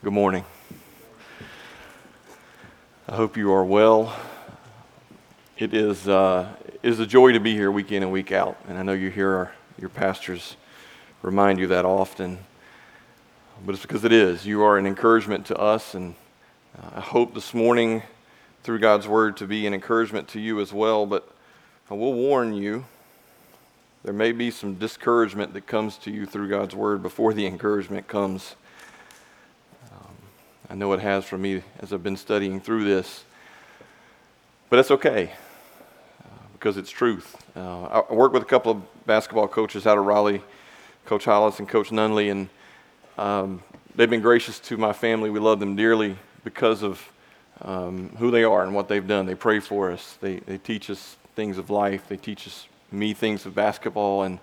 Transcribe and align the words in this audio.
Good 0.00 0.12
morning. 0.12 0.44
I 3.08 3.16
hope 3.16 3.36
you 3.36 3.52
are 3.52 3.64
well. 3.64 4.16
It 5.58 5.74
is, 5.74 6.06
uh, 6.06 6.54
it 6.64 6.88
is 6.88 7.00
a 7.00 7.06
joy 7.06 7.32
to 7.32 7.40
be 7.40 7.52
here 7.52 7.72
week 7.72 7.90
in 7.90 8.04
and 8.04 8.12
week 8.12 8.30
out, 8.30 8.56
and 8.68 8.78
I 8.78 8.84
know 8.84 8.92
you 8.92 9.10
hear 9.10 9.28
our, 9.28 9.52
your 9.76 9.88
pastors 9.88 10.54
remind 11.20 11.58
you 11.58 11.66
that 11.66 11.84
often, 11.84 12.38
but 13.66 13.74
it's 13.74 13.82
because 13.82 14.04
it 14.04 14.12
is. 14.12 14.46
You 14.46 14.62
are 14.62 14.78
an 14.78 14.86
encouragement 14.86 15.46
to 15.46 15.56
us, 15.58 15.94
and 15.94 16.14
uh, 16.80 16.90
I 16.94 17.00
hope 17.00 17.34
this 17.34 17.52
morning, 17.52 18.04
through 18.62 18.78
God's 18.78 19.08
word, 19.08 19.36
to 19.38 19.48
be 19.48 19.66
an 19.66 19.74
encouragement 19.74 20.28
to 20.28 20.40
you 20.40 20.60
as 20.60 20.72
well. 20.72 21.06
But 21.06 21.28
I 21.90 21.94
will 21.94 22.14
warn 22.14 22.54
you, 22.54 22.84
there 24.04 24.14
may 24.14 24.30
be 24.30 24.52
some 24.52 24.76
discouragement 24.76 25.54
that 25.54 25.66
comes 25.66 25.96
to 25.98 26.12
you 26.12 26.24
through 26.24 26.50
God's 26.50 26.76
word 26.76 27.02
before 27.02 27.34
the 27.34 27.46
encouragement 27.46 28.06
comes. 28.06 28.54
I 30.70 30.74
know 30.74 30.92
it 30.92 31.00
has 31.00 31.24
for 31.24 31.38
me 31.38 31.62
as 31.80 31.94
I've 31.94 32.02
been 32.02 32.16
studying 32.16 32.60
through 32.60 32.84
this. 32.84 33.24
But 34.68 34.76
that's 34.76 34.90
okay 34.90 35.32
uh, 36.22 36.28
because 36.52 36.76
it's 36.76 36.90
truth. 36.90 37.36
Uh, 37.56 38.02
I 38.10 38.12
work 38.12 38.34
with 38.34 38.42
a 38.42 38.46
couple 38.46 38.72
of 38.72 39.06
basketball 39.06 39.48
coaches 39.48 39.86
out 39.86 39.96
of 39.96 40.04
Raleigh, 40.04 40.42
Coach 41.06 41.24
Hollis 41.24 41.58
and 41.58 41.66
Coach 41.66 41.88
Nunley, 41.88 42.30
and 42.30 42.50
um, 43.16 43.62
they've 43.96 44.10
been 44.10 44.20
gracious 44.20 44.60
to 44.60 44.76
my 44.76 44.92
family. 44.92 45.30
We 45.30 45.40
love 45.40 45.58
them 45.58 45.74
dearly 45.74 46.18
because 46.44 46.82
of 46.82 47.02
um, 47.62 48.10
who 48.18 48.30
they 48.30 48.44
are 48.44 48.62
and 48.62 48.74
what 48.74 48.88
they've 48.88 49.06
done. 49.06 49.24
They 49.24 49.34
pray 49.34 49.60
for 49.60 49.90
us, 49.90 50.18
they, 50.20 50.36
they 50.40 50.58
teach 50.58 50.90
us 50.90 51.16
things 51.34 51.56
of 51.56 51.70
life, 51.70 52.06
they 52.08 52.18
teach 52.18 52.46
us 52.46 52.66
me 52.92 53.14
things 53.14 53.46
of 53.46 53.54
basketball, 53.54 54.24
and 54.24 54.38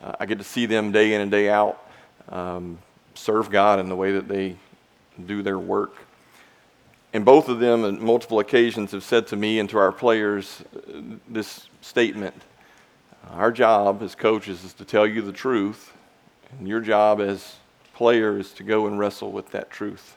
uh, 0.00 0.12
I 0.20 0.26
get 0.26 0.38
to 0.38 0.44
see 0.44 0.66
them 0.66 0.92
day 0.92 1.14
in 1.14 1.20
and 1.20 1.32
day 1.32 1.50
out 1.50 1.84
um, 2.28 2.78
serve 3.14 3.50
God 3.50 3.80
in 3.80 3.88
the 3.88 3.96
way 3.96 4.12
that 4.12 4.28
they 4.28 4.56
do 5.26 5.42
their 5.42 5.58
work. 5.58 5.96
And 7.12 7.24
both 7.24 7.48
of 7.48 7.60
them, 7.60 7.84
on 7.84 8.04
multiple 8.04 8.40
occasions, 8.40 8.90
have 8.90 9.04
said 9.04 9.28
to 9.28 9.36
me 9.36 9.60
and 9.60 9.70
to 9.70 9.78
our 9.78 9.92
players 9.92 10.64
uh, 10.76 11.00
this 11.28 11.68
statement 11.80 12.34
Our 13.30 13.52
job 13.52 14.02
as 14.02 14.16
coaches 14.16 14.64
is 14.64 14.74
to 14.74 14.84
tell 14.84 15.06
you 15.06 15.22
the 15.22 15.32
truth, 15.32 15.92
and 16.58 16.66
your 16.66 16.80
job 16.80 17.20
as 17.20 17.56
players 17.94 18.46
is 18.46 18.52
to 18.54 18.64
go 18.64 18.88
and 18.88 18.98
wrestle 18.98 19.30
with 19.30 19.52
that 19.52 19.70
truth. 19.70 20.16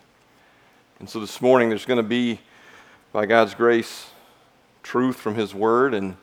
And 1.00 1.08
so 1.08 1.20
this 1.20 1.40
morning, 1.40 1.70
there's 1.70 1.86
going 1.86 1.98
to 1.98 2.04
be, 2.04 2.40
by 3.14 3.28
God's 3.28 3.54
grace, 3.54 4.08
truth 4.82 5.18
from 5.18 5.36
His 5.36 5.54
Word, 5.54 5.94
and 5.94 6.18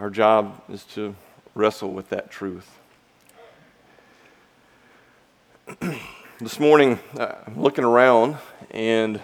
our 0.00 0.08
job 0.08 0.62
is 0.70 0.84
to 0.94 1.14
wrestle 1.54 1.92
with 1.92 2.08
that 2.08 2.30
truth. 2.30 2.78
this 6.38 6.60
morning, 6.60 6.98
uh, 7.18 7.34
I'm 7.46 7.58
looking 7.58 7.82
around, 7.82 8.36
and 8.70 9.20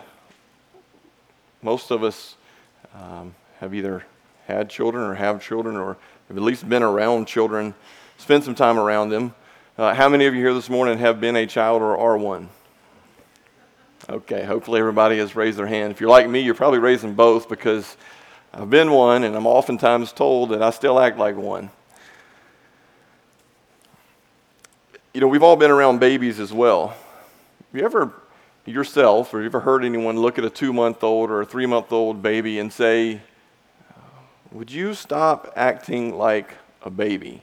most 1.61 1.91
of 1.91 2.03
us 2.03 2.37
um, 2.95 3.35
have 3.61 3.75
either 3.75 4.05
had 4.47 4.71
children 4.71 5.05
or 5.05 5.15
have 5.15 5.43
children 5.43 5.77
or 5.77 5.99
have 6.29 6.37
at 6.39 6.43
least 6.43 6.67
been 6.67 6.83
around 6.83 7.27
children, 7.27 7.75
spend 8.17 8.45
some 8.45 8.55
time 8.55 8.79
around 8.79 9.11
them. 9.11 9.35
Uh, 9.77 9.93
how 9.93 10.09
many 10.09 10.25
of 10.25 10.35
you 10.35 10.41
here 10.41 10.55
this 10.55 10.71
morning 10.71 10.97
have 10.99 11.21
been 11.21 11.37
a 11.37 11.47
child 11.47 11.83
or 11.83 11.99
are 11.99 12.17
one? 12.17 12.49
Okay, 14.09 14.45
hopefully 14.45 14.81
everybody 14.81 15.19
has 15.19 15.37
raised 15.37 15.59
their 15.59 15.67
hand. 15.67 15.93
If 15.93 16.01
you're 16.01 16.09
like 16.09 16.31
me, 16.31 16.41
you're 16.41 16.55
probably 16.55 16.79
raising 16.79 17.13
both 17.13 17.47
because 17.47 17.97
I've 18.55 18.71
been 18.71 18.91
one, 18.91 19.25
and 19.25 19.37
I'm 19.37 19.47
oftentimes 19.47 20.13
told 20.13 20.49
that 20.51 20.63
I 20.63 20.71
still 20.71 20.99
act 20.99 21.19
like 21.19 21.37
one. 21.37 21.71
You 25.15 25.21
know, 25.21 25.29
we've 25.29 25.43
all 25.43 25.57
been 25.57 25.71
around 25.71 25.99
babies 25.99 26.41
as 26.41 26.55
well. 26.55 26.89
Have 26.89 26.97
you 27.75 27.85
ever, 27.85 28.15
yourself, 28.65 29.35
or 29.35 29.41
you 29.41 29.47
ever 29.47 29.61
heard 29.61 29.85
anyone 29.85 30.17
look 30.17 30.39
at 30.39 30.45
a 30.45 30.49
two 30.49 30.73
month 30.73 31.05
old 31.05 31.31
or 31.31 31.43
a 31.43 31.45
three 31.45 31.67
month 31.67 31.93
old 31.93 32.23
baby 32.23 32.59
and 32.59 32.73
say, 32.73 33.21
Would 34.53 34.71
you 34.73 34.95
stop 34.95 35.53
acting 35.55 36.17
like 36.17 36.55
a 36.81 36.89
baby? 36.89 37.43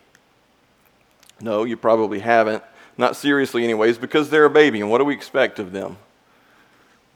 No, 1.40 1.64
you 1.64 1.78
probably 1.78 2.22
haven't. 2.22 2.64
Not 2.98 3.16
seriously, 3.16 3.64
anyways, 3.66 4.00
because 4.00 4.32
they're 4.32 4.46
a 4.46 4.50
baby. 4.50 4.82
And 4.82 4.90
what 4.90 4.98
do 4.98 5.06
we 5.06 5.14
expect 5.14 5.60
of 5.60 5.72
them? 5.72 5.98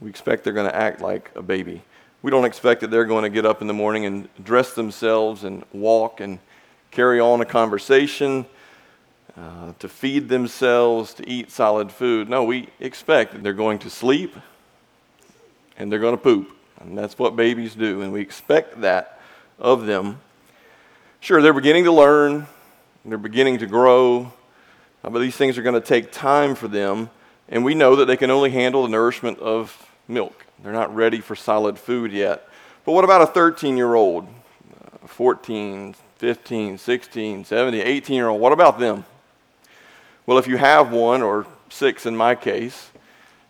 We 0.01 0.09
expect 0.11 0.43
they're 0.43 0.53
going 0.53 0.69
to 0.69 0.75
act 0.75 1.01
like 1.01 1.31
a 1.33 1.41
baby. 1.41 1.81
We 2.21 2.29
don't 2.29 2.45
expect 2.45 2.81
that 2.81 2.91
they're 2.91 3.05
going 3.05 3.23
to 3.23 3.31
get 3.31 3.47
up 3.47 3.61
in 3.61 3.67
the 3.67 3.73
morning 3.73 4.05
and 4.05 4.29
dress 4.43 4.73
themselves 4.73 5.45
and 5.45 5.63
walk 5.73 6.19
and 6.19 6.37
carry 6.91 7.19
on 7.19 7.41
a 7.41 7.45
conversation 7.45 8.45
uh, 9.37 9.73
to 9.79 9.89
feed 9.89 10.29
themselves, 10.29 11.13
to 11.15 11.27
eat 11.27 11.49
solid 11.51 11.91
food. 11.91 12.29
No, 12.29 12.43
we 12.43 12.69
expect 12.79 13.33
that 13.33 13.43
they're 13.43 13.53
going 13.53 13.79
to 13.79 13.89
sleep 13.89 14.35
and 15.77 15.91
they're 15.91 15.99
going 15.99 16.15
to 16.15 16.21
poop. 16.21 16.55
And 16.79 16.97
that's 16.97 17.17
what 17.17 17.35
babies 17.35 17.75
do. 17.75 18.01
And 18.01 18.11
we 18.13 18.21
expect 18.21 18.81
that 18.81 19.19
of 19.57 19.85
them. 19.85 20.19
Sure, 21.19 21.41
they're 21.41 21.53
beginning 21.53 21.85
to 21.85 21.91
learn, 21.91 22.47
they're 23.05 23.17
beginning 23.17 23.59
to 23.59 23.65
grow, 23.65 24.31
uh, 25.03 25.09
but 25.09 25.19
these 25.19 25.35
things 25.35 25.57
are 25.57 25.61
going 25.61 25.73
to 25.73 25.81
take 25.81 26.11
time 26.11 26.53
for 26.53 26.67
them. 26.67 27.09
And 27.47 27.63
we 27.63 27.75
know 27.75 27.95
that 27.95 28.05
they 28.05 28.17
can 28.17 28.29
only 28.29 28.49
handle 28.49 28.83
the 28.83 28.89
nourishment 28.89 29.39
of 29.39 29.89
milk. 30.07 30.45
They're 30.63 30.73
not 30.73 30.93
ready 30.93 31.21
for 31.21 31.35
solid 31.35 31.79
food 31.79 32.11
yet. 32.11 32.47
But 32.85 32.91
what 32.91 33.03
about 33.03 33.21
a 33.21 33.27
13 33.27 33.77
year 33.77 33.95
old, 33.95 34.27
uh, 35.03 35.07
14, 35.07 35.95
15, 36.17 36.77
16, 36.77 37.45
17, 37.45 37.81
18 37.81 38.15
year 38.15 38.27
old? 38.27 38.41
What 38.41 38.51
about 38.51 38.79
them? 38.79 39.05
Well, 40.25 40.37
if 40.37 40.47
you 40.47 40.57
have 40.57 40.91
one, 40.91 41.21
or 41.21 41.45
six 41.69 42.05
in 42.05 42.15
my 42.15 42.35
case, 42.35 42.91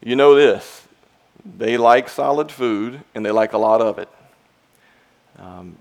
you 0.02 0.16
know 0.16 0.36
this 0.36 0.88
they 1.46 1.76
like 1.76 2.08
solid 2.08 2.50
food 2.52 3.02
and 3.14 3.26
they 3.26 3.32
like 3.32 3.54
a 3.54 3.58
lot 3.58 3.82
of 3.82 4.00
it. 4.00 4.10
Um, 5.38 5.78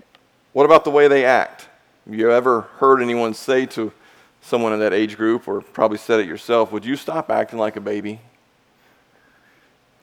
what 0.51 0.65
about 0.65 0.83
the 0.83 0.91
way 0.91 1.07
they 1.07 1.25
act? 1.25 1.67
Have 2.05 2.13
you 2.13 2.29
ever 2.31 2.61
heard 2.61 3.01
anyone 3.01 3.33
say 3.33 3.65
to 3.67 3.93
someone 4.41 4.73
in 4.73 4.79
that 4.79 4.93
age 4.93 5.15
group, 5.15 5.47
or 5.47 5.61
probably 5.61 5.97
said 5.97 6.19
it 6.19 6.27
yourself, 6.27 6.71
Would 6.71 6.85
you 6.85 6.95
stop 6.95 7.31
acting 7.31 7.57
like 7.57 7.77
a 7.77 7.81
baby? 7.81 8.19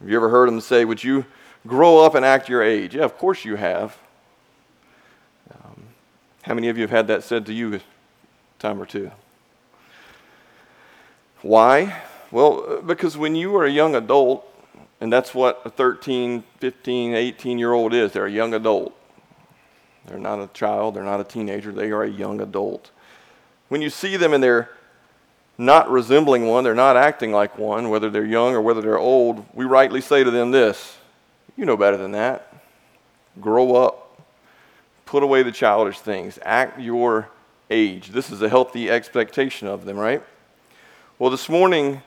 Have 0.01 0.09
you 0.09 0.17
ever 0.17 0.31
heard 0.31 0.49
them 0.49 0.61
say, 0.61 0.85
Would 0.85 1.05
you 1.05 1.27
grow 1.67 1.99
up 1.99 2.15
and 2.15 2.25
act 2.25 2.49
your 2.49 2.63
age? 2.63 2.95
Yeah, 2.95 3.05
of 3.05 3.19
course 3.19 3.45
you 3.45 3.57
have. 3.57 3.99
Um, 5.53 5.83
how 6.43 6.55
many 6.55 6.69
of 6.69 6.79
you 6.79 6.83
have 6.83 6.91
had 6.91 7.07
that 7.09 7.23
said 7.23 7.45
to 7.47 7.53
you 7.53 7.75
a 7.75 7.81
time 8.59 8.81
or 8.81 8.87
two? 8.87 9.11
Why? 11.43 12.03
Well, 12.31 12.83
because 12.83 13.17
when 13.17 13.35
you 13.35 13.57
are 13.57 13.65
a 13.65 13.71
young 13.71 13.95
adult, 13.95 14.47
and 15.01 15.13
that's 15.13 15.35
what 15.35 15.63
a 15.65 15.71
13, 15.71 16.45
15, 16.59 17.15
18 17.15 17.59
year 17.59 17.73
old 17.73 17.95
is, 17.95 18.13
they're 18.13 18.27
a 18.27 18.31
young 18.31 18.55
adult. 18.55 18.95
They're 20.07 20.19
not 20.19 20.41
a 20.41 20.49
child, 20.49 20.95
they're 20.95 21.05
not 21.05 21.21
a 21.21 21.25
teenager, 21.25 21.73
they 21.73 21.91
are 21.91 22.03
a 22.03 22.11
young 22.11 22.41
adult. 22.41 22.91
When 23.69 23.83
you 23.83 23.91
see 23.91 24.17
them 24.17 24.33
and 24.33 24.43
they're 24.43 24.71
not 25.57 25.91
resembling 25.91 26.47
one, 26.47 26.65
they're 26.65 26.75
not 26.75 26.97
acting 26.97 27.33
like 27.33 27.59
one, 27.59 27.91
whether 27.91 28.11
they're 28.11 28.25
young 28.25 28.55
or 28.55 28.61
whether 28.61 28.81
they're 28.81 28.99
old, 28.99 29.45
we 29.55 29.65
rightly 29.65 30.01
say 30.01 30.25
to 30.25 30.31
them 30.31 30.51
this 30.51 30.97
You 31.57 31.65
know 31.67 31.77
better 31.77 31.97
than 31.97 32.13
that. 32.13 32.53
Grow 33.41 33.77
up. 33.77 34.21
Put 35.07 35.23
away 35.23 35.43
the 35.43 35.53
childish 35.53 36.01
things. 36.01 36.39
Act 36.45 36.81
your 36.81 37.29
age. 37.71 38.09
This 38.09 38.31
is 38.31 38.43
a 38.43 38.49
healthy 38.49 38.91
expectation 38.91 39.69
of 39.69 39.85
them, 39.85 39.97
right? 39.97 40.23
Well, 41.21 41.29
this 41.29 41.51
morning, 41.51 42.01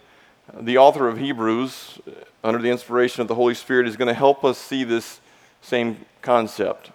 the 0.59 0.79
author 0.79 1.07
of 1.07 1.19
Hebrews, 1.19 1.99
under 2.43 2.57
the 2.57 2.71
inspiration 2.71 3.21
of 3.21 3.27
the 3.27 3.35
Holy 3.35 3.53
Spirit, 3.53 3.87
is 3.87 3.95
going 3.95 4.07
to 4.07 4.13
help 4.15 4.43
us 4.43 4.57
see 4.57 4.83
this 4.83 5.21
same 5.61 6.03
concept 6.23 6.89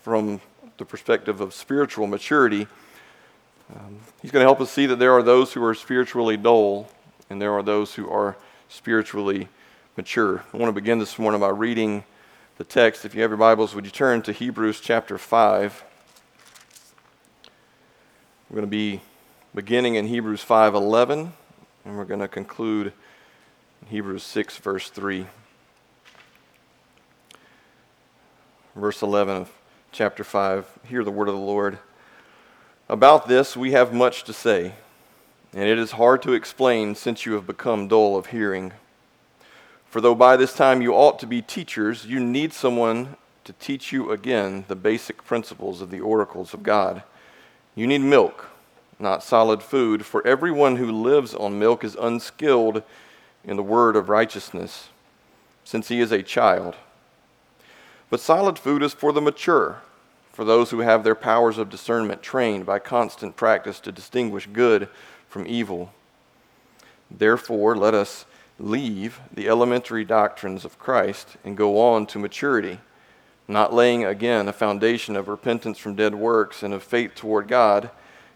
from 0.00 0.40
the 0.78 0.84
perspective 0.84 1.40
of 1.40 1.52
spiritual 1.52 2.06
maturity. 2.06 2.68
Um, 3.74 3.98
he's 4.22 4.30
going 4.30 4.44
to 4.44 4.46
help 4.46 4.60
us 4.60 4.70
see 4.70 4.86
that 4.86 5.00
there 5.00 5.12
are 5.14 5.22
those 5.24 5.52
who 5.52 5.64
are 5.64 5.74
spiritually 5.74 6.36
dull 6.36 6.88
and 7.28 7.42
there 7.42 7.52
are 7.52 7.62
those 7.64 7.94
who 7.94 8.08
are 8.08 8.36
spiritually 8.68 9.48
mature. 9.96 10.44
I 10.54 10.56
want 10.56 10.68
to 10.68 10.80
begin 10.80 11.00
this 11.00 11.18
morning 11.18 11.40
by 11.40 11.48
reading 11.48 12.04
the 12.56 12.62
text. 12.62 13.04
If 13.04 13.16
you 13.16 13.22
have 13.22 13.32
your 13.32 13.36
Bibles, 13.36 13.74
would 13.74 13.84
you 13.84 13.90
turn 13.90 14.22
to 14.22 14.32
Hebrews 14.32 14.78
chapter 14.78 15.18
5? 15.18 15.82
We're 18.48 18.54
going 18.54 18.64
to 18.64 18.70
be 18.70 19.00
beginning 19.52 19.96
in 19.96 20.06
Hebrews 20.06 20.44
5:11 20.44 21.32
and 21.84 21.98
we're 21.98 22.04
going 22.04 22.20
to 22.20 22.28
conclude 22.28 22.92
Hebrews 23.88 24.22
6, 24.22 24.56
verse 24.58 24.88
3. 24.88 25.26
Verse 28.74 29.02
11 29.02 29.36
of 29.36 29.52
chapter 29.92 30.24
5. 30.24 30.66
Hear 30.88 31.04
the 31.04 31.10
word 31.10 31.28
of 31.28 31.34
the 31.34 31.40
Lord. 31.40 31.78
About 32.88 33.28
this 33.28 33.56
we 33.56 33.72
have 33.72 33.92
much 33.92 34.24
to 34.24 34.32
say, 34.32 34.74
and 35.52 35.68
it 35.68 35.78
is 35.78 35.92
hard 35.92 36.22
to 36.22 36.32
explain 36.32 36.94
since 36.94 37.26
you 37.26 37.34
have 37.34 37.46
become 37.46 37.88
dull 37.88 38.16
of 38.16 38.26
hearing. 38.26 38.72
For 39.86 40.00
though 40.00 40.14
by 40.14 40.36
this 40.36 40.54
time 40.54 40.82
you 40.82 40.94
ought 40.94 41.18
to 41.20 41.26
be 41.26 41.42
teachers, 41.42 42.06
you 42.06 42.18
need 42.18 42.52
someone 42.52 43.16
to 43.44 43.52
teach 43.54 43.92
you 43.92 44.10
again 44.10 44.64
the 44.68 44.74
basic 44.74 45.24
principles 45.24 45.80
of 45.80 45.90
the 45.90 46.00
oracles 46.00 46.54
of 46.54 46.62
God. 46.62 47.02
You 47.74 47.86
need 47.86 48.00
milk 48.00 48.50
not 49.04 49.22
solid 49.22 49.62
food, 49.62 50.04
for 50.04 50.26
everyone 50.26 50.76
who 50.76 50.90
lives 50.90 51.32
on 51.34 51.60
milk 51.60 51.84
is 51.84 51.94
unskilled 51.94 52.82
in 53.44 53.56
the 53.56 53.62
word 53.62 53.94
of 53.94 54.08
righteousness, 54.08 54.88
since 55.62 55.86
he 55.86 56.00
is 56.00 56.10
a 56.10 56.24
child. 56.24 56.74
But 58.10 58.18
solid 58.18 58.58
food 58.58 58.82
is 58.82 58.92
for 58.92 59.12
the 59.12 59.20
mature, 59.20 59.82
for 60.32 60.44
those 60.44 60.70
who 60.70 60.80
have 60.80 61.04
their 61.04 61.14
powers 61.14 61.58
of 61.58 61.70
discernment 61.70 62.22
trained 62.22 62.66
by 62.66 62.80
constant 62.80 63.36
practice 63.36 63.78
to 63.80 63.92
distinguish 63.92 64.48
good 64.52 64.88
from 65.28 65.46
evil. 65.46 65.92
Therefore, 67.10 67.76
let 67.76 67.94
us 67.94 68.24
leave 68.58 69.20
the 69.32 69.48
elementary 69.48 70.04
doctrines 70.04 70.64
of 70.64 70.78
Christ 70.78 71.36
and 71.44 71.56
go 71.56 71.80
on 71.80 72.06
to 72.06 72.18
maturity, 72.18 72.80
not 73.46 73.74
laying 73.74 74.04
again 74.04 74.48
a 74.48 74.52
foundation 74.52 75.16
of 75.16 75.28
repentance 75.28 75.78
from 75.78 75.94
dead 75.94 76.14
works 76.14 76.62
and 76.62 76.72
of 76.72 76.82
faith 76.82 77.14
toward 77.14 77.48
God, 77.48 77.90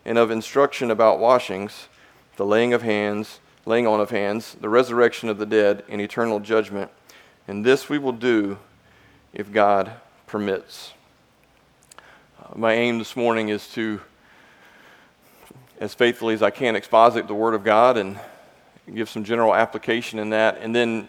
and 0.09 0.17
of 0.17 0.31
instruction 0.31 0.91
about 0.91 1.19
washings, 1.19 1.87
the 2.37 2.47
laying 2.47 2.73
of 2.73 2.81
hands, 2.81 3.41
laying 3.67 3.87
on 3.87 4.01
of 4.01 4.09
hands, 4.09 4.57
the 4.59 4.69
resurrection 4.69 5.29
of 5.29 5.37
the 5.37 5.45
dead, 5.45 5.85
and 5.87 6.01
eternal 6.01 6.41
judgment. 6.41 6.91
And 7.47 7.63
this 7.63 7.91
we 7.91 7.99
will 7.99 8.13
do 8.13 8.57
if 9.35 9.53
God 9.53 9.93
permits. 10.27 10.95
Uh, 12.39 12.57
my 12.57 12.73
aim 12.73 12.99
this 12.99 13.17
morning 13.17 13.51
is 13.51 13.69
to, 13.75 14.01
as 15.79 15.93
faithfully 15.93 16.33
as 16.33 16.43
I 16.43 16.49
can, 16.49 16.75
exposit 16.75 17.29
the 17.29 17.35
Word 17.35 17.53
of 17.53 17.63
God 17.63 17.99
and 17.99 18.19
give 18.95 19.11
some 19.11 19.25
general 19.25 19.55
application 19.55 20.19
in 20.19 20.31
that, 20.31 20.57
and 20.63 20.75
then 20.75 21.07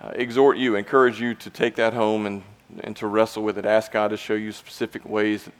uh, 0.00 0.12
exhort 0.14 0.56
you, 0.56 0.76
encourage 0.76 1.20
you 1.20 1.34
to 1.34 1.50
take 1.50 1.76
that 1.76 1.92
home 1.92 2.24
and, 2.24 2.42
and 2.84 2.96
to 2.96 3.06
wrestle 3.06 3.42
with 3.42 3.58
it. 3.58 3.66
Ask 3.66 3.92
God 3.92 4.08
to 4.08 4.16
show 4.16 4.32
you 4.32 4.50
specific 4.50 5.06
ways 5.06 5.44
that, 5.44 5.54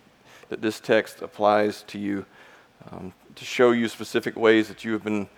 that 0.48 0.62
this 0.62 0.80
text 0.80 1.20
applies 1.20 1.82
to 1.88 1.98
you, 1.98 2.24
um, 2.90 3.12
to 3.34 3.44
show 3.44 3.72
you 3.72 3.88
specific 3.88 4.36
ways 4.36 4.68
that 4.68 4.84
you 4.84 4.92
have 4.92 5.04
been 5.04 5.28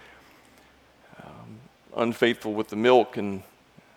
um, 1.24 1.58
unfaithful 1.96 2.52
with 2.52 2.68
the 2.68 2.76
milk 2.76 3.16
and 3.16 3.42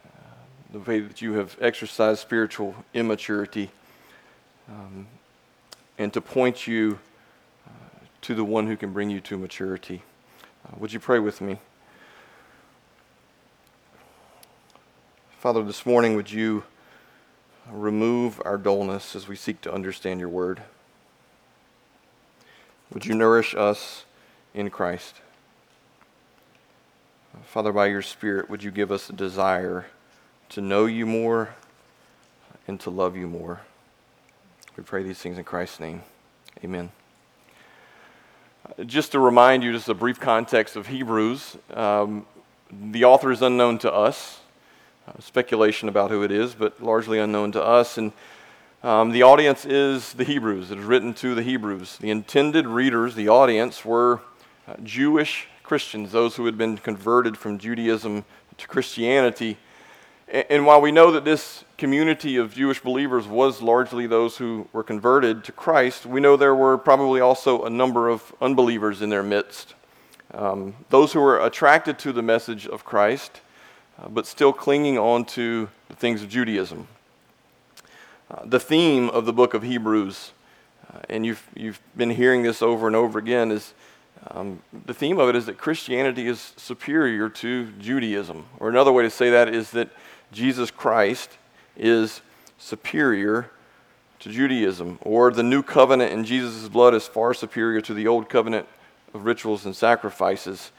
uh, 0.05 0.33
the 0.71 0.79
way 0.79 0.99
that 0.99 1.21
you 1.21 1.33
have 1.33 1.55
exercised 1.61 2.19
spiritual 2.19 2.75
immaturity, 2.93 3.69
um, 4.69 5.07
and 5.97 6.13
to 6.13 6.21
point 6.21 6.67
you 6.67 6.99
uh, 7.67 7.69
to 8.21 8.35
the 8.35 8.43
one 8.43 8.67
who 8.67 8.75
can 8.75 8.91
bring 8.91 9.09
you 9.09 9.21
to 9.21 9.37
maturity. 9.37 10.01
Uh, 10.65 10.75
would 10.77 10.91
you 10.91 10.99
pray 10.99 11.19
with 11.19 11.41
me? 11.41 11.59
Father, 15.39 15.63
this 15.63 15.85
morning, 15.85 16.15
would 16.15 16.31
you 16.31 16.63
remove 17.71 18.41
our 18.43 18.57
dullness 18.57 19.15
as 19.15 19.27
we 19.27 19.35
seek 19.35 19.61
to 19.61 19.71
understand 19.71 20.19
your 20.19 20.29
word? 20.29 20.61
Would 22.93 23.05
you 23.05 23.15
nourish 23.15 23.55
us 23.55 24.05
in 24.53 24.69
Christ? 24.69 25.15
Father, 27.45 27.71
by 27.71 27.87
your 27.87 28.01
Spirit, 28.01 28.49
would 28.49 28.63
you 28.63 28.71
give 28.71 28.91
us 28.91 29.09
a 29.09 29.13
desire 29.13 29.85
to 30.49 30.61
know 30.61 30.85
you 30.85 31.05
more 31.05 31.55
and 32.67 32.79
to 32.81 32.89
love 32.89 33.17
you 33.17 33.27
more? 33.27 33.61
We 34.77 34.83
pray 34.83 35.03
these 35.03 35.19
things 35.19 35.37
in 35.37 35.43
Christ's 35.43 35.79
name. 35.79 36.03
Amen. 36.63 36.91
Just 38.85 39.11
to 39.11 39.19
remind 39.19 39.63
you, 39.63 39.71
just 39.71 39.89
a 39.89 39.93
brief 39.93 40.19
context 40.19 40.75
of 40.75 40.87
Hebrews, 40.87 41.57
um, 41.73 42.25
the 42.71 43.05
author 43.05 43.31
is 43.31 43.41
unknown 43.41 43.77
to 43.79 43.93
us. 43.93 44.39
Uh, 45.07 45.19
speculation 45.19 45.87
about 45.87 46.09
who 46.09 46.23
it 46.23 46.31
is, 46.31 46.55
but 46.55 46.81
largely 46.81 47.19
unknown 47.19 47.51
to 47.51 47.63
us. 47.63 47.97
And 47.97 48.11
um, 48.85 49.09
the 49.09 49.23
audience 49.23 49.65
is 49.65 50.13
the 50.13 50.23
Hebrews. 50.23 50.69
It 50.69 50.77
is 50.77 50.85
written 50.85 51.15
to 51.15 51.33
the 51.33 51.41
Hebrews. 51.41 51.97
The 51.97 52.11
intended 52.11 52.67
readers, 52.67 53.15
the 53.15 53.27
audience, 53.29 53.83
were 53.83 54.21
uh, 54.67 54.75
Jewish 54.83 55.47
Christians, 55.63 56.11
those 56.11 56.35
who 56.35 56.45
had 56.45 56.55
been 56.55 56.77
converted 56.77 57.35
from 57.35 57.57
Judaism 57.57 58.25
to 58.57 58.67
Christianity. 58.67 59.57
And, 60.27 60.45
and 60.51 60.65
while 60.67 60.81
we 60.81 60.91
know 60.91 61.11
that 61.13 61.25
this 61.25 61.63
community 61.79 62.37
of 62.37 62.53
Jewish 62.53 62.79
believers 62.79 63.25
was 63.25 63.59
largely 63.59 64.05
those 64.05 64.37
who 64.37 64.67
were 64.71 64.83
converted 64.83 65.43
to 65.45 65.51
Christ, 65.51 66.05
we 66.05 66.21
know 66.21 66.37
there 66.37 66.53
were 66.53 66.77
probably 66.77 67.19
also 67.19 67.63
a 67.63 67.69
number 67.71 68.07
of 68.07 68.35
unbelievers 68.39 69.01
in 69.01 69.09
their 69.09 69.23
midst. 69.23 69.73
Um, 70.31 70.75
those 70.89 71.11
who 71.13 71.21
were 71.21 71.43
attracted 71.43 71.97
to 71.99 72.13
the 72.13 72.21
message 72.21 72.67
of 72.67 72.85
Christ 72.85 73.41
uh, 73.97 74.09
but 74.09 74.27
still 74.27 74.53
clinging 74.53 74.97
on 74.97 75.25
to 75.25 75.69
the 75.87 75.95
things 75.95 76.21
of 76.21 76.29
Judaism. 76.29 76.87
Uh, 78.29 78.43
the 78.45 78.59
theme 78.59 79.09
of 79.09 79.25
the 79.25 79.33
book 79.33 79.53
of 79.53 79.61
Hebrews, 79.61 80.31
uh, 80.91 80.99
and 81.09 81.25
you've, 81.25 81.47
you've 81.55 81.79
been 81.95 82.09
hearing 82.09 82.41
this 82.41 82.61
over 82.61 82.87
and 82.87 82.95
over 82.95 83.19
again, 83.19 83.51
is 83.51 83.73
um, 84.31 84.61
the 84.85 84.93
theme 84.93 85.19
of 85.19 85.29
it 85.29 85.35
is 85.35 85.45
that 85.45 85.57
Christianity 85.59 86.27
is 86.27 86.53
superior 86.57 87.29
to 87.29 87.71
Judaism. 87.73 88.45
Or 88.59 88.69
another 88.69 88.91
way 88.91 89.03
to 89.03 89.11
say 89.11 89.29
that 89.29 89.49
is 89.49 89.71
that 89.71 89.89
Jesus 90.31 90.71
Christ 90.71 91.37
is 91.77 92.21
superior 92.57 93.51
to 94.19 94.31
Judaism, 94.31 94.97
or 95.01 95.29
the 95.29 95.43
new 95.43 95.61
covenant 95.61 96.11
in 96.11 96.25
Jesus' 96.25 96.67
blood 96.67 96.95
is 96.95 97.07
far 97.07 97.33
superior 97.35 97.81
to 97.81 97.93
the 97.93 98.07
old 98.07 98.27
covenant 98.27 98.67
of 99.13 99.25
rituals 99.25 99.65
and 99.65 99.75
sacrifices. 99.75 100.71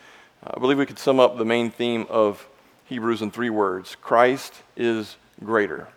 I 0.43 0.59
believe 0.59 0.79
we 0.79 0.87
could 0.87 0.99
sum 0.99 1.21
up 1.21 1.39
the 1.39 1.45
main 1.45 1.71
theme 1.71 2.07
of 2.09 2.49
Hebrews 2.87 3.23
in 3.23 3.31
three 3.31 3.51
words 3.51 3.95
Christ 3.95 4.53
is 4.77 5.17
greater. 5.45 5.89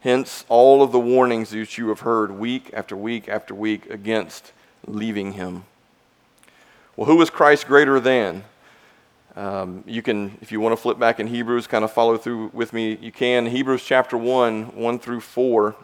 Hence, 0.00 0.44
all 0.48 0.82
of 0.82 0.92
the 0.92 1.00
warnings 1.00 1.50
that 1.50 1.76
you 1.76 1.88
have 1.88 2.00
heard 2.00 2.30
week 2.30 2.70
after 2.72 2.96
week 2.96 3.28
after 3.28 3.54
week 3.54 3.90
against 3.90 4.52
leaving 4.86 5.32
him. 5.32 5.64
Well, 6.96 7.06
who 7.06 7.20
is 7.20 7.30
Christ 7.30 7.66
greater 7.66 8.00
than? 8.00 8.44
Um, 9.36 9.84
you 9.86 10.02
can, 10.02 10.36
if 10.40 10.50
you 10.50 10.60
want 10.60 10.72
to 10.72 10.76
flip 10.76 10.98
back 10.98 11.20
in 11.20 11.28
Hebrews, 11.28 11.66
kind 11.66 11.84
of 11.84 11.92
follow 11.92 12.16
through 12.16 12.50
with 12.52 12.72
me, 12.72 12.98
you 13.00 13.12
can. 13.12 13.46
Hebrews 13.46 13.84
chapter 13.84 14.16
1, 14.16 14.76
1 14.76 14.98
through 14.98 15.20
4. 15.20 15.76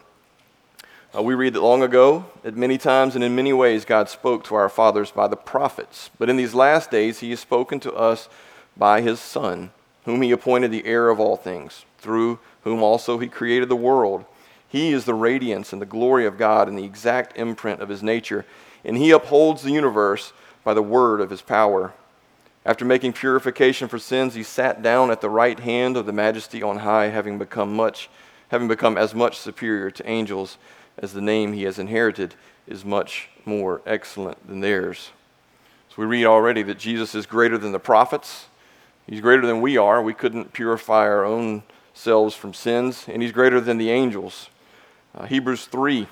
Uh, 1.16 1.22
we 1.22 1.34
read 1.34 1.52
that 1.52 1.60
long 1.60 1.82
ago, 1.82 2.24
at 2.44 2.56
many 2.56 2.76
times 2.76 3.14
and 3.14 3.22
in 3.22 3.36
many 3.36 3.52
ways, 3.52 3.84
God 3.84 4.08
spoke 4.08 4.42
to 4.44 4.56
our 4.56 4.68
fathers 4.68 5.12
by 5.12 5.28
the 5.28 5.36
prophets. 5.36 6.10
But 6.18 6.28
in 6.28 6.36
these 6.36 6.54
last 6.54 6.90
days, 6.90 7.20
He 7.20 7.30
has 7.30 7.40
spoken 7.40 7.78
to 7.80 7.92
us 7.92 8.28
by 8.76 9.00
his 9.00 9.20
Son, 9.20 9.70
whom 10.04 10.22
he 10.22 10.30
appointed 10.30 10.70
the 10.70 10.84
heir 10.84 11.08
of 11.08 11.20
all 11.20 11.36
things, 11.36 11.84
through 11.98 12.38
whom 12.64 12.82
also 12.82 13.18
he 13.18 13.28
created 13.28 13.68
the 13.68 13.76
world. 13.76 14.24
He 14.66 14.92
is 14.92 15.04
the 15.04 15.14
radiance 15.14 15.72
and 15.72 15.80
the 15.80 15.86
glory 15.86 16.26
of 16.26 16.36
God 16.38 16.66
and 16.66 16.76
the 16.76 16.84
exact 16.84 17.36
imprint 17.38 17.80
of 17.80 17.88
his 17.88 18.02
nature, 18.02 18.44
and 18.84 18.96
he 18.96 19.10
upholds 19.12 19.62
the 19.62 19.70
universe 19.70 20.32
by 20.64 20.74
the 20.74 20.82
word 20.82 21.20
of 21.20 21.30
his 21.30 21.42
power. 21.42 21.92
After 22.66 22.84
making 22.84 23.12
purification 23.12 23.88
for 23.88 23.98
sins, 23.98 24.34
he 24.34 24.42
sat 24.42 24.82
down 24.82 25.10
at 25.10 25.20
the 25.20 25.30
right 25.30 25.60
hand 25.60 25.96
of 25.96 26.06
the 26.06 26.12
majesty 26.12 26.62
on 26.62 26.78
high, 26.78 27.08
having 27.08 27.38
become 27.38 27.76
much 27.76 28.10
having 28.48 28.68
become 28.68 28.96
as 28.96 29.14
much 29.14 29.38
superior 29.38 29.90
to 29.90 30.08
angels 30.08 30.58
as 30.98 31.12
the 31.12 31.20
name 31.20 31.52
he 31.52 31.64
has 31.64 31.78
inherited 31.78 32.34
is 32.68 32.84
much 32.84 33.28
more 33.44 33.80
excellent 33.84 34.46
than 34.46 34.60
theirs. 34.60 35.10
So 35.88 35.96
we 35.96 36.04
read 36.04 36.26
already 36.26 36.62
that 36.62 36.78
Jesus 36.78 37.14
is 37.14 37.26
greater 37.26 37.58
than 37.58 37.72
the 37.72 37.80
prophets, 37.80 38.46
He's 39.06 39.20
greater 39.20 39.46
than 39.46 39.60
we 39.60 39.76
are. 39.76 40.02
We 40.02 40.14
couldn't 40.14 40.52
purify 40.52 41.06
our 41.06 41.24
own 41.24 41.62
selves 41.94 42.34
from 42.34 42.52
sins, 42.52 43.06
and 43.08 43.22
He's 43.22 43.32
greater 43.32 43.60
than 43.60 43.78
the 43.78 43.90
angels. 43.90 44.50
Uh, 45.14 45.26
Hebrews 45.26 45.66
3, 45.66 46.06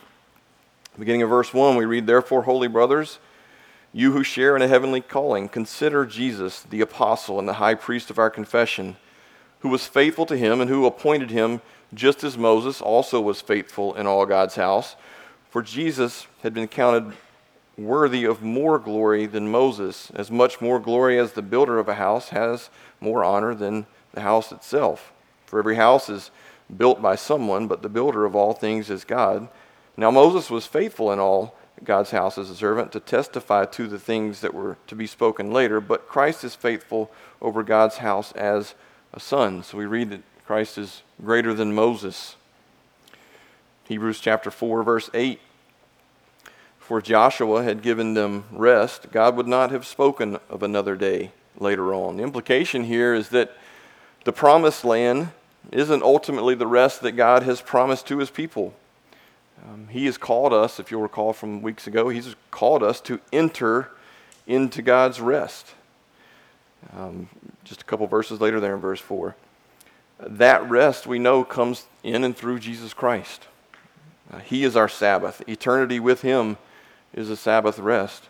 beginning 0.99 1.23
of 1.23 1.29
verse 1.29 1.53
1, 1.53 1.77
we 1.77 1.85
read, 1.85 2.07
Therefore, 2.07 2.43
holy 2.43 2.69
brothers, 2.69 3.19
you 3.93 4.13
who 4.13 4.23
share 4.23 4.57
in 4.57 4.63
a 4.63 4.69
heavenly 4.69 5.03
calling, 5.03 5.49
consider 5.49 6.07
Jesus, 6.07 6.63
the 6.63 6.81
apostle 6.81 7.39
and 7.39 7.47
the 7.47 7.55
high 7.55 7.75
priest 7.75 8.09
of 8.09 8.19
our 8.19 8.31
confession, 8.31 8.97
who 9.61 9.69
was 9.69 9.87
faithful 9.87 10.25
to 10.27 10.37
him 10.37 10.61
and 10.61 10.71
who 10.71 10.87
appointed 10.87 11.31
him 11.31 11.61
just 11.93 12.25
as 12.25 12.39
Moses 12.39 12.81
also 12.81 13.21
was 13.21 13.41
faithful 13.41 13.95
in 13.95 14.07
all 14.07 14.25
God's 14.25 14.55
house. 14.55 14.97
For 15.51 15.63
Jesus 15.63 16.27
had 16.43 16.55
been 16.55 16.69
counted 16.69 17.13
worthy 17.77 18.25
of 18.25 18.43
more 18.43 18.79
glory 18.79 19.27
than 19.27 19.51
Moses, 19.51 20.11
as 20.15 20.31
much 20.31 20.61
more 20.61 20.79
glory 20.79 21.19
as 21.19 21.33
the 21.33 21.43
builder 21.43 21.79
of 21.79 21.89
a 21.89 21.95
house 21.95 22.31
has 22.31 22.71
more 23.01 23.25
honor 23.25 23.55
than 23.55 23.87
the 24.13 24.21
house 24.21 24.53
itself. 24.53 25.12
For 25.53 25.59
every 25.59 25.77
house 25.77 26.09
is 26.09 26.31
built 26.75 27.03
by 27.03 27.15
someone, 27.15 27.67
but 27.67 27.83
the 27.83 27.91
builder 27.91 28.25
of 28.25 28.35
all 28.35 28.55
things 28.55 28.89
is 28.89 29.05
God. 29.05 29.49
Now 29.99 30.11
Moses 30.11 30.49
was 30.49 30.65
faithful 30.65 31.13
in 31.13 31.19
all 31.19 31.55
God's 31.85 32.11
house 32.11 32.39
as 32.39 32.49
a 32.49 32.55
servant 32.55 32.91
to 32.93 33.01
testify 33.01 33.67
to 33.67 33.87
the 33.87 33.99
things 33.99 34.41
that 34.41 34.55
were 34.55 34.79
to 34.87 34.95
be 34.95 35.07
spoken 35.07 35.53
later, 35.53 35.79
but 35.79 36.09
Christ 36.09 36.43
is 36.43 36.55
faithful 36.55 37.11
over 37.43 37.63
God's 37.63 37.99
house 37.99 38.33
as 38.33 38.75
a 39.13 39.21
son. 39.21 39.63
So 39.63 39.77
we 39.77 39.85
read 39.85 40.09
that 40.09 40.23
Christ 40.47 40.79
is 40.79 41.03
greater 41.23 41.53
than 41.53 41.75
Moses. 41.75 42.37
Hebrews 43.85 44.21
chapter 44.21 44.51
4, 44.51 44.83
verse 44.83 45.11
8 45.13 45.39
for 46.79 47.03
Joshua 47.03 47.63
had 47.63 47.83
given 47.83 48.15
them 48.15 48.45
rest, 48.51 49.13
God 49.13 49.37
would 49.37 49.47
not 49.47 49.71
have 49.71 49.87
spoken 49.87 50.39
of 50.49 50.63
another 50.63 50.97
day 50.97 51.33
later 51.59 51.93
on. 51.93 52.17
The 52.17 52.23
implication 52.23 52.85
here 52.85 53.13
is 53.13 53.29
that 53.29 53.55
the 54.25 54.33
promised 54.33 54.83
land 54.83 55.29
isn't 55.71 56.03
ultimately 56.03 56.55
the 56.55 56.67
rest 56.67 57.01
that 57.03 57.13
God 57.13 57.43
has 57.45 57.61
promised 57.61 58.07
to 58.09 58.19
his 58.19 58.31
people. 58.31 58.75
Um, 59.65 59.89
he 59.89 60.07
has 60.07 60.19
called 60.19 60.53
us, 60.53 60.81
if 60.81 60.91
you'll 60.91 61.03
recall 61.03 61.33
from 61.33 61.63
weeks 61.63 61.87
ago, 61.87 62.09
he's 62.09 62.35
called 62.51 62.83
us 62.83 63.01
to 63.03 63.21
enter 63.33 63.91
into 64.47 64.83
God's 64.83 65.21
rest. 65.21 65.75
Um, 66.97 67.29
just 67.65 67.83
a 67.83 67.85
couple 67.85 68.07
verses 68.07 68.41
later, 68.41 68.59
there 68.59 68.75
in 68.75 68.81
verse 68.81 69.01
4. 69.01 69.37
that 70.19 70.69
rest 70.69 71.07
we 71.07 71.19
know 71.19 71.45
comes 71.45 71.87
in 72.03 72.25
and 72.25 72.37
through 72.37 72.59
Jesus 72.59 72.93
Christ. 72.93 73.47
Uh, 74.33 74.39
he 74.39 74.65
is 74.65 74.77
our 74.77 74.89
Sabbath. 74.89 75.43
Eternity 75.49 76.01
with 76.01 76.23
Him 76.23 76.57
is 77.13 77.31
a 77.31 77.37
Sabbath 77.37 77.79
rest. 77.79 78.25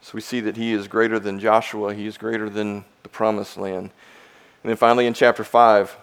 So 0.00 0.12
we 0.14 0.20
see 0.20 0.40
that 0.40 0.56
He 0.56 0.72
is 0.72 0.88
greater 0.88 1.18
than 1.18 1.38
Joshua, 1.38 1.94
He 1.94 2.06
is 2.06 2.18
greater 2.18 2.48
than 2.48 2.84
the 3.02 3.08
promised 3.08 3.56
land. 3.56 3.90
And 4.62 4.70
then 4.70 4.76
finally 4.76 5.06
in 5.06 5.14
chapter 5.14 5.44
5, 5.44 5.96
uh, 5.96 5.98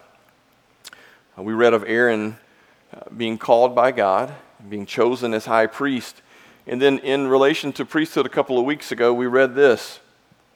we 1.44 1.54
read 1.54 1.74
of 1.74 1.84
Aaron 1.86 2.38
uh, 2.94 3.02
being 3.16 3.38
called 3.38 3.76
by 3.76 3.92
God, 3.92 4.34
being 4.68 4.86
chosen 4.86 5.34
as 5.34 5.46
high 5.46 5.68
priest. 5.68 6.22
And 6.68 6.82
then 6.82 7.00
in 7.00 7.28
relation 7.28 7.74
to 7.74 7.86
priesthood 7.86 8.26
a 8.26 8.30
couple 8.30 8.60
of 8.60 8.66
weeks 8.66 8.92
ago, 8.92 9.14
we 9.14 9.28
read 9.28 9.56
this 9.56 10.00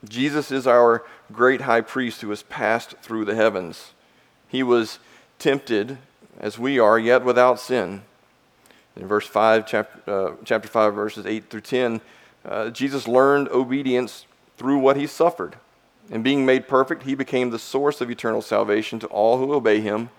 Jesus 0.07 0.51
is 0.51 0.67
our 0.67 1.03
great 1.31 1.61
high 1.61 1.81
priest 1.81 2.21
who 2.21 2.29
has 2.29 2.43
passed 2.43 2.95
through 3.01 3.25
the 3.25 3.35
heavens. 3.35 3.93
He 4.47 4.63
was 4.63 4.99
tempted 5.39 5.97
as 6.39 6.59
we 6.59 6.79
are, 6.79 6.99
yet 6.99 7.23
without 7.23 7.59
sin. 7.59 8.03
In 8.95 9.07
verse 9.07 9.25
5, 9.25 9.65
chapter, 9.65 10.11
uh, 10.11 10.35
chapter 10.43 10.67
5, 10.67 10.93
verses 10.93 11.25
8 11.25 11.49
through 11.49 11.61
10, 11.61 12.01
uh, 12.45 12.69
Jesus 12.69 13.07
learned 13.07 13.49
obedience 13.49 14.25
through 14.57 14.77
what 14.77 14.97
he 14.97 15.07
suffered. 15.07 15.55
And 16.11 16.23
being 16.23 16.45
made 16.45 16.67
perfect, 16.67 17.03
he 17.03 17.15
became 17.15 17.49
the 17.49 17.59
source 17.59 18.01
of 18.01 18.11
eternal 18.11 18.41
salvation 18.41 18.99
to 18.99 19.07
all 19.07 19.37
who 19.37 19.53
obey 19.53 19.79
him, 19.79 20.09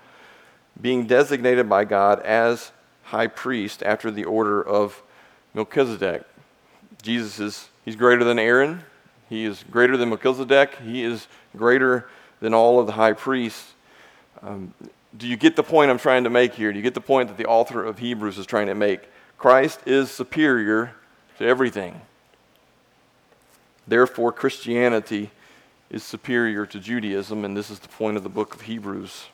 being 0.80 1.06
designated 1.06 1.68
by 1.68 1.84
God 1.84 2.20
as 2.20 2.72
high 3.04 3.26
priest 3.26 3.82
after 3.82 4.10
the 4.10 4.24
order 4.24 4.62
of 4.62 5.02
Melchizedek. 5.54 6.22
Jesus 7.02 7.38
is 7.38 7.68
he's 7.84 7.96
greater 7.96 8.24
than 8.24 8.38
Aaron, 8.38 8.82
he 9.28 9.44
is 9.44 9.64
greater 9.70 9.96
than 9.96 10.08
Melchizedek, 10.08 10.78
he 10.82 11.02
is 11.02 11.26
greater 11.56 12.08
than 12.40 12.54
all 12.54 12.80
of 12.80 12.86
the 12.86 12.92
high 12.92 13.12
priests. 13.12 13.72
Um, 14.42 14.74
do 15.16 15.28
you 15.28 15.36
get 15.36 15.54
the 15.56 15.62
point 15.62 15.90
I'm 15.90 15.98
trying 15.98 16.24
to 16.24 16.30
make 16.30 16.54
here? 16.54 16.72
Do 16.72 16.78
you 16.78 16.82
get 16.82 16.94
the 16.94 17.00
point 17.00 17.28
that 17.28 17.36
the 17.36 17.46
author 17.46 17.84
of 17.84 17.98
Hebrews 17.98 18.38
is 18.38 18.46
trying 18.46 18.66
to 18.66 18.74
make? 18.74 19.00
Christ 19.38 19.80
is 19.86 20.10
superior 20.10 20.94
to 21.38 21.44
everything. 21.44 22.00
Therefore, 23.86 24.32
Christianity 24.32 25.30
is 25.90 26.02
superior 26.02 26.66
to 26.66 26.80
Judaism, 26.80 27.44
and 27.44 27.56
this 27.56 27.70
is 27.70 27.78
the 27.78 27.88
point 27.88 28.16
of 28.16 28.22
the 28.22 28.28
book 28.28 28.54
of 28.54 28.62
Hebrews. 28.62 29.26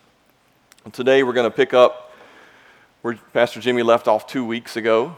Today 0.93 1.23
we're 1.23 1.35
going 1.35 1.49
to 1.49 1.55
pick 1.55 1.75
up 1.75 2.11
where 3.03 3.15
Pastor 3.35 3.61
Jimmy 3.61 3.83
left 3.83 4.09
off 4.09 4.27
two 4.27 4.45
weeks 4.45 4.77
ago. 4.77 5.15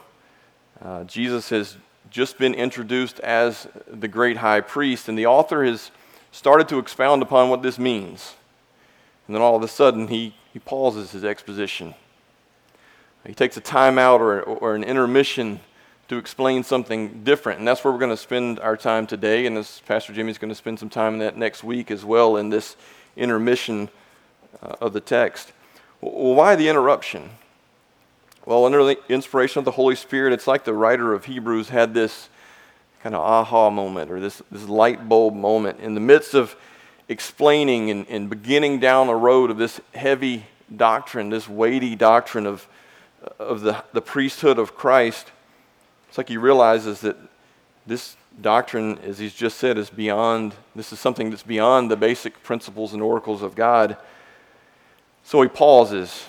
Uh, 0.85 1.05
Jesus 1.05 1.51
has 1.51 1.77
just 2.11 2.37
been 2.37 2.53
introduced 2.53 3.21
as 3.21 3.69
the 3.87 4.09
great 4.09 4.39
high 4.39 4.61
priest, 4.61 5.09
and 5.09 5.17
the 5.17 5.27
author 5.27 5.65
has 5.65 5.93
started 6.33 6.69
to 6.69 6.79
expound 6.79 7.23
upon 7.23 7.49
what 7.49 7.63
this 7.63 7.79
means. 7.79 8.35
And 9.27 9.37
then 9.37 9.41
all 9.41 9.55
of 9.55 9.63
a 9.63 9.69
sudden, 9.69 10.09
he, 10.09 10.35
he 10.53 10.59
pauses 10.59 11.13
his 11.13 11.25
exposition. 11.25 11.95
He 13.25 13.33
takes 13.33 13.57
a 13.57 13.63
timeout 13.63 14.19
or, 14.19 14.43
or 14.43 14.75
an 14.75 14.83
intermission 14.83 15.61
to 16.09 16.17
explain 16.17 16.65
something 16.65 17.23
different. 17.23 17.61
And 17.61 17.69
that's 17.69 17.85
where 17.85 17.93
we're 17.93 18.01
going 18.01 18.11
to 18.11 18.17
spend 18.17 18.59
our 18.59 18.77
time 18.77 19.07
today. 19.07 19.47
And 19.47 19.57
this 19.57 19.81
Pastor 19.87 20.13
Jimmy's 20.13 20.39
going 20.39 20.51
to 20.51 20.57
spend 20.57 20.81
some 20.81 20.91
time 20.91 21.15
in 21.15 21.19
that 21.21 21.37
next 21.37 21.63
week 21.63 21.93
as 21.93 22.05
well 22.05 22.37
in 22.37 22.51
this 22.51 22.77
intermission 23.17 23.89
uh, 24.61 24.75
of 24.81 24.93
the 24.93 25.01
text. 25.01 25.53
Well, 26.01 26.35
why 26.35 26.57
the 26.57 26.69
interruption? 26.69 27.31
Well, 28.45 28.65
under 28.65 28.85
the 28.85 28.99
inspiration 29.09 29.61
of 29.61 29.65
the 29.65 29.73
Holy 29.73 29.95
Spirit, 29.95 30.33
it's 30.33 30.47
like 30.47 30.65
the 30.65 30.75
writer 30.75 31.13
of 31.13 31.27
Hebrews 31.27 31.69
had 31.69 31.95
this 31.95 32.29
kind 33.03 33.15
of 33.15 33.21
aha 33.21 33.71
moment 33.71 34.11
or 34.11 34.19
this, 34.19 34.43
this 34.51 34.69
light 34.69 35.09
bulb 35.09 35.35
moment 35.35 35.81
in 35.81 35.95
the 35.95 36.01
midst 36.01 36.35
of 36.35 36.57
explaining 37.09 37.91
and, 37.91 38.07
and 38.09 38.29
beginning 38.29 38.81
down 38.81 39.09
a 39.09 39.17
road 39.17 39.51
of 39.51 39.59
this 39.59 39.81
heavy 39.95 40.47
doctrine, 40.75 41.31
this 41.31 41.49
weighty 41.49 41.95
doctrine 41.95 42.47
of, 42.47 42.67
of 43.39 43.61
the, 43.61 43.85
the 43.93 44.03
priesthood 44.03 44.59
of 44.59 44.75
Christ 44.75 45.31
it's 46.13 46.19
like 46.19 46.29
he 46.29 46.37
realizes 46.37 47.01
that 47.01 47.17
this 47.87 48.19
doctrine, 48.43 48.99
as 48.99 49.19
he's 49.19 49.33
just 49.33 49.57
said, 49.57 49.79
is 49.79 49.89
beyond, 49.89 50.55
this 50.77 50.93
is 50.93 51.01
something 51.01 51.31
that's 51.31 51.43
beyond 51.43 51.91
the 51.91 51.97
basic 51.97 52.43
principles 52.43 52.93
and 52.93 53.01
oracles 53.01 53.41
of 53.41 53.55
God. 53.55 53.97
So 55.33 55.41
he 55.41 55.49
pauses, 55.49 56.27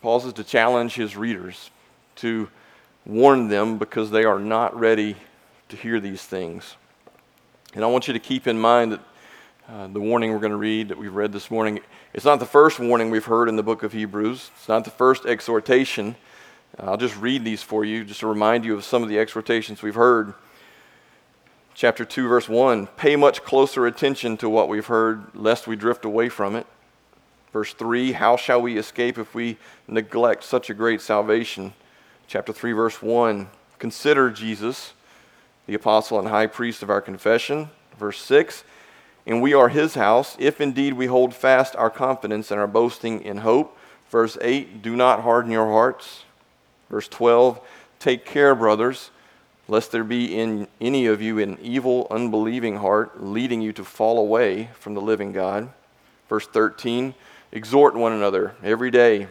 pauses 0.00 0.32
to 0.34 0.44
challenge 0.44 0.94
his 0.94 1.16
readers, 1.16 1.72
to 2.18 2.48
warn 3.04 3.48
them 3.48 3.78
because 3.78 4.12
they 4.12 4.22
are 4.22 4.38
not 4.38 4.78
ready 4.78 5.16
to 5.70 5.76
hear 5.76 5.98
these 5.98 6.22
things. 6.22 6.76
And 7.74 7.82
I 7.82 7.88
want 7.88 8.06
you 8.06 8.14
to 8.14 8.20
keep 8.20 8.46
in 8.46 8.56
mind 8.56 8.92
that 8.92 9.00
uh, 9.68 9.88
the 9.88 9.98
warning 9.98 10.30
we're 10.30 10.38
going 10.38 10.52
to 10.52 10.56
read 10.56 10.86
that 10.90 10.98
we've 10.98 11.16
read 11.16 11.32
this 11.32 11.50
morning, 11.50 11.80
it's 12.14 12.24
not 12.24 12.38
the 12.38 12.46
first 12.46 12.78
warning 12.78 13.10
we've 13.10 13.24
heard 13.24 13.48
in 13.48 13.56
the 13.56 13.62
book 13.64 13.82
of 13.82 13.92
Hebrews. 13.92 14.52
It's 14.56 14.68
not 14.68 14.84
the 14.84 14.92
first 14.92 15.26
exhortation. 15.26 16.14
I'll 16.78 16.96
just 16.96 17.16
read 17.16 17.44
these 17.44 17.64
for 17.64 17.84
you, 17.84 18.04
just 18.04 18.20
to 18.20 18.28
remind 18.28 18.64
you 18.64 18.76
of 18.76 18.84
some 18.84 19.02
of 19.02 19.08
the 19.08 19.18
exhortations 19.18 19.82
we've 19.82 19.96
heard. 19.96 20.32
Chapter 21.74 22.04
2, 22.04 22.28
verse 22.28 22.48
1 22.48 22.86
Pay 22.86 23.16
much 23.16 23.42
closer 23.42 23.84
attention 23.84 24.36
to 24.36 24.48
what 24.48 24.68
we've 24.68 24.86
heard, 24.86 25.24
lest 25.34 25.66
we 25.66 25.74
drift 25.74 26.04
away 26.04 26.28
from 26.28 26.54
it. 26.54 26.68
Verse 27.52 27.72
3 27.74 28.12
How 28.12 28.36
shall 28.36 28.60
we 28.62 28.78
escape 28.78 29.18
if 29.18 29.34
we 29.34 29.56
neglect 29.86 30.44
such 30.44 30.70
a 30.70 30.74
great 30.74 31.00
salvation? 31.00 31.72
Chapter 32.26 32.52
3, 32.52 32.72
verse 32.72 33.02
1 33.02 33.48
Consider 33.78 34.30
Jesus, 34.30 34.92
the 35.66 35.74
apostle 35.74 36.18
and 36.18 36.28
high 36.28 36.46
priest 36.46 36.82
of 36.82 36.90
our 36.90 37.00
confession. 37.00 37.70
Verse 37.98 38.20
6 38.22 38.64
And 39.26 39.42
we 39.42 39.54
are 39.54 39.68
his 39.68 39.94
house, 39.94 40.36
if 40.38 40.60
indeed 40.60 40.94
we 40.94 41.06
hold 41.06 41.34
fast 41.34 41.76
our 41.76 41.90
confidence 41.90 42.50
and 42.50 42.60
our 42.60 42.66
boasting 42.66 43.22
in 43.22 43.38
hope. 43.38 43.76
Verse 44.10 44.38
8 44.40 44.82
Do 44.82 44.96
not 44.96 45.22
harden 45.22 45.50
your 45.50 45.66
hearts 45.66 46.24
Verse 46.90 47.08
12 47.08 47.60
Take 47.98 48.24
care, 48.24 48.54
brothers, 48.54 49.10
lest 49.66 49.90
there 49.90 50.04
be 50.04 50.38
in 50.38 50.68
any 50.80 51.06
of 51.06 51.20
you 51.20 51.40
an 51.40 51.58
evil, 51.60 52.06
unbelieving 52.10 52.76
heart, 52.76 53.22
leading 53.22 53.60
you 53.60 53.72
to 53.72 53.84
fall 53.84 54.18
away 54.18 54.70
from 54.78 54.94
the 54.94 55.00
living 55.00 55.32
God. 55.32 55.70
Verse 56.28 56.46
13 56.46 57.14
Exhort 57.52 57.94
one 57.94 58.12
another 58.12 58.54
every 58.62 58.90
day, 58.90 59.28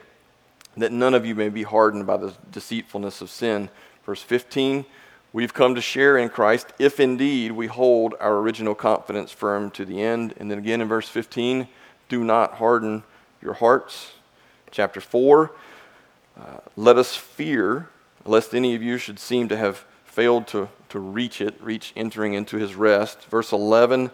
that 0.76 0.92
none 0.92 1.14
of 1.14 1.26
you 1.26 1.36
may 1.36 1.50
be 1.50 1.64
hardened 1.64 2.08
by 2.08 2.18
the 2.18 2.34
deceitfulness 2.52 3.22
of 3.22 3.30
sin. 3.30 3.70
Verse 4.06 4.22
15 4.22 4.86
We've 5.34 5.54
come 5.54 5.76
to 5.76 5.82
share 5.82 6.18
in 6.18 6.30
Christ 6.30 6.74
if 6.80 7.00
indeed 7.00 7.52
we 7.52 7.68
hold 7.68 8.16
our 8.20 8.38
original 8.38 8.74
confidence 8.74 9.32
firm 9.32 9.70
to 9.72 9.86
the 9.86 10.02
end. 10.02 10.34
And 10.38 10.50
then 10.50 10.58
again 10.58 10.82
in 10.82 10.88
verse 10.88 11.10
15, 11.10 11.68
do 12.10 12.24
not 12.24 12.56
harden 12.56 13.04
your 13.42 13.54
hearts. 13.54 14.14
Chapter 14.72 15.02
4, 15.02 15.52
uh, 16.40 16.44
let 16.76 16.98
us 16.98 17.16
fear, 17.16 17.90
lest 18.26 18.56
any 18.56 18.74
of 18.74 18.82
you 18.82 18.98
should 18.98 19.20
seem 19.20 19.48
to 19.50 19.58
have 19.58 19.86
failed 20.06 20.48
to, 20.48 20.70
to 20.90 21.00
reach 21.00 21.42
it, 21.42 21.62
reach 21.62 21.94
entering 21.96 22.34
into 22.34 22.58
his 22.58 22.76
rest. 22.76 23.24
Verse 23.26 23.52
11 23.52 24.10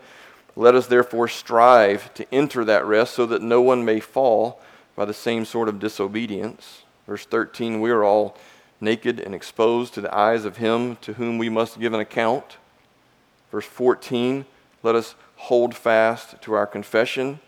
Let 0.56 0.76
us 0.76 0.88
therefore 0.88 1.28
strive 1.28 2.14
to 2.14 2.32
enter 2.34 2.64
that 2.66 2.86
rest 2.86 3.16
so 3.16 3.26
that 3.26 3.42
no 3.42 3.62
one 3.62 3.84
may 3.84 4.00
fall 4.00 4.62
by 4.96 5.06
the 5.06 5.14
same 5.14 5.46
sort 5.46 5.68
of 5.68 5.80
disobedience. 5.80 6.84
Verse 7.08 7.26
13 7.26 7.82
We 7.82 7.90
are 7.90 8.04
all 8.04 8.38
naked 8.80 9.20
and 9.20 9.34
exposed 9.34 9.94
to 9.96 10.02
the 10.02 10.16
eyes 10.16 10.46
of 10.46 10.58
him 10.58 10.98
to 10.98 11.14
whom 11.14 11.38
we 11.38 11.50
must 11.50 11.80
give 11.80 11.94
an 11.94 12.00
account. 12.00 12.58
Verse 13.52 13.66
14 13.66 14.46
Let 14.84 14.96
us 14.96 15.16
hold 15.36 15.76
fast 15.76 16.42
to 16.44 16.54
our 16.54 16.68
confession. 16.68 17.40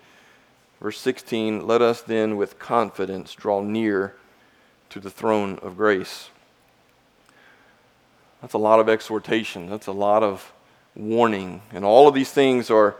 Verse 0.82 1.00
16 1.00 1.66
Let 1.66 1.82
us 1.82 2.02
then 2.02 2.38
with 2.38 2.58
confidence 2.58 3.34
draw 3.36 3.62
near 3.62 4.16
to 4.90 5.00
the 5.00 5.12
throne 5.12 5.60
of 5.62 5.78
grace. 5.78 6.30
That's 8.42 8.54
a 8.54 8.60
lot 8.60 8.80
of 8.80 8.90
exhortation. 8.90 9.70
That's 9.70 9.88
a 9.88 9.92
lot 9.92 10.24
of 10.24 10.54
warning. 10.96 11.62
And 11.72 11.84
all 11.84 12.08
of 12.08 12.14
these 12.14 12.32
things 12.32 12.70
are 12.70 12.96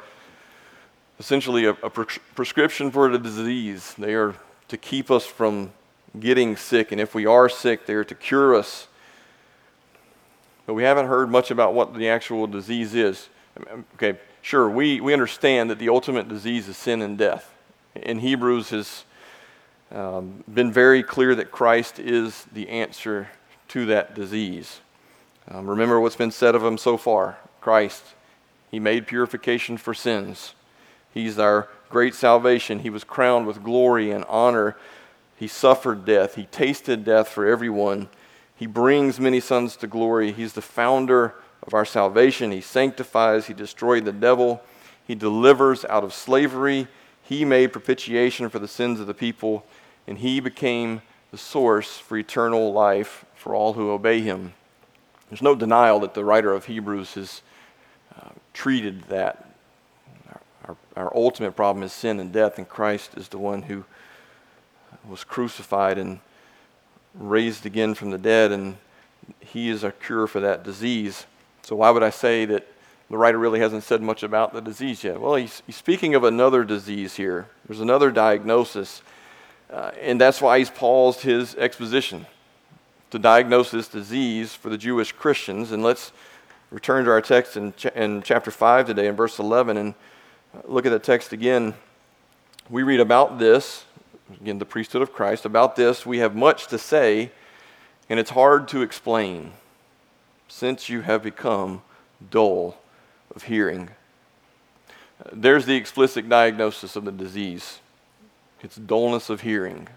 essentially 1.20 1.66
a, 1.66 1.72
a 1.72 1.90
pre- 1.90 2.06
prescription 2.36 2.92
for 2.92 3.10
the 3.10 3.20
disease. 3.20 3.94
They 3.98 4.14
are 4.14 4.36
to 4.68 4.78
keep 4.78 5.10
us 5.10 5.26
from 5.26 5.72
getting 6.20 6.56
sick. 6.56 6.92
And 6.92 7.00
if 7.00 7.16
we 7.16 7.26
are 7.26 7.50
sick, 7.50 7.86
they 7.86 7.94
are 7.94 8.04
to 8.04 8.16
cure 8.16 8.56
us. 8.56 8.88
But 10.66 10.74
we 10.74 10.84
haven't 10.84 11.08
heard 11.08 11.30
much 11.30 11.52
about 11.52 11.74
what 11.74 11.94
the 11.94 12.10
actual 12.10 12.48
disease 12.48 12.96
is. 12.96 13.30
Okay, 13.96 14.20
sure, 14.42 14.70
we, 14.70 15.00
we 15.00 15.14
understand 15.14 15.70
that 15.70 15.80
the 15.80 15.90
ultimate 15.90 16.28
disease 16.28 16.68
is 16.68 16.76
sin 16.76 17.02
and 17.02 17.18
death. 17.18 17.54
In 17.96 18.20
Hebrews, 18.20 18.72
has 18.72 19.06
um, 19.92 20.44
been 20.52 20.72
very 20.72 21.04
clear 21.04 21.36
that 21.36 21.52
Christ 21.52 22.00
is 22.00 22.46
the 22.52 22.68
answer 22.68 23.30
to 23.70 23.86
that 23.86 24.16
disease. 24.16 24.82
Um, 25.48 25.70
remember 25.70 26.00
what's 26.00 26.16
been 26.16 26.32
said 26.32 26.56
of 26.56 26.64
him 26.64 26.78
so 26.78 26.98
far 26.98 27.38
Christ, 27.66 28.04
he 28.70 28.80
made 28.80 29.08
purification 29.08 29.78
for 29.78 29.96
sins. 29.96 30.54
He's 31.12 31.40
our 31.40 31.68
great 31.90 32.14
salvation. 32.14 32.78
He 32.78 32.92
was 32.92 33.04
crowned 33.04 33.48
with 33.48 33.64
glory 33.64 34.12
and 34.12 34.24
honor. 34.26 34.78
He 35.36 35.48
suffered 35.48 36.06
death. 36.06 36.36
He 36.36 36.44
tasted 36.44 37.04
death 37.04 37.28
for 37.28 37.48
everyone. 37.48 38.08
He 38.56 38.68
brings 38.68 39.20
many 39.20 39.40
sons 39.40 39.76
to 39.78 39.88
glory. 39.88 40.32
He's 40.32 40.54
the 40.54 40.62
founder 40.62 41.34
of 41.64 41.74
our 41.74 41.86
salvation. 41.86 42.52
He 42.52 42.62
sanctifies. 42.62 43.48
He 43.48 43.56
destroyed 43.56 44.06
the 44.06 44.14
devil. 44.14 44.62
He 45.04 45.16
delivers 45.16 45.86
out 45.86 46.04
of 46.04 46.14
slavery. 46.14 46.88
He 47.24 47.46
made 47.46 47.74
propitiation 47.74 48.48
for 48.50 48.60
the 48.60 48.68
sins 48.68 49.00
of 49.00 49.08
the 49.08 49.16
people, 49.16 49.66
and 50.06 50.20
he 50.20 50.40
became 50.40 51.02
the 51.32 51.40
source 51.40 51.98
for 51.98 52.16
eternal 52.16 52.72
life 52.72 53.26
for 53.34 53.56
all 53.56 53.74
who 53.74 53.90
obey 53.90 54.22
him. 54.22 54.54
There's 55.30 55.42
no 55.42 55.56
denial 55.56 56.00
that 56.02 56.14
the 56.14 56.24
writer 56.24 56.54
of 56.54 56.66
Hebrews 56.66 57.18
uh, 57.18 57.26
treated 58.56 59.04
that. 59.04 59.52
Our, 60.66 60.78
our 60.96 61.16
ultimate 61.16 61.56
problem 61.56 61.84
is 61.84 61.94
sin 61.94 62.20
and 62.20 62.32
death, 62.32 62.58
and 62.58 62.68
Christ 62.68 63.12
is 63.16 63.28
the 63.28 63.38
one 63.38 63.64
who 63.64 63.84
was 65.08 65.24
crucified 65.24 66.00
and 66.00 66.20
raised 67.14 67.66
again 67.66 67.94
from 67.94 68.10
the 68.10 68.18
dead, 68.18 68.52
and 68.52 68.78
he 69.40 69.70
is 69.70 69.84
a 69.84 69.92
cure 69.92 70.26
for 70.26 70.40
that 70.40 70.64
disease. 70.64 71.28
So, 71.62 71.76
why 71.76 71.92
would 71.92 72.02
I 72.02 72.10
say 72.10 72.46
that 72.46 72.66
the 73.10 73.18
writer 73.18 73.38
really 73.38 73.60
hasn't 73.60 73.84
said 73.84 74.02
much 74.02 74.24
about 74.24 74.54
the 74.54 74.62
disease 74.62 75.04
yet? 75.04 75.20
Well, 75.20 75.36
he's, 75.36 75.62
he's 75.68 75.76
speaking 75.76 76.16
of 76.16 76.24
another 76.24 76.64
disease 76.64 77.16
here. 77.16 77.48
There's 77.68 77.82
another 77.82 78.10
diagnosis, 78.10 79.02
uh, 79.70 79.92
and 80.02 80.20
that's 80.20 80.42
why 80.42 80.60
he's 80.60 80.70
paused 80.70 81.22
his 81.22 81.56
exposition 81.56 82.26
to 83.12 83.20
diagnose 83.20 83.70
this 83.70 83.90
disease 83.90 84.56
for 84.56 84.70
the 84.70 84.78
Jewish 84.78 85.12
Christians. 85.12 85.72
And 85.72 85.84
let's 85.84 86.12
return 86.76 87.06
to 87.06 87.12
our 87.12 87.22
text 87.22 87.56
in, 87.56 87.72
ch- 87.74 87.86
in 87.86 88.22
chapter 88.22 88.52
5 88.52 88.88
today, 88.88 89.08
in 89.08 89.16
verse 89.16 89.40
11, 89.40 89.78
and 89.78 89.94
look 90.66 90.86
at 90.86 90.90
the 90.90 91.00
text 91.00 91.32
again. 91.32 91.74
We 92.70 92.84
read 92.84 93.00
about 93.00 93.40
this, 93.40 93.86
again, 94.42 94.60
the 94.60 94.66
priesthood 94.66 95.02
of 95.02 95.14
Christ. 95.14 95.46
About 95.46 95.78
this, 95.78 96.06
we 96.06 96.18
have 96.18 96.36
much 96.36 96.68
to 96.68 96.78
say, 96.78 97.32
and 98.10 98.20
it's 98.20 98.32
hard 98.32 98.68
to 98.68 98.82
explain 98.82 99.54
since 100.50 100.90
you 100.90 101.00
have 101.00 101.24
become 101.24 101.82
dull 102.30 102.78
of 103.34 103.44
hearing. 103.44 103.90
There's 105.32 105.66
the 105.66 105.76
explicit 105.76 106.28
diagnosis 106.28 106.98
of 106.98 107.06
the 107.06 107.12
disease 107.12 107.80
it's 108.62 108.76
dullness 108.78 109.30
of 109.30 109.42
hearing. 109.42 109.88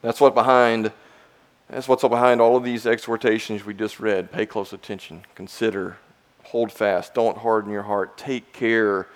That's 0.00 0.18
what 0.18 0.34
behind 0.34 0.92
that's 1.68 1.88
what's 1.88 2.02
behind 2.02 2.40
all 2.40 2.56
of 2.56 2.64
these 2.64 2.86
exhortations 2.86 3.64
we 3.64 3.74
just 3.74 3.98
read. 3.98 4.30
Pay 4.30 4.46
close 4.46 4.72
attention, 4.72 5.24
consider, 5.34 5.96
hold 6.44 6.70
fast, 6.70 7.14
don't 7.14 7.38
harden 7.38 7.72
your 7.72 7.82
heart, 7.82 8.18
take 8.18 8.52
care, 8.52 9.08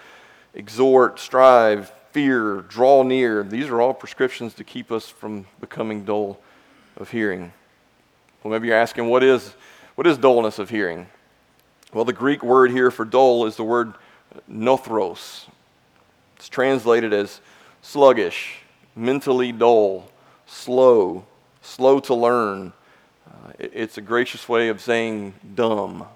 exhort, 0.55 1.21
strive, 1.21 1.93
fear, 2.13 2.63
draw 2.63 3.03
near. 3.03 3.43
These 3.43 3.69
are 3.69 3.81
all 3.81 3.95
prescriptions 3.95 4.55
to 4.55 4.65
keep 4.65 4.91
us 4.91 5.09
from 5.09 5.47
becoming 5.61 6.05
dull 6.05 6.41
of 6.97 7.11
hearing. 7.11 7.53
Well, 8.43 8.53
maybe 8.53 8.69
you're 8.69 8.77
asking, 8.77 9.09
what 9.09 9.23
is, 9.23 9.55
what 9.95 10.07
is 10.07 10.17
dullness 10.17 10.59
of 10.59 10.71
hearing? 10.71 11.07
Well, 11.93 12.05
the 12.05 12.13
Greek 12.13 12.43
word 12.43 12.71
here 12.71 12.91
for 12.91 13.05
dull 13.05 13.47
is 13.47 13.57
the 13.57 13.65
word 13.65 13.95
nothros. 14.51 15.47
It's 16.37 16.49
translated 16.49 17.13
as 17.13 17.41
sluggish, 17.83 18.61
mentally 18.95 19.53
dull, 19.53 20.11
slow, 20.47 21.25
slow 21.69 22.01
to 22.01 22.15
learn. 22.15 22.73
Uh, 23.27 23.53
it, 23.59 23.73
it's 23.75 23.99
a 23.99 24.01
gracious 24.01 24.49
way 24.49 24.69
of 24.69 24.81
saying 24.81 25.35
dumb. 25.55 26.07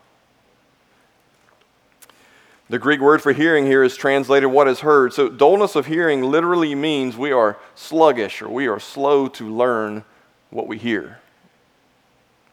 The 2.69 2.79
Greek 2.79 3.01
word 3.01 3.21
for 3.21 3.33
hearing 3.33 3.67
here 3.67 3.83
is 3.83 3.97
translated 3.97 4.51
what 4.51 4.67
is 4.67 4.81
heard. 4.81 5.13
So, 5.13 5.29
dullness 5.29 5.77
of 5.77 5.87
hearing 5.87 6.23
literally 6.23 6.75
means 6.75 7.17
we 7.19 7.31
are 7.31 7.59
sluggish 7.75 8.41
or 8.41 8.49
we 8.49 8.67
are 8.67 8.81
slow 8.81 9.29
to 9.29 9.49
learn 9.49 10.05
what 10.49 10.67
we 10.67 10.79
hear 10.79 11.19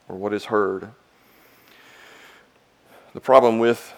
or 0.09 0.17
what 0.17 0.33
is 0.33 0.45
heard. 0.45 0.89
The 3.13 3.21
problem 3.21 3.59
with 3.59 3.93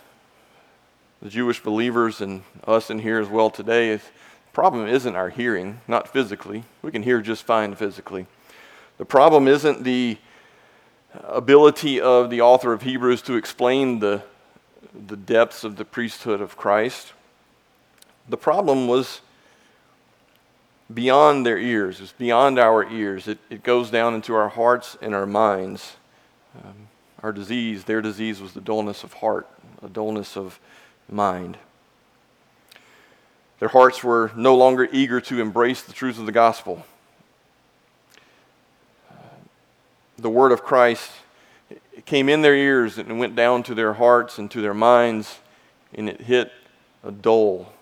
the 1.22 1.30
Jewish 1.30 1.62
believers 1.64 2.22
and 2.22 2.44
us 2.66 2.90
in 2.90 3.00
here 3.00 3.20
as 3.20 3.28
well 3.28 3.50
today 3.50 3.90
is 3.90 4.02
the 4.02 4.54
problem 4.54 4.88
isn't 4.88 5.16
our 5.16 5.30
hearing, 5.30 5.82
not 5.88 6.08
physically. 6.08 6.66
We 6.84 6.92
can 6.92 7.04
hear 7.04 7.22
just 7.22 7.44
fine 7.44 7.74
physically. 7.74 8.28
The 9.02 9.06
problem 9.06 9.48
isn't 9.48 9.84
the 9.84 10.20
ability 11.24 12.00
of 12.00 12.30
the 12.30 12.42
author 12.42 12.72
of 12.72 12.84
Hebrews 12.84 13.24
to 13.24 13.34
explain 13.34 13.98
the, 13.98 14.22
the 15.08 15.18
depths 15.18 15.64
of 15.64 15.78
the 15.78 15.86
priesthood 15.86 16.40
of 16.40 16.56
Christ. 16.56 17.14
The 18.30 18.38
problem 18.38 18.88
was 18.88 19.22
beyond 20.94 21.48
their 21.48 21.58
ears, 21.58 22.00
it's 22.00 22.12
beyond 22.12 22.60
our 22.60 22.88
ears. 22.88 23.28
It, 23.28 23.40
it 23.50 23.64
goes 23.64 23.90
down 23.90 24.14
into 24.14 24.36
our 24.36 24.50
hearts 24.50 24.96
and 25.02 25.16
our 25.16 25.26
minds. 25.26 25.96
Um, 26.64 26.88
our 27.24 27.32
disease, 27.32 27.86
their 27.86 28.04
disease, 28.04 28.40
was 28.40 28.54
the 28.54 28.62
dullness 28.62 29.04
of 29.04 29.14
heart, 29.14 29.50
a 29.82 29.90
dullness 29.90 30.38
of 30.38 30.60
mind. 31.10 31.58
Their 33.58 33.70
hearts 33.70 34.04
were 34.04 34.30
no 34.36 34.56
longer 34.56 34.88
eager 34.92 35.20
to 35.22 35.42
embrace 35.42 35.82
the 35.82 35.92
truths 35.92 36.20
of 36.20 36.28
the 36.28 36.32
gospel. 36.32 36.86
The 40.22 40.30
word 40.30 40.52
of 40.52 40.64
Christ 40.64 41.12
came 42.06 42.30
in 42.30 42.44
their 42.44 42.56
ears 42.56 43.00
and 43.00 43.18
went 43.18 43.36
down 43.36 43.64
to 43.64 43.74
their 43.74 43.94
hearts 43.94 44.38
and 44.38 44.52
to 44.52 44.62
their 44.62 44.74
minds, 44.74 45.40
and 45.96 46.08
it 46.08 46.22
hit 46.22 46.52
a 47.04 47.12
dull, 47.12 47.74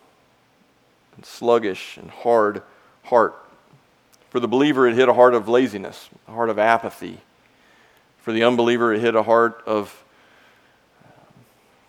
and 1.17 1.25
sluggish, 1.25 1.97
and 1.97 2.09
hard 2.09 2.63
heart. 3.03 3.35
For 4.29 4.39
the 4.39 4.47
believer, 4.47 4.87
it 4.87 4.95
hit 4.95 5.09
a 5.09 5.13
heart 5.13 5.33
of 5.33 5.49
laziness, 5.49 6.09
a 6.29 6.31
heart 6.31 6.49
of 6.49 6.57
apathy, 6.57 7.19
for 8.19 8.31
the 8.31 8.43
unbeliever, 8.43 8.93
it 8.93 9.01
hit 9.01 9.15
a 9.15 9.23
heart 9.23 9.61
of 9.65 10.03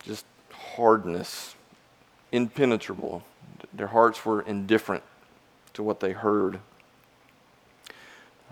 just 0.05 0.25
hardness, 0.51 1.55
impenetrable. 2.33 3.23
Their 3.73 3.89
hearts 3.89 4.25
were 4.25 4.43
indifferent 4.43 5.05
to 5.75 5.85
what 5.85 6.01
they 6.01 6.11
heard. 6.11 6.59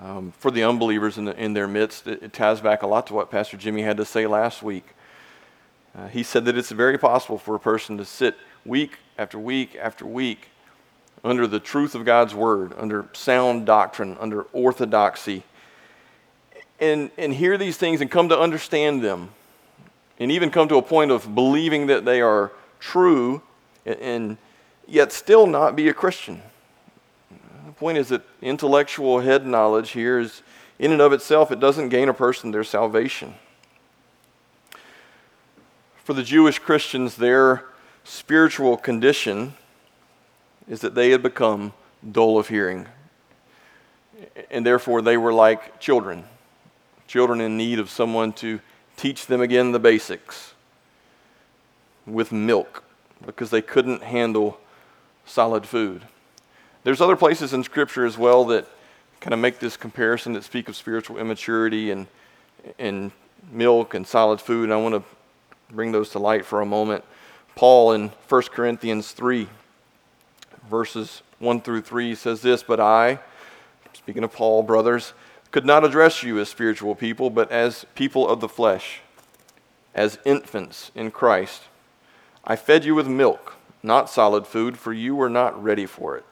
Um, 0.00 0.32
for 0.38 0.50
the 0.52 0.62
unbelievers 0.62 1.18
in, 1.18 1.24
the, 1.24 1.36
in 1.36 1.54
their 1.54 1.66
midst, 1.66 2.06
it, 2.06 2.22
it, 2.22 2.32
ties 2.32 2.60
back 2.60 2.82
a 2.82 2.86
lot 2.86 3.08
to 3.08 3.14
what 3.14 3.30
Pastor 3.30 3.56
Jimmy 3.56 3.82
had 3.82 3.96
to 3.96 4.04
say 4.04 4.28
last 4.28 4.62
week. 4.62 4.94
Uh, 5.96 6.06
he 6.06 6.22
said 6.22 6.44
that 6.44 6.56
it's 6.56 6.70
very 6.70 6.96
possible 6.96 7.36
for 7.36 7.56
a 7.56 7.60
person 7.60 7.98
to 7.98 8.04
sit 8.04 8.36
week 8.64 8.98
after 9.16 9.38
week 9.38 9.74
after 9.74 10.06
week 10.06 10.50
under 11.24 11.48
the 11.48 11.58
truth 11.58 11.96
of 11.96 12.04
God's 12.04 12.32
word, 12.32 12.72
under 12.76 13.08
sound 13.12 13.66
doctrine, 13.66 14.16
under 14.20 14.42
orthodoxy, 14.52 15.42
and, 16.78 17.10
and 17.18 17.34
hear 17.34 17.58
these 17.58 17.76
things 17.76 18.00
and 18.00 18.08
come 18.08 18.28
to 18.28 18.38
understand 18.38 19.02
them, 19.02 19.30
and 20.20 20.30
even 20.30 20.50
come 20.50 20.68
to 20.68 20.76
a 20.76 20.82
point 20.82 21.10
of 21.10 21.34
believing 21.34 21.88
that 21.88 22.04
they 22.04 22.20
are 22.20 22.52
true, 22.78 23.42
and, 23.84 23.98
and 23.98 24.38
yet 24.86 25.10
still 25.10 25.48
not 25.48 25.74
be 25.74 25.88
a 25.88 25.94
Christian. 25.94 26.40
Point 27.78 27.98
is 27.98 28.08
that 28.08 28.22
intellectual 28.42 29.20
head 29.20 29.46
knowledge 29.46 29.90
here 29.90 30.18
is, 30.18 30.42
in 30.78 30.92
and 30.92 31.00
of 31.00 31.12
itself, 31.12 31.50
it 31.50 31.60
doesn't 31.60 31.90
gain 31.90 32.08
a 32.08 32.14
person 32.14 32.50
their 32.50 32.64
salvation. 32.64 33.34
For 36.04 36.12
the 36.12 36.22
Jewish 36.22 36.58
Christians, 36.58 37.16
their 37.16 37.64
spiritual 38.04 38.76
condition 38.76 39.54
is 40.68 40.80
that 40.80 40.94
they 40.94 41.10
had 41.10 41.22
become 41.22 41.72
dull 42.10 42.38
of 42.38 42.48
hearing. 42.48 42.86
And 44.50 44.66
therefore, 44.66 45.02
they 45.02 45.16
were 45.16 45.32
like 45.32 45.78
children 45.80 46.24
children 47.08 47.40
in 47.40 47.56
need 47.56 47.78
of 47.78 47.90
someone 47.90 48.32
to 48.34 48.60
teach 48.96 49.26
them 49.26 49.40
again 49.40 49.72
the 49.72 49.78
basics 49.78 50.52
with 52.06 52.30
milk 52.30 52.84
because 53.24 53.50
they 53.50 53.62
couldn't 53.62 54.02
handle 54.02 54.60
solid 55.24 55.66
food. 55.66 56.04
There's 56.84 57.00
other 57.00 57.16
places 57.16 57.52
in 57.52 57.64
Scripture 57.64 58.06
as 58.06 58.16
well 58.16 58.44
that 58.46 58.66
kind 59.20 59.34
of 59.34 59.40
make 59.40 59.58
this 59.58 59.76
comparison 59.76 60.32
that 60.34 60.44
speak 60.44 60.68
of 60.68 60.76
spiritual 60.76 61.18
immaturity 61.18 61.90
and, 61.90 62.06
and 62.78 63.10
milk 63.50 63.94
and 63.94 64.06
solid 64.06 64.40
food. 64.40 64.64
And 64.64 64.72
I 64.72 64.76
want 64.76 64.94
to 64.94 65.02
bring 65.74 65.92
those 65.92 66.10
to 66.10 66.18
light 66.18 66.44
for 66.44 66.60
a 66.60 66.66
moment. 66.66 67.04
Paul 67.56 67.92
in 67.92 68.10
1 68.28 68.42
Corinthians 68.52 69.10
3, 69.12 69.48
verses 70.70 71.22
1 71.40 71.60
through 71.62 71.82
3 71.82 72.14
says 72.14 72.42
this 72.42 72.62
But 72.62 72.78
I, 72.78 73.18
speaking 73.92 74.22
of 74.22 74.32
Paul, 74.32 74.62
brothers, 74.62 75.12
could 75.50 75.66
not 75.66 75.84
address 75.84 76.22
you 76.22 76.38
as 76.38 76.48
spiritual 76.48 76.94
people, 76.94 77.30
but 77.30 77.50
as 77.50 77.86
people 77.94 78.28
of 78.28 78.40
the 78.40 78.48
flesh, 78.48 79.00
as 79.94 80.18
infants 80.24 80.92
in 80.94 81.10
Christ. 81.10 81.62
I 82.44 82.54
fed 82.54 82.84
you 82.84 82.94
with 82.94 83.08
milk, 83.08 83.56
not 83.82 84.08
solid 84.08 84.46
food, 84.46 84.78
for 84.78 84.92
you 84.92 85.16
were 85.16 85.30
not 85.30 85.60
ready 85.60 85.86
for 85.86 86.16
it. 86.16 86.24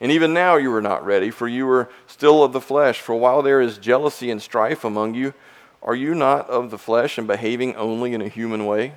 And 0.00 0.10
even 0.10 0.32
now 0.32 0.56
you 0.56 0.74
are 0.74 0.80
not 0.80 1.04
ready, 1.04 1.30
for 1.30 1.46
you 1.46 1.68
are 1.68 1.90
still 2.06 2.42
of 2.42 2.52
the 2.52 2.60
flesh. 2.60 3.00
For 3.00 3.14
while 3.14 3.42
there 3.42 3.60
is 3.60 3.76
jealousy 3.76 4.30
and 4.30 4.40
strife 4.40 4.82
among 4.82 5.14
you, 5.14 5.34
are 5.82 5.94
you 5.94 6.14
not 6.14 6.48
of 6.48 6.70
the 6.70 6.78
flesh 6.78 7.18
and 7.18 7.26
behaving 7.26 7.76
only 7.76 8.14
in 8.14 8.22
a 8.22 8.28
human 8.28 8.64
way? 8.64 8.94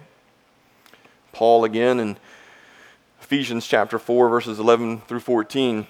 Paul 1.34 1.66
again 1.66 2.00
in 2.00 2.18
Ephesians 3.22 3.68
chapter 3.68 4.00
4, 4.00 4.30
verses 4.30 4.60
11 4.60 5.02
through 5.02 5.20
14 5.20 5.88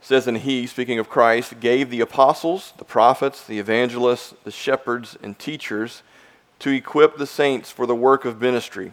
says, 0.00 0.26
And 0.26 0.38
he, 0.38 0.66
speaking 0.66 0.98
of 0.98 1.08
Christ, 1.08 1.60
gave 1.60 1.90
the 1.90 2.00
apostles, 2.00 2.72
the 2.78 2.84
prophets, 2.84 3.44
the 3.46 3.58
evangelists, 3.58 4.34
the 4.44 4.50
shepherds, 4.50 5.16
and 5.22 5.38
teachers 5.38 6.02
to 6.58 6.70
equip 6.70 7.16
the 7.16 7.26
saints 7.26 7.70
for 7.70 7.86
the 7.86 7.94
work 7.94 8.24
of 8.24 8.40
ministry 8.40 8.92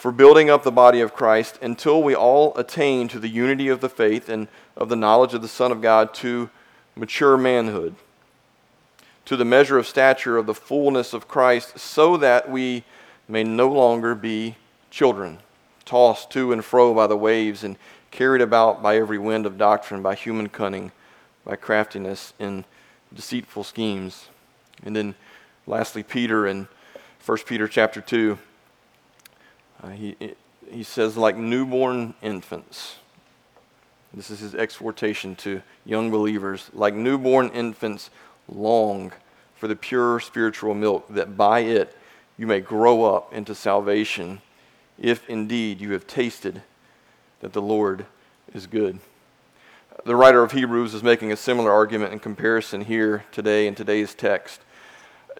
for 0.00 0.10
building 0.10 0.48
up 0.48 0.62
the 0.62 0.72
body 0.72 1.02
of 1.02 1.12
Christ 1.12 1.58
until 1.60 2.02
we 2.02 2.14
all 2.14 2.56
attain 2.56 3.06
to 3.08 3.18
the 3.18 3.28
unity 3.28 3.68
of 3.68 3.82
the 3.82 3.88
faith 3.90 4.30
and 4.30 4.48
of 4.74 4.88
the 4.88 4.96
knowledge 4.96 5.34
of 5.34 5.42
the 5.42 5.46
Son 5.46 5.70
of 5.70 5.82
God 5.82 6.14
to 6.14 6.48
mature 6.96 7.36
manhood, 7.36 7.94
to 9.26 9.36
the 9.36 9.44
measure 9.44 9.76
of 9.76 9.86
stature 9.86 10.38
of 10.38 10.46
the 10.46 10.54
fullness 10.54 11.12
of 11.12 11.28
Christ, 11.28 11.78
so 11.78 12.16
that 12.16 12.50
we 12.50 12.82
may 13.28 13.44
no 13.44 13.68
longer 13.68 14.14
be 14.14 14.56
children, 14.90 15.40
tossed 15.84 16.30
to 16.30 16.50
and 16.50 16.64
fro 16.64 16.94
by 16.94 17.06
the 17.06 17.14
waves 17.14 17.62
and 17.62 17.76
carried 18.10 18.40
about 18.40 18.82
by 18.82 18.96
every 18.96 19.18
wind 19.18 19.44
of 19.44 19.58
doctrine, 19.58 20.00
by 20.00 20.14
human 20.14 20.48
cunning, 20.48 20.92
by 21.44 21.56
craftiness 21.56 22.32
in 22.38 22.64
deceitful 23.12 23.64
schemes. 23.64 24.28
And 24.82 24.96
then 24.96 25.14
lastly, 25.66 26.02
Peter 26.02 26.46
in 26.46 26.68
1 27.26 27.38
Peter 27.44 27.68
chapter 27.68 28.00
2 28.00 28.38
uh, 29.82 29.88
he, 29.88 30.16
he 30.70 30.82
says, 30.82 31.16
like 31.16 31.36
newborn 31.36 32.14
infants. 32.22 32.96
This 34.12 34.30
is 34.30 34.40
his 34.40 34.54
exhortation 34.54 35.36
to 35.36 35.62
young 35.84 36.10
believers. 36.10 36.70
Like 36.72 36.94
newborn 36.94 37.50
infants, 37.50 38.10
long 38.48 39.12
for 39.54 39.68
the 39.68 39.76
pure 39.76 40.20
spiritual 40.20 40.74
milk, 40.74 41.06
that 41.10 41.36
by 41.36 41.60
it 41.60 41.96
you 42.36 42.46
may 42.46 42.60
grow 42.60 43.04
up 43.04 43.32
into 43.32 43.54
salvation, 43.54 44.40
if 44.98 45.28
indeed 45.28 45.80
you 45.80 45.92
have 45.92 46.06
tasted 46.06 46.62
that 47.40 47.52
the 47.52 47.62
Lord 47.62 48.06
is 48.52 48.66
good. 48.66 48.98
The 50.04 50.16
writer 50.16 50.42
of 50.42 50.52
Hebrews 50.52 50.94
is 50.94 51.02
making 51.02 51.30
a 51.30 51.36
similar 51.36 51.70
argument 51.70 52.12
in 52.12 52.18
comparison 52.18 52.80
here 52.80 53.24
today 53.32 53.66
in 53.66 53.74
today's 53.74 54.14
text. 54.14 54.60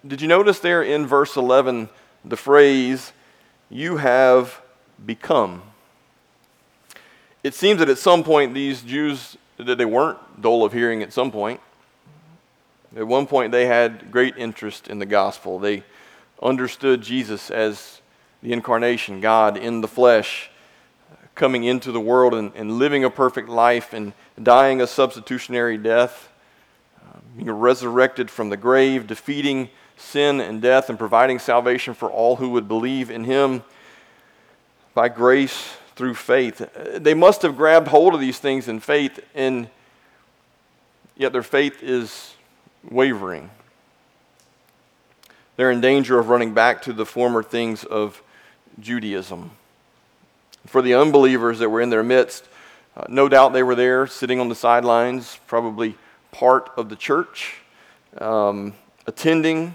Did 0.07 0.20
you 0.20 0.29
notice 0.29 0.61
there 0.61 0.83
in 0.83 1.07
verse 1.07 1.37
11 1.37 1.88
the 2.24 2.37
phrase, 2.37 3.12
you 3.70 3.96
have 3.98 4.61
become. 5.06 5.62
It 7.42 7.54
seems 7.54 7.78
that 7.78 7.88
at 7.88 7.98
some 7.98 8.22
point 8.24 8.52
these 8.52 8.83
Jews 8.83 9.37
that 9.56 9.78
they 9.78 9.85
weren't 9.85 10.18
dull 10.42 10.64
of 10.64 10.72
hearing 10.72 11.02
at 11.02 11.12
some 11.12 11.30
point. 11.30 11.61
At 12.96 13.06
one 13.06 13.26
point 13.26 13.52
they 13.52 13.66
had 13.66 14.11
great 14.11 14.37
interest 14.37 14.88
in 14.88 14.98
the 14.98 15.06
gospel. 15.06 15.59
They 15.59 15.85
understood 16.42 17.02
Jesus 17.02 17.50
as 17.50 18.00
the 18.42 18.52
incarnation, 18.52 19.20
God 19.20 19.56
in 19.56 19.80
the 19.80 19.88
flesh, 19.88 20.50
coming 21.35 21.64
into 21.64 21.92
the 21.92 22.00
world 22.00 22.35
and, 22.35 22.52
and 22.54 22.78
living 22.78 23.04
a 23.04 23.11
perfect 23.11 23.48
life 23.48 23.92
and 23.92 24.12
dying 24.42 24.80
a 24.80 24.87
substitutionary 24.87 25.78
death, 25.78 26.30
uh, 27.00 27.18
being 27.37 27.50
resurrected 27.50 28.30
from 28.30 28.48
the 28.48 28.56
grave, 28.56 29.06
defeating 29.06 29.68
sin 30.00 30.40
and 30.40 30.60
death 30.60 30.88
and 30.88 30.98
providing 30.98 31.38
salvation 31.38 31.94
for 31.94 32.10
all 32.10 32.36
who 32.36 32.50
would 32.50 32.66
believe 32.66 33.10
in 33.10 33.24
him 33.24 33.62
by 34.94 35.08
grace 35.08 35.74
through 35.94 36.14
faith. 36.14 36.68
They 36.96 37.14
must 37.14 37.42
have 37.42 37.56
grabbed 37.56 37.88
hold 37.88 38.14
of 38.14 38.20
these 38.20 38.38
things 38.38 38.68
in 38.68 38.80
faith, 38.80 39.20
and 39.34 39.68
yet 41.16 41.32
their 41.32 41.42
faith 41.42 41.82
is 41.82 42.34
wavering. 42.90 43.50
They're 45.56 45.70
in 45.70 45.80
danger 45.80 46.18
of 46.18 46.30
running 46.30 46.54
back 46.54 46.82
to 46.82 46.92
the 46.92 47.04
former 47.04 47.42
things 47.42 47.84
of 47.84 48.22
Judaism. 48.78 49.50
For 50.66 50.80
the 50.80 50.94
unbelievers 50.94 51.58
that 51.58 51.68
were 51.68 51.80
in 51.80 51.90
their 51.90 52.02
midst, 52.02 52.48
uh, 52.96 53.04
no 53.08 53.28
doubt 53.28 53.52
they 53.52 53.62
were 53.62 53.74
there 53.74 54.06
sitting 54.06 54.40
on 54.40 54.48
the 54.48 54.54
sidelines, 54.54 55.38
probably 55.46 55.96
part 56.32 56.70
of 56.76 56.88
the 56.88 56.96
church, 56.96 57.56
um, 58.18 58.74
attending 59.06 59.74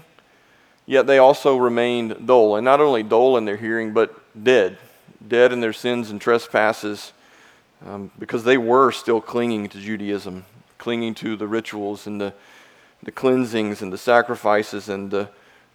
Yet 0.86 1.08
they 1.08 1.18
also 1.18 1.56
remained 1.56 2.26
dull, 2.26 2.56
and 2.56 2.64
not 2.64 2.80
only 2.80 3.02
dull 3.02 3.36
in 3.36 3.44
their 3.44 3.56
hearing, 3.56 3.92
but 3.92 4.14
dead, 4.42 4.78
dead 5.26 5.52
in 5.52 5.60
their 5.60 5.72
sins 5.72 6.10
and 6.10 6.20
trespasses, 6.20 7.12
um, 7.84 8.12
because 8.18 8.44
they 8.44 8.56
were 8.56 8.92
still 8.92 9.20
clinging 9.20 9.68
to 9.70 9.80
Judaism, 9.80 10.44
clinging 10.78 11.14
to 11.16 11.36
the 11.36 11.48
rituals 11.48 12.06
and 12.06 12.20
the, 12.20 12.32
the 13.02 13.10
cleansings 13.10 13.82
and 13.82 13.92
the 13.92 13.98
sacrifices 13.98 14.88
and 14.88 15.10
the 15.10 15.28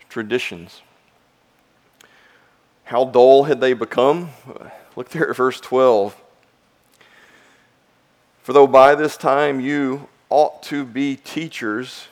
traditions. 0.07 0.81
How 2.85 3.05
dull 3.05 3.43
had 3.43 3.59
they 3.59 3.73
become? 3.73 4.29
Look 4.95 5.09
there 5.09 5.29
at 5.29 5.35
verse 5.35 5.59
12. 5.59 6.15
For 8.43 8.53
though 8.53 8.67
by 8.67 8.95
this 8.95 9.17
time 9.17 9.59
you 9.59 10.07
ought 10.29 10.63
to 10.63 10.83
be 10.83 11.15
teachers, 11.15 12.07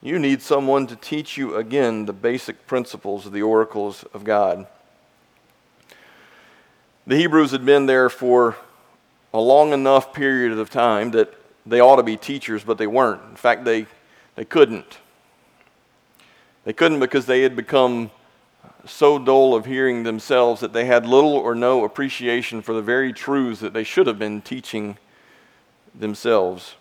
you 0.00 0.18
need 0.18 0.42
someone 0.42 0.86
to 0.86 0.96
teach 0.96 1.36
you 1.36 1.56
again 1.56 2.06
the 2.06 2.12
basic 2.12 2.66
principles 2.66 3.26
of 3.26 3.32
the 3.32 3.42
oracles 3.42 4.04
of 4.14 4.24
God. 4.24 4.66
The 7.06 7.16
Hebrews 7.16 7.50
had 7.50 7.64
been 7.64 7.86
there 7.86 8.08
for 8.08 8.56
a 9.32 9.40
long 9.40 9.72
enough 9.72 10.12
period 10.12 10.56
of 10.56 10.70
time 10.70 11.10
that 11.12 11.34
they 11.66 11.80
ought 11.80 11.96
to 11.96 12.02
be 12.02 12.16
teachers, 12.16 12.64
but 12.64 12.78
they 12.78 12.86
weren't. 12.86 13.22
In 13.30 13.36
fact, 13.36 13.64
they, 13.64 13.86
they 14.36 14.44
couldn't. 14.44 14.98
They 16.64 16.72
couldn't 16.72 17.00
because 17.00 17.26
they 17.26 17.42
had 17.42 17.56
become 17.56 18.10
so 18.84 19.18
dull 19.18 19.54
of 19.54 19.66
hearing 19.66 20.02
themselves 20.02 20.60
that 20.60 20.72
they 20.72 20.84
had 20.84 21.06
little 21.06 21.34
or 21.34 21.54
no 21.54 21.84
appreciation 21.84 22.62
for 22.62 22.72
the 22.72 22.82
very 22.82 23.12
truths 23.12 23.60
that 23.60 23.72
they 23.72 23.84
should 23.84 24.06
have 24.06 24.18
been 24.18 24.40
teaching 24.40 24.96
themselves. 25.94 26.74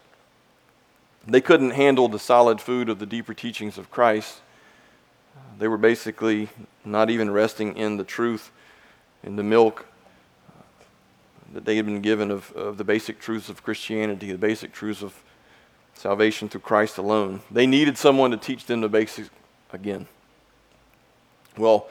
They 1.27 1.41
couldn't 1.41 1.71
handle 1.71 2.07
the 2.07 2.19
solid 2.19 2.61
food 2.61 2.87
of 2.87 2.99
the 2.99 3.05
deeper 3.05 3.33
teachings 3.33 3.77
of 3.77 3.91
Christ. 3.91 4.39
They 5.59 5.67
were 5.67 5.77
basically 5.77 6.49
not 6.85 7.09
even 7.09 7.31
resting 7.31 7.75
in 7.75 7.97
the 7.97 8.05
truth, 8.05 8.51
in 9.23 9.35
the 9.35 9.43
milk 9.43 9.85
uh, 10.49 10.61
that 11.53 11.65
they 11.65 11.75
had 11.75 11.85
been 11.85 12.01
given 12.01 12.31
of, 12.31 12.51
of 12.53 12.77
the 12.77 12.85
basic 12.85 13.19
truths 13.19 13.49
of 13.49 13.61
Christianity, 13.61 14.31
the 14.31 14.37
basic 14.37 14.71
truths 14.71 15.03
of 15.03 15.21
salvation 15.93 16.47
through 16.47 16.61
Christ 16.61 16.97
alone. 16.97 17.41
They 17.51 17.67
needed 17.67 17.97
someone 17.97 18.31
to 18.31 18.37
teach 18.37 18.65
them 18.65 18.79
the 18.79 18.89
basics 18.89 19.29
again. 19.73 20.07
Well, 21.57 21.89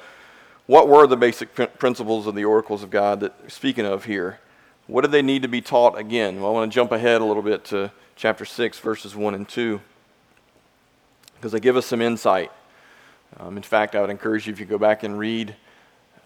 what 0.66 0.88
were 0.88 1.06
the 1.06 1.16
basic 1.16 1.54
principles 1.78 2.26
of 2.26 2.34
the 2.34 2.44
oracles 2.44 2.82
of 2.82 2.90
God 2.90 3.20
that 3.20 3.34
speaking 3.52 3.84
of 3.84 4.04
here? 4.04 4.38
What 4.86 5.02
did 5.02 5.10
they 5.10 5.22
need 5.22 5.42
to 5.42 5.48
be 5.48 5.60
taught 5.60 5.98
again? 5.98 6.40
Well, 6.40 6.50
I 6.50 6.52
want 6.54 6.70
to 6.70 6.74
jump 6.74 6.92
ahead 6.92 7.20
a 7.20 7.24
little 7.24 7.42
bit 7.42 7.64
to 7.66 7.90
chapter 8.16 8.46
6, 8.46 8.78
verses 8.78 9.14
1 9.14 9.34
and 9.34 9.46
2, 9.46 9.78
because 11.34 11.52
they 11.52 11.60
give 11.60 11.76
us 11.76 11.84
some 11.84 12.00
insight. 12.00 12.50
Um, 13.38 13.58
in 13.58 13.62
fact, 13.62 13.94
I 13.94 14.00
would 14.00 14.08
encourage 14.08 14.46
you 14.46 14.54
if 14.54 14.58
you 14.58 14.64
go 14.64 14.78
back 14.78 15.02
and 15.02 15.18
read 15.18 15.54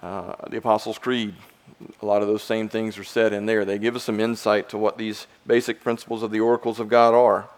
uh, 0.00 0.34
the 0.48 0.58
Apostles' 0.58 0.98
Creed, 0.98 1.34
a 2.00 2.06
lot 2.06 2.22
of 2.22 2.28
those 2.28 2.44
same 2.44 2.68
things 2.68 2.96
are 2.96 3.04
said 3.04 3.32
in 3.32 3.44
there. 3.44 3.64
They 3.64 3.76
give 3.78 3.96
us 3.96 4.04
some 4.04 4.20
insight 4.20 4.68
to 4.68 4.78
what 4.78 4.98
these 4.98 5.26
basic 5.46 5.82
principles 5.82 6.22
of 6.22 6.30
the 6.30 6.38
oracles 6.38 6.78
of 6.78 6.88
God 6.88 7.12
are. 7.12 7.48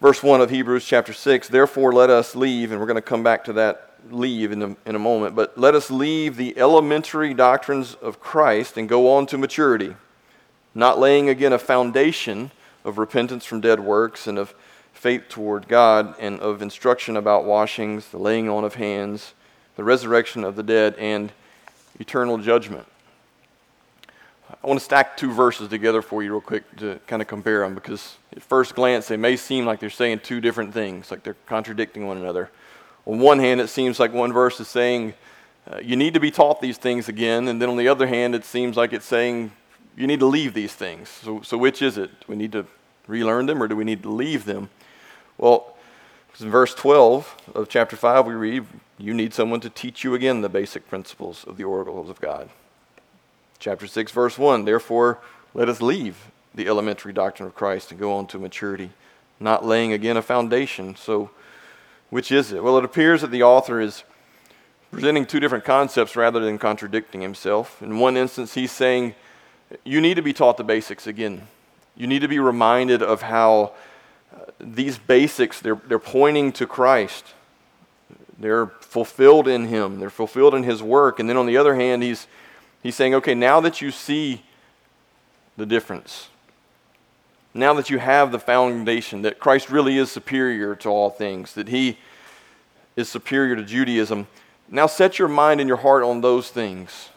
Verse 0.00 0.22
1 0.22 0.40
of 0.40 0.50
Hebrews 0.50 0.84
chapter 0.84 1.12
6 1.12 1.48
Therefore, 1.48 1.92
let 1.92 2.10
us 2.10 2.36
leave, 2.36 2.70
and 2.70 2.80
we're 2.80 2.86
going 2.86 2.94
to 2.94 3.02
come 3.02 3.24
back 3.24 3.44
to 3.44 3.52
that 3.54 3.90
leave 4.10 4.52
in 4.52 4.62
a, 4.62 4.76
in 4.86 4.94
a 4.94 5.00
moment, 5.00 5.34
but 5.34 5.58
let 5.58 5.74
us 5.74 5.90
leave 5.90 6.36
the 6.36 6.56
elementary 6.58 7.34
doctrines 7.34 7.94
of 7.94 8.20
Christ 8.20 8.76
and 8.76 8.88
go 8.88 9.12
on 9.16 9.26
to 9.26 9.38
maturity, 9.38 9.96
not 10.76 11.00
laying 11.00 11.28
again 11.28 11.52
a 11.52 11.58
foundation 11.58 12.52
of 12.84 12.98
repentance 12.98 13.44
from 13.44 13.60
dead 13.60 13.80
works 13.80 14.26
and 14.26 14.38
of 14.38 14.54
faith 14.92 15.28
toward 15.28 15.68
God 15.68 16.14
and 16.18 16.40
of 16.40 16.62
instruction 16.62 17.16
about 17.16 17.44
washings, 17.44 18.08
the 18.08 18.18
laying 18.18 18.48
on 18.48 18.64
of 18.64 18.74
hands, 18.76 19.34
the 19.76 19.84
resurrection 19.84 20.44
of 20.44 20.56
the 20.56 20.62
dead, 20.62 20.94
and 20.98 21.32
eternal 21.98 22.38
judgment. 22.38 22.86
I 24.50 24.66
want 24.66 24.78
to 24.78 24.84
stack 24.84 25.16
two 25.16 25.32
verses 25.32 25.68
together 25.68 26.00
for 26.00 26.22
you, 26.22 26.32
real 26.32 26.40
quick, 26.40 26.76
to 26.76 27.00
kind 27.06 27.20
of 27.20 27.28
compare 27.28 27.60
them 27.60 27.74
because 27.74 28.16
at 28.36 28.42
first 28.42 28.74
glance 28.74 29.08
they 29.08 29.16
may 29.16 29.36
seem 29.36 29.66
like 29.66 29.80
they're 29.80 29.90
saying 29.90 30.20
two 30.20 30.40
different 30.40 30.72
things, 30.72 31.10
like 31.10 31.22
they're 31.22 31.36
contradicting 31.46 32.06
one 32.06 32.18
another. 32.18 32.50
On 33.06 33.18
one 33.18 33.38
hand, 33.38 33.60
it 33.60 33.68
seems 33.68 34.00
like 34.00 34.12
one 34.12 34.32
verse 34.32 34.60
is 34.60 34.68
saying, 34.68 35.14
uh, 35.70 35.78
you 35.82 35.96
need 35.96 36.14
to 36.14 36.20
be 36.20 36.30
taught 36.30 36.60
these 36.60 36.78
things 36.78 37.08
again, 37.08 37.48
and 37.48 37.60
then 37.60 37.68
on 37.68 37.76
the 37.76 37.88
other 37.88 38.06
hand, 38.06 38.34
it 38.34 38.44
seems 38.44 38.76
like 38.76 38.92
it's 38.92 39.06
saying, 39.06 39.50
you 39.96 40.06
need 40.06 40.20
to 40.20 40.26
leave 40.26 40.54
these 40.54 40.72
things. 40.72 41.08
So, 41.08 41.42
so 41.42 41.56
which 41.56 41.82
is 41.82 41.98
it? 41.98 42.10
Do 42.20 42.26
we 42.28 42.36
need 42.36 42.52
to 42.52 42.66
relearn 43.06 43.46
them 43.46 43.62
or 43.62 43.68
do 43.68 43.76
we 43.76 43.84
need 43.84 44.02
to 44.02 44.10
leave 44.10 44.44
them? 44.44 44.70
Well, 45.38 45.76
in 46.40 46.50
verse 46.50 46.74
12 46.74 47.52
of 47.54 47.68
chapter 47.68 47.96
5, 47.96 48.26
we 48.26 48.34
read, 48.34 48.66
You 48.98 49.14
need 49.14 49.34
someone 49.34 49.60
to 49.60 49.70
teach 49.70 50.02
you 50.02 50.14
again 50.14 50.40
the 50.40 50.48
basic 50.48 50.88
principles 50.88 51.44
of 51.44 51.56
the 51.56 51.64
oracles 51.64 52.10
of 52.10 52.20
God. 52.20 52.50
Chapter 53.58 53.86
6, 53.86 54.10
verse 54.10 54.36
1, 54.36 54.64
Therefore, 54.64 55.20
let 55.54 55.68
us 55.68 55.80
leave 55.80 56.30
the 56.54 56.66
elementary 56.66 57.12
doctrine 57.12 57.46
of 57.46 57.54
Christ 57.54 57.90
and 57.90 58.00
go 58.00 58.12
on 58.12 58.26
to 58.28 58.38
maturity, 58.38 58.90
not 59.38 59.64
laying 59.64 59.92
again 59.92 60.16
a 60.16 60.22
foundation. 60.22 60.96
So, 60.96 61.30
which 62.10 62.32
is 62.32 62.52
it? 62.52 62.62
Well, 62.62 62.78
it 62.78 62.84
appears 62.84 63.20
that 63.20 63.30
the 63.30 63.42
author 63.42 63.80
is 63.80 64.04
presenting 64.90 65.26
two 65.26 65.40
different 65.40 65.64
concepts 65.64 66.14
rather 66.16 66.40
than 66.40 66.58
contradicting 66.58 67.20
himself. 67.20 67.80
In 67.82 67.98
one 67.98 68.16
instance, 68.16 68.54
he's 68.54 68.72
saying, 68.72 69.14
You 69.84 70.00
need 70.00 70.14
to 70.14 70.22
be 70.22 70.32
taught 70.32 70.56
the 70.56 70.64
basics 70.64 71.06
again. 71.06 71.46
You 71.96 72.06
need 72.06 72.20
to 72.20 72.28
be 72.28 72.38
reminded 72.38 73.02
of 73.02 73.22
how 73.22 73.72
uh, 74.34 74.50
these 74.60 74.98
basics, 74.98 75.60
they're, 75.60 75.80
they're 75.86 75.98
pointing 75.98 76.52
to 76.52 76.66
Christ. 76.66 77.24
They're 78.38 78.66
fulfilled 78.66 79.48
in 79.48 79.66
Him, 79.66 80.00
they're 80.00 80.10
fulfilled 80.10 80.54
in 80.54 80.64
His 80.64 80.82
work. 80.82 81.18
And 81.18 81.28
then 81.28 81.36
on 81.36 81.46
the 81.46 81.56
other 81.56 81.74
hand, 81.74 82.02
He's, 82.02 82.26
he's 82.82 82.96
saying, 82.96 83.14
okay, 83.14 83.34
now 83.34 83.60
that 83.60 83.80
you 83.80 83.90
see 83.90 84.42
the 85.56 85.66
difference, 85.66 86.28
now 87.52 87.72
that 87.74 87.90
you 87.90 87.98
have 87.98 88.32
the 88.32 88.40
foundation 88.40 89.22
that 89.22 89.38
Christ 89.38 89.70
really 89.70 89.96
is 89.96 90.10
superior 90.10 90.74
to 90.76 90.88
all 90.88 91.10
things, 91.10 91.54
that 91.54 91.68
He 91.68 91.98
is 92.96 93.08
superior 93.08 93.54
to 93.54 93.62
Judaism, 93.62 94.26
now 94.68 94.86
set 94.86 95.18
your 95.18 95.28
mind 95.28 95.60
and 95.60 95.68
your 95.68 95.76
heart 95.78 96.02
on 96.02 96.20
those 96.20 96.50
things. 96.50 97.10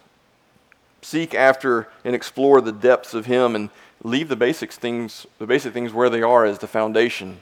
Seek 1.02 1.34
after 1.34 1.88
and 2.04 2.16
explore 2.16 2.62
the 2.62 2.72
depths 2.72 3.14
of 3.14 3.26
Him 3.26 3.56
and 3.56 3.70
leave 4.04 4.30
the 4.30 4.36
basic 4.36 4.72
things, 4.72 5.26
the 5.40 5.48
basic 5.48 5.74
things 5.74 5.94
where 5.94 6.10
they 6.10 6.22
are 6.22 6.46
as 6.46 6.60
the 6.60 6.68
foundation. 6.68 7.40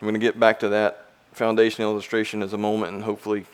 I'm 0.00 0.06
going 0.06 0.14
to 0.14 0.20
get 0.20 0.40
back 0.40 0.60
to 0.60 0.68
that 0.70 1.06
foundation 1.32 1.82
illustration 1.82 2.42
as 2.42 2.52
a 2.52 2.58
moment 2.58 2.94
and 2.94 3.02
hopefully 3.04 3.46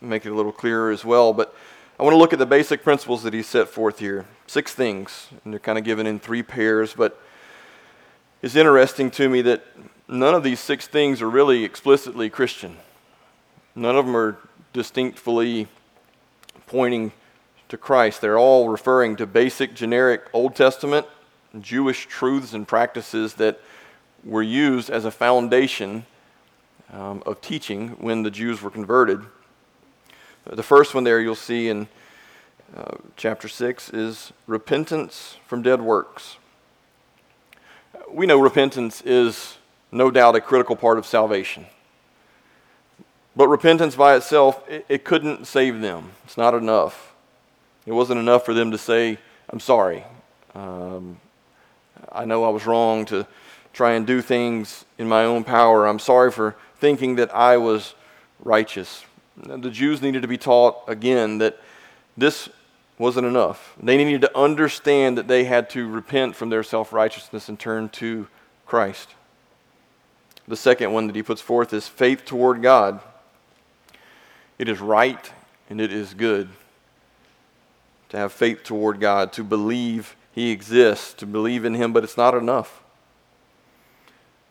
make 0.00 0.24
it 0.24 0.30
a 0.30 0.34
little 0.34 0.52
clearer 0.52 0.90
as 0.90 1.04
well. 1.04 1.32
But 1.32 1.54
I 1.98 2.04
want 2.04 2.14
to 2.14 2.18
look 2.18 2.32
at 2.32 2.38
the 2.38 2.46
basic 2.46 2.84
principles 2.84 3.24
that 3.24 3.34
he 3.34 3.42
set 3.42 3.68
forth 3.68 3.98
here. 3.98 4.26
Six 4.46 4.72
things, 4.72 5.28
and 5.44 5.52
they're 5.52 5.60
kind 5.60 5.78
of 5.78 5.84
given 5.84 6.06
in 6.06 6.20
three 6.20 6.42
pairs, 6.42 6.94
but 6.94 7.20
it's 8.40 8.54
interesting 8.54 9.10
to 9.12 9.28
me 9.28 9.42
that 9.42 9.64
none 10.06 10.34
of 10.34 10.44
these 10.44 10.60
six 10.60 10.86
things 10.86 11.20
are 11.20 11.28
really 11.28 11.64
explicitly 11.64 12.30
Christian. 12.30 12.76
None 13.74 13.96
of 13.96 14.06
them 14.06 14.16
are 14.16 14.38
distinctly 14.72 15.66
pointing 16.68 17.12
to 17.68 17.76
Christ. 17.76 18.20
They're 18.20 18.38
all 18.38 18.68
referring 18.68 19.16
to 19.16 19.26
basic, 19.26 19.74
generic 19.74 20.28
Old 20.32 20.54
Testament 20.54 21.06
Jewish 21.60 22.06
truths 22.06 22.52
and 22.52 22.68
practices 22.68 23.34
that 23.34 23.60
were 24.24 24.42
used 24.42 24.90
as 24.90 25.04
a 25.04 25.10
foundation 25.10 26.04
um, 26.92 27.22
of 27.26 27.40
teaching 27.40 27.90
when 28.00 28.22
the 28.22 28.30
Jews 28.30 28.60
were 28.60 28.70
converted. 28.70 29.22
The 30.44 30.62
first 30.62 30.94
one 30.94 31.04
there 31.04 31.20
you'll 31.20 31.34
see 31.34 31.68
in 31.68 31.88
uh, 32.76 32.96
chapter 33.16 33.48
6 33.48 33.90
is 33.90 34.32
repentance 34.46 35.36
from 35.46 35.62
dead 35.62 35.80
works. 35.80 36.36
We 38.10 38.26
know 38.26 38.38
repentance 38.38 39.02
is 39.02 39.56
no 39.90 40.10
doubt 40.10 40.36
a 40.36 40.40
critical 40.40 40.76
part 40.76 40.98
of 40.98 41.06
salvation. 41.06 41.66
But 43.38 43.46
repentance 43.46 43.94
by 43.94 44.16
itself, 44.16 44.68
it, 44.68 44.84
it 44.88 45.04
couldn't 45.04 45.46
save 45.46 45.80
them. 45.80 46.10
It's 46.24 46.36
not 46.36 46.54
enough. 46.54 47.14
It 47.86 47.92
wasn't 47.92 48.18
enough 48.18 48.44
for 48.44 48.52
them 48.52 48.72
to 48.72 48.78
say, 48.78 49.16
I'm 49.48 49.60
sorry. 49.60 50.02
Um, 50.56 51.20
I 52.10 52.24
know 52.24 52.42
I 52.42 52.48
was 52.48 52.66
wrong 52.66 53.04
to 53.06 53.28
try 53.72 53.92
and 53.92 54.04
do 54.04 54.22
things 54.22 54.84
in 54.98 55.08
my 55.08 55.24
own 55.24 55.44
power. 55.44 55.86
I'm 55.86 56.00
sorry 56.00 56.32
for 56.32 56.56
thinking 56.78 57.14
that 57.14 57.32
I 57.32 57.58
was 57.58 57.94
righteous. 58.42 59.04
The 59.36 59.70
Jews 59.70 60.02
needed 60.02 60.22
to 60.22 60.28
be 60.28 60.36
taught 60.36 60.82
again 60.88 61.38
that 61.38 61.60
this 62.16 62.48
wasn't 62.98 63.28
enough. 63.28 63.76
They 63.80 63.96
needed 63.96 64.22
to 64.22 64.36
understand 64.36 65.16
that 65.16 65.28
they 65.28 65.44
had 65.44 65.70
to 65.70 65.88
repent 65.88 66.34
from 66.34 66.48
their 66.48 66.64
self 66.64 66.92
righteousness 66.92 67.48
and 67.48 67.56
turn 67.56 67.88
to 67.90 68.26
Christ. 68.66 69.10
The 70.48 70.56
second 70.56 70.92
one 70.92 71.06
that 71.06 71.14
he 71.14 71.22
puts 71.22 71.40
forth 71.40 71.72
is 71.72 71.86
faith 71.86 72.24
toward 72.24 72.62
God. 72.62 73.00
It 74.58 74.68
is 74.68 74.80
right 74.80 75.32
and 75.70 75.80
it 75.80 75.92
is 75.92 76.14
good 76.14 76.48
to 78.08 78.16
have 78.16 78.32
faith 78.32 78.64
toward 78.64 79.00
God, 79.00 79.32
to 79.34 79.44
believe 79.44 80.16
He 80.32 80.50
exists, 80.50 81.12
to 81.14 81.26
believe 81.26 81.64
in 81.64 81.74
Him, 81.74 81.92
but 81.92 82.04
it's 82.04 82.16
not 82.16 82.34
enough. 82.34 82.82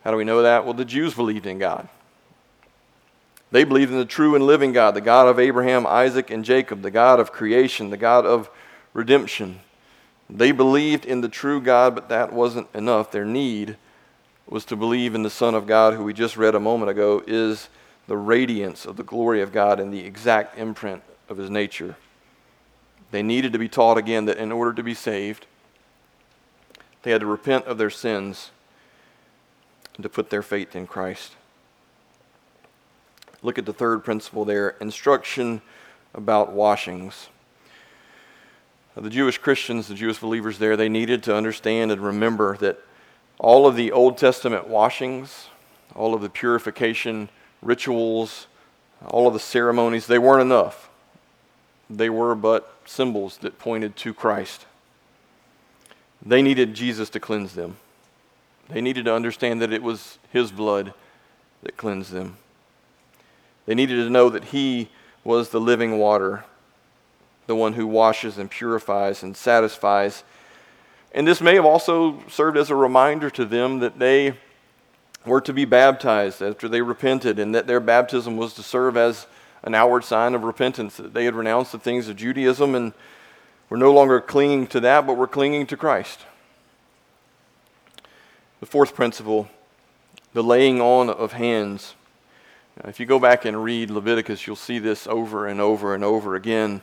How 0.04 0.10
do 0.10 0.16
we 0.16 0.24
know 0.24 0.42
that? 0.42 0.64
Well, 0.64 0.74
the 0.74 0.84
Jews 0.84 1.14
believed 1.14 1.46
in 1.46 1.58
God. 1.58 1.88
They 3.50 3.64
believed 3.64 3.90
in 3.90 3.98
the 3.98 4.04
true 4.04 4.34
and 4.34 4.46
living 4.46 4.72
God, 4.72 4.94
the 4.94 5.00
God 5.00 5.26
of 5.26 5.38
Abraham, 5.38 5.86
Isaac, 5.86 6.30
and 6.30 6.44
Jacob, 6.44 6.82
the 6.82 6.90
God 6.90 7.18
of 7.18 7.32
creation, 7.32 7.90
the 7.90 7.96
God 7.96 8.26
of 8.26 8.50
redemption. 8.92 9.60
They 10.30 10.52
believed 10.52 11.06
in 11.06 11.22
the 11.22 11.28
true 11.28 11.60
God, 11.60 11.94
but 11.94 12.10
that 12.10 12.32
wasn't 12.32 12.68
enough. 12.74 13.10
Their 13.10 13.24
need 13.24 13.76
was 14.46 14.64
to 14.66 14.76
believe 14.76 15.14
in 15.14 15.22
the 15.22 15.30
Son 15.30 15.54
of 15.54 15.66
God, 15.66 15.94
who 15.94 16.04
we 16.04 16.12
just 16.12 16.36
read 16.36 16.54
a 16.54 16.60
moment 16.60 16.90
ago, 16.90 17.22
is 17.26 17.68
the 18.08 18.16
radiance 18.16 18.86
of 18.86 18.96
the 18.96 19.04
glory 19.04 19.40
of 19.42 19.52
God 19.52 19.78
and 19.78 19.92
the 19.92 20.00
exact 20.00 20.58
imprint 20.58 21.02
of 21.28 21.36
his 21.36 21.50
nature. 21.50 21.94
They 23.10 23.22
needed 23.22 23.52
to 23.52 23.58
be 23.58 23.68
taught 23.68 23.98
again 23.98 24.24
that 24.24 24.38
in 24.38 24.50
order 24.50 24.72
to 24.72 24.82
be 24.82 24.94
saved, 24.94 25.46
they 27.02 27.10
had 27.10 27.20
to 27.20 27.26
repent 27.26 27.66
of 27.66 27.78
their 27.78 27.90
sins 27.90 28.50
and 29.94 30.02
to 30.02 30.08
put 30.08 30.30
their 30.30 30.42
faith 30.42 30.74
in 30.74 30.86
Christ. 30.86 31.32
Look 33.42 33.58
at 33.58 33.66
the 33.66 33.72
third 33.72 34.04
principle 34.04 34.44
there 34.44 34.70
instruction 34.80 35.60
about 36.14 36.52
washings. 36.52 37.28
The 38.96 39.10
Jewish 39.10 39.38
Christians, 39.38 39.86
the 39.86 39.94
Jewish 39.94 40.18
believers 40.18 40.58
there, 40.58 40.76
they 40.76 40.88
needed 40.88 41.22
to 41.24 41.36
understand 41.36 41.92
and 41.92 42.00
remember 42.00 42.56
that 42.56 42.80
all 43.38 43.66
of 43.66 43.76
the 43.76 43.92
Old 43.92 44.18
Testament 44.18 44.66
washings, 44.66 45.48
all 45.94 46.14
of 46.14 46.22
the 46.22 46.30
purification 46.30 47.28
rituals, 47.62 48.46
all 49.06 49.26
of 49.26 49.32
the 49.32 49.40
ceremonies, 49.40 50.06
they 50.06 50.18
weren't 50.18 50.42
enough. 50.42 50.88
They 51.90 52.10
were 52.10 52.34
but 52.34 52.72
symbols 52.84 53.38
that 53.38 53.58
pointed 53.58 53.96
to 53.96 54.12
Christ. 54.12 54.66
They 56.24 56.42
needed 56.42 56.74
Jesus 56.74 57.08
to 57.10 57.20
cleanse 57.20 57.54
them. 57.54 57.76
They 58.68 58.80
needed 58.80 59.06
to 59.06 59.14
understand 59.14 59.62
that 59.62 59.72
it 59.72 59.82
was 59.82 60.18
His 60.32 60.50
blood 60.50 60.92
that 61.62 61.76
cleansed 61.76 62.12
them. 62.12 62.36
They 63.66 63.74
needed 63.74 63.96
to 63.96 64.10
know 64.10 64.28
that 64.28 64.44
He 64.44 64.88
was 65.24 65.50
the 65.50 65.60
living 65.60 65.98
water, 65.98 66.44
the 67.46 67.54
one 67.56 67.74
who 67.74 67.86
washes 67.86 68.36
and 68.36 68.50
purifies 68.50 69.22
and 69.22 69.36
satisfies. 69.36 70.24
And 71.12 71.26
this 71.26 71.40
may 71.40 71.54
have 71.54 71.64
also 71.64 72.22
served 72.28 72.56
as 72.58 72.70
a 72.70 72.74
reminder 72.74 73.30
to 73.30 73.44
them 73.44 73.78
that 73.78 73.98
they 73.98 74.34
were 75.28 75.40
to 75.42 75.52
be 75.52 75.64
baptized 75.64 76.42
after 76.42 76.68
they 76.68 76.82
repented, 76.82 77.38
and 77.38 77.54
that 77.54 77.66
their 77.66 77.80
baptism 77.80 78.36
was 78.36 78.54
to 78.54 78.62
serve 78.62 78.96
as 78.96 79.26
an 79.62 79.74
outward 79.74 80.04
sign 80.04 80.34
of 80.34 80.44
repentance, 80.44 80.96
that 80.96 81.14
they 81.14 81.24
had 81.24 81.34
renounced 81.34 81.72
the 81.72 81.78
things 81.78 82.08
of 82.08 82.16
Judaism 82.16 82.74
and 82.74 82.92
were 83.68 83.76
no 83.76 83.92
longer 83.92 84.20
clinging 84.20 84.66
to 84.68 84.80
that, 84.80 85.06
but 85.06 85.14
were 85.14 85.26
clinging 85.26 85.66
to 85.66 85.76
Christ. 85.76 86.20
The 88.60 88.66
fourth 88.66 88.94
principle, 88.94 89.48
the 90.32 90.42
laying 90.42 90.80
on 90.80 91.10
of 91.10 91.32
hands. 91.32 91.94
Now, 92.76 92.88
if 92.88 92.98
you 92.98 93.06
go 93.06 93.18
back 93.18 93.44
and 93.44 93.62
read 93.62 93.90
Leviticus, 93.90 94.46
you'll 94.46 94.56
see 94.56 94.78
this 94.78 95.06
over 95.06 95.46
and 95.46 95.60
over 95.60 95.94
and 95.94 96.04
over 96.04 96.34
again. 96.34 96.82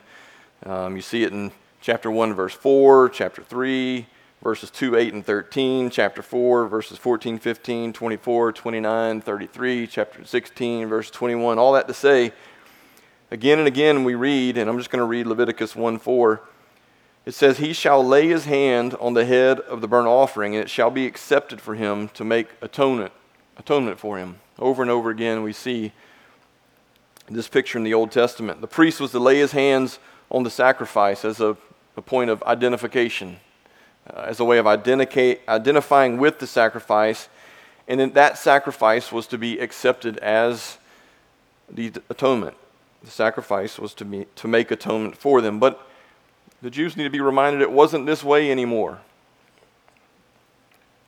Um, 0.65 0.95
you 0.95 1.01
see 1.01 1.23
it 1.23 1.33
in 1.33 1.51
chapter 1.81 2.09
1, 2.09 2.33
verse 2.33 2.53
4, 2.53 3.09
chapter 3.09 3.43
3, 3.43 4.05
verses 4.41 4.69
2, 4.71 4.95
8, 4.95 5.13
and 5.13 5.25
13, 5.25 5.89
chapter 5.89 6.21
4, 6.21 6.67
verses 6.67 6.97
14, 6.97 7.39
15, 7.39 7.93
24, 7.93 8.51
29, 8.51 9.21
33, 9.21 9.87
chapter 9.87 10.25
16, 10.25 10.87
verse 10.87 11.09
21. 11.11 11.57
All 11.57 11.73
that 11.73 11.87
to 11.87 11.93
say, 11.93 12.31
Again 13.31 13.57
and 13.57 13.67
again 13.67 14.03
we 14.03 14.13
read, 14.13 14.57
and 14.57 14.69
I'm 14.69 14.77
just 14.77 14.91
going 14.91 14.99
to 14.99 15.05
read 15.05 15.25
Leviticus 15.25 15.75
1 15.75 15.97
4. 15.97 16.41
It 17.25 17.33
says, 17.33 17.57
He 17.57 17.73
shall 17.73 18.05
lay 18.05 18.27
his 18.27 18.45
hand 18.45 18.93
on 18.99 19.15
the 19.15 19.25
head 19.25 19.59
of 19.61 19.81
the 19.81 19.87
burnt 19.87 20.07
offering, 20.07 20.55
and 20.55 20.63
it 20.63 20.69
shall 20.69 20.91
be 20.91 21.07
accepted 21.07 21.59
for 21.59 21.73
him 21.73 22.09
to 22.09 22.23
make 22.23 22.49
atonement, 22.61 23.13
atonement 23.57 23.99
for 23.99 24.19
him. 24.19 24.39
Over 24.59 24.83
and 24.83 24.91
over 24.91 25.09
again 25.09 25.41
we 25.41 25.53
see 25.53 25.91
this 27.27 27.47
picture 27.47 27.77
in 27.77 27.83
the 27.83 27.93
Old 27.93 28.11
Testament. 28.11 28.61
The 28.61 28.67
priest 28.67 28.99
was 28.99 29.11
to 29.11 29.19
lay 29.19 29.39
his 29.39 29.51
hands 29.51 29.99
on 30.29 30.43
the 30.43 30.49
sacrifice 30.49 31.25
as 31.25 31.39
a, 31.39 31.57
a 31.97 32.01
point 32.01 32.29
of 32.29 32.43
identification, 32.43 33.37
uh, 34.13 34.25
as 34.27 34.39
a 34.39 34.45
way 34.45 34.57
of 34.57 34.67
identifying 34.67 36.17
with 36.17 36.39
the 36.39 36.47
sacrifice, 36.47 37.29
and 37.87 37.99
then 37.99 38.11
that 38.13 38.37
sacrifice 38.37 39.11
was 39.11 39.27
to 39.27 39.37
be 39.37 39.59
accepted 39.59 40.17
as 40.17 40.77
the 41.69 41.91
atonement. 42.09 42.55
The 43.03 43.11
sacrifice 43.11 43.77
was 43.77 43.93
to, 43.95 44.05
be, 44.05 44.25
to 44.37 44.47
make 44.47 44.71
atonement 44.71 45.17
for 45.17 45.41
them. 45.41 45.59
But 45.59 45.87
the 46.61 46.71
Jews 46.71 46.97
need 46.97 47.03
to 47.03 47.09
be 47.09 47.21
reminded 47.21 47.61
it 47.61 47.71
wasn't 47.71 48.07
this 48.07 48.23
way 48.23 48.49
anymore. 48.49 48.99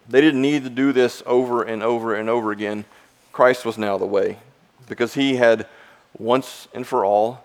They 0.08 0.22
didn't 0.22 0.42
need 0.42 0.64
to 0.64 0.70
do 0.70 0.94
this 0.94 1.24
over 1.26 1.64
and 1.64 1.84
over 1.84 2.16
and 2.16 2.30
over 2.30 2.52
again. 2.52 2.86
Christ 3.32 3.66
was 3.66 3.78
now 3.78 3.98
the 3.98 4.06
way 4.06 4.38
because 4.88 5.16
he 5.16 5.36
had 5.36 5.68
once 6.18 6.68
and 6.74 6.86
for 6.88 7.04
all 7.04 7.44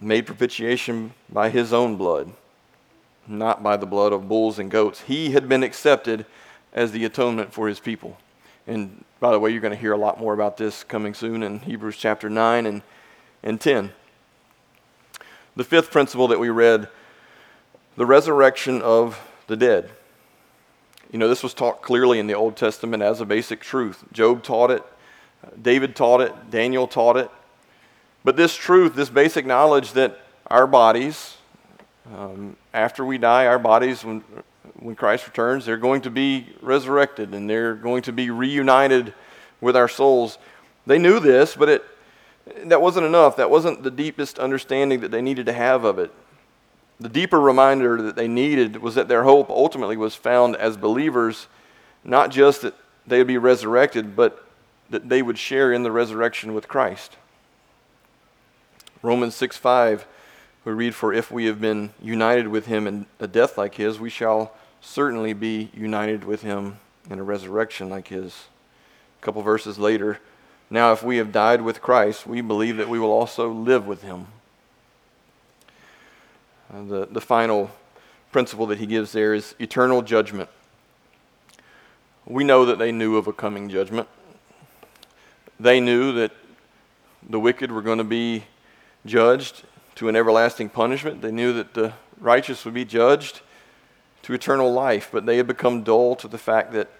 made 0.00 0.26
propitiation 0.26 1.12
by 1.30 1.48
his 1.50 1.72
own 1.72 1.96
blood, 1.96 2.32
not 3.26 3.62
by 3.62 3.76
the 3.76 3.86
blood 3.86 4.12
of 4.12 4.28
bulls 4.28 4.58
and 4.58 4.70
goats. 4.70 5.02
He 5.02 5.30
had 5.30 5.48
been 5.48 5.62
accepted 5.62 6.26
as 6.72 6.92
the 6.92 7.04
atonement 7.04 7.52
for 7.52 7.68
his 7.68 7.80
people. 7.80 8.18
And 8.66 9.04
by 9.20 9.32
the 9.32 9.38
way, 9.38 9.50
you're 9.50 9.60
going 9.60 9.74
to 9.74 9.80
hear 9.80 9.92
a 9.92 9.98
lot 9.98 10.18
more 10.18 10.34
about 10.34 10.56
this 10.56 10.84
coming 10.84 11.14
soon 11.14 11.42
in 11.42 11.60
Hebrews 11.60 11.96
chapter 11.96 12.28
9 12.28 12.66
and, 12.66 12.82
and 13.42 13.60
10. 13.60 13.92
The 15.56 15.64
fifth 15.64 15.90
principle 15.90 16.28
that 16.28 16.40
we 16.40 16.48
read 16.48 16.88
the 17.96 18.06
resurrection 18.06 18.82
of 18.82 19.20
the 19.46 19.56
dead. 19.56 19.90
You 21.12 21.18
know, 21.18 21.28
this 21.28 21.42
was 21.42 21.54
taught 21.54 21.80
clearly 21.82 22.18
in 22.18 22.26
the 22.26 22.34
Old 22.34 22.56
Testament 22.56 23.02
as 23.02 23.20
a 23.20 23.26
basic 23.26 23.60
truth. 23.60 24.04
Job 24.12 24.42
taught 24.42 24.70
it, 24.70 24.82
David 25.60 25.94
taught 25.94 26.20
it, 26.20 26.50
Daniel 26.50 26.88
taught 26.88 27.16
it. 27.16 27.30
But 28.24 28.36
this 28.36 28.56
truth, 28.56 28.94
this 28.94 29.10
basic 29.10 29.46
knowledge 29.46 29.92
that 29.92 30.18
our 30.48 30.66
bodies, 30.66 31.36
um, 32.12 32.56
after 32.72 33.04
we 33.04 33.18
die, 33.18 33.46
our 33.46 33.58
bodies, 33.58 34.04
when, 34.04 34.20
when 34.78 34.94
Christ 34.94 35.26
returns, 35.26 35.64
they're 35.64 35.76
going 35.76 36.02
to 36.02 36.10
be 36.10 36.48
resurrected 36.60 37.34
and 37.34 37.48
they're 37.48 37.74
going 37.74 38.02
to 38.02 38.12
be 38.12 38.30
reunited 38.30 39.14
with 39.60 39.76
our 39.76 39.88
souls. 39.88 40.38
They 40.86 40.98
knew 40.98 41.18
this, 41.20 41.56
but 41.56 41.68
it, 41.68 41.84
that 42.64 42.82
wasn't 42.82 43.06
enough. 43.06 43.36
That 43.36 43.50
wasn't 43.50 43.82
the 43.82 43.90
deepest 43.90 44.38
understanding 44.38 45.00
that 45.00 45.10
they 45.10 45.22
needed 45.22 45.46
to 45.46 45.52
have 45.52 45.84
of 45.84 45.98
it. 45.98 46.12
The 47.00 47.08
deeper 47.08 47.40
reminder 47.40 48.00
that 48.02 48.16
they 48.16 48.28
needed 48.28 48.76
was 48.76 48.94
that 48.94 49.08
their 49.08 49.24
hope 49.24 49.50
ultimately 49.50 49.96
was 49.96 50.14
found 50.14 50.56
as 50.56 50.76
believers, 50.76 51.48
not 52.04 52.30
just 52.30 52.62
that 52.62 52.74
they 53.06 53.18
would 53.18 53.26
be 53.26 53.38
resurrected, 53.38 54.14
but 54.14 54.46
that 54.90 55.08
they 55.08 55.22
would 55.22 55.38
share 55.38 55.72
in 55.72 55.82
the 55.82 55.90
resurrection 55.90 56.54
with 56.54 56.68
Christ. 56.68 57.16
Romans 59.02 59.34
6 59.34 59.56
5, 59.56 60.06
we 60.64 60.72
read, 60.72 60.94
For 60.94 61.12
if 61.12 61.30
we 61.30 61.44
have 61.46 61.60
been 61.60 61.90
united 62.00 62.48
with 62.48 62.66
him 62.66 62.86
in 62.86 63.06
a 63.20 63.26
death 63.26 63.58
like 63.58 63.74
his, 63.74 64.00
we 64.00 64.10
shall 64.10 64.52
certainly 64.80 65.32
be 65.32 65.70
united 65.74 66.24
with 66.24 66.42
him 66.42 66.78
in 67.10 67.18
a 67.18 67.22
resurrection 67.22 67.88
like 67.90 68.08
his. 68.08 68.44
A 69.20 69.24
couple 69.24 69.42
verses 69.42 69.78
later, 69.78 70.20
now 70.70 70.92
if 70.92 71.02
we 71.02 71.18
have 71.18 71.32
died 71.32 71.62
with 71.62 71.82
Christ, 71.82 72.26
we 72.26 72.40
believe 72.40 72.78
that 72.78 72.88
we 72.88 72.98
will 72.98 73.12
also 73.12 73.50
live 73.50 73.86
with 73.86 74.02
him. 74.02 74.26
Uh, 76.72 76.82
the, 76.84 77.06
the 77.10 77.20
final 77.20 77.70
principle 78.32 78.66
that 78.66 78.78
he 78.78 78.86
gives 78.86 79.12
there 79.12 79.34
is 79.34 79.54
eternal 79.58 80.02
judgment. 80.02 80.48
We 82.26 82.42
know 82.42 82.64
that 82.64 82.78
they 82.78 82.90
knew 82.90 83.16
of 83.16 83.26
a 83.26 83.32
coming 83.32 83.68
judgment. 83.68 84.08
They 85.60 85.78
knew 85.78 86.12
that 86.12 86.32
the 87.28 87.38
wicked 87.38 87.70
were 87.70 87.82
going 87.82 87.98
to 87.98 88.04
be 88.04 88.44
judged 89.04 89.62
to 89.96 90.08
an 90.08 90.16
everlasting 90.16 90.68
punishment. 90.68 91.22
They 91.22 91.30
knew 91.30 91.52
that 91.52 91.74
the 91.74 91.92
righteous 92.18 92.64
would 92.64 92.74
be 92.74 92.84
judged 92.84 93.40
to 94.22 94.32
eternal 94.32 94.72
life, 94.72 95.10
but 95.12 95.26
they 95.26 95.36
had 95.36 95.46
become 95.46 95.82
dull 95.82 96.16
to 96.16 96.28
the 96.28 96.38
fact 96.38 96.72
that 96.72 96.90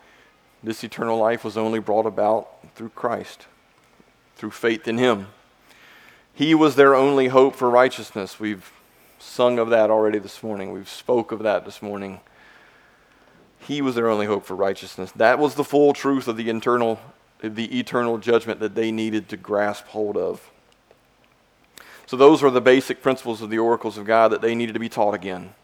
this 0.62 0.85
eternal 0.85 1.18
life 1.18 1.44
was 1.44 1.57
only 1.57 1.78
brought 1.78 2.07
about 2.07 2.48
through 2.74 2.90
Christ, 2.90 3.46
through 4.37 4.50
faith 4.50 4.87
in 4.88 4.98
Him. 4.98 5.28
He 6.33 6.54
was 6.54 6.76
their 6.76 6.94
only 6.94 7.28
hope 7.28 7.54
for 7.54 7.70
righteousness. 7.70 8.40
We've 8.40 8.70
sung 9.18 9.59
of 9.59 9.70
that 9.70 9.90
already 9.90 10.18
this 10.18 10.42
morning. 10.42 10.72
We've 10.72 10.88
spoke 10.88 11.33
of 11.33 11.40
that 11.40 11.64
this 11.64 11.80
morning. 11.80 12.20
He 13.59 13.80
was 13.80 13.94
their 13.94 14.11
only 14.11 14.26
hope 14.26 14.44
for 14.44 14.54
righteousness. 14.54 15.12
That 15.12 15.38
was 15.38 15.54
the 15.54 15.64
full 15.64 15.92
truth 15.92 16.28
of 16.28 16.37
the 16.37 16.50
internal 16.50 17.00
the 17.40 17.78
eternal 17.78 18.16
judgment 18.16 18.61
that 18.61 18.74
they 18.74 18.90
needed 18.90 19.28
to 19.28 19.37
grasp 19.37 19.87
hold 19.88 20.16
of. 20.16 20.50
So 22.07 22.17
those 22.17 22.43
were 22.43 22.51
the 22.51 22.61
basic 22.61 23.03
principles 23.03 23.40
of 23.43 23.51
the 23.51 23.59
oracles 23.59 23.97
of 23.97 24.05
God 24.05 24.33
that 24.33 24.43
they 24.43 24.55
needed 24.55 24.75
to 24.75 24.81
be 24.81 24.88
taught 24.88 25.14
again. 25.14 25.55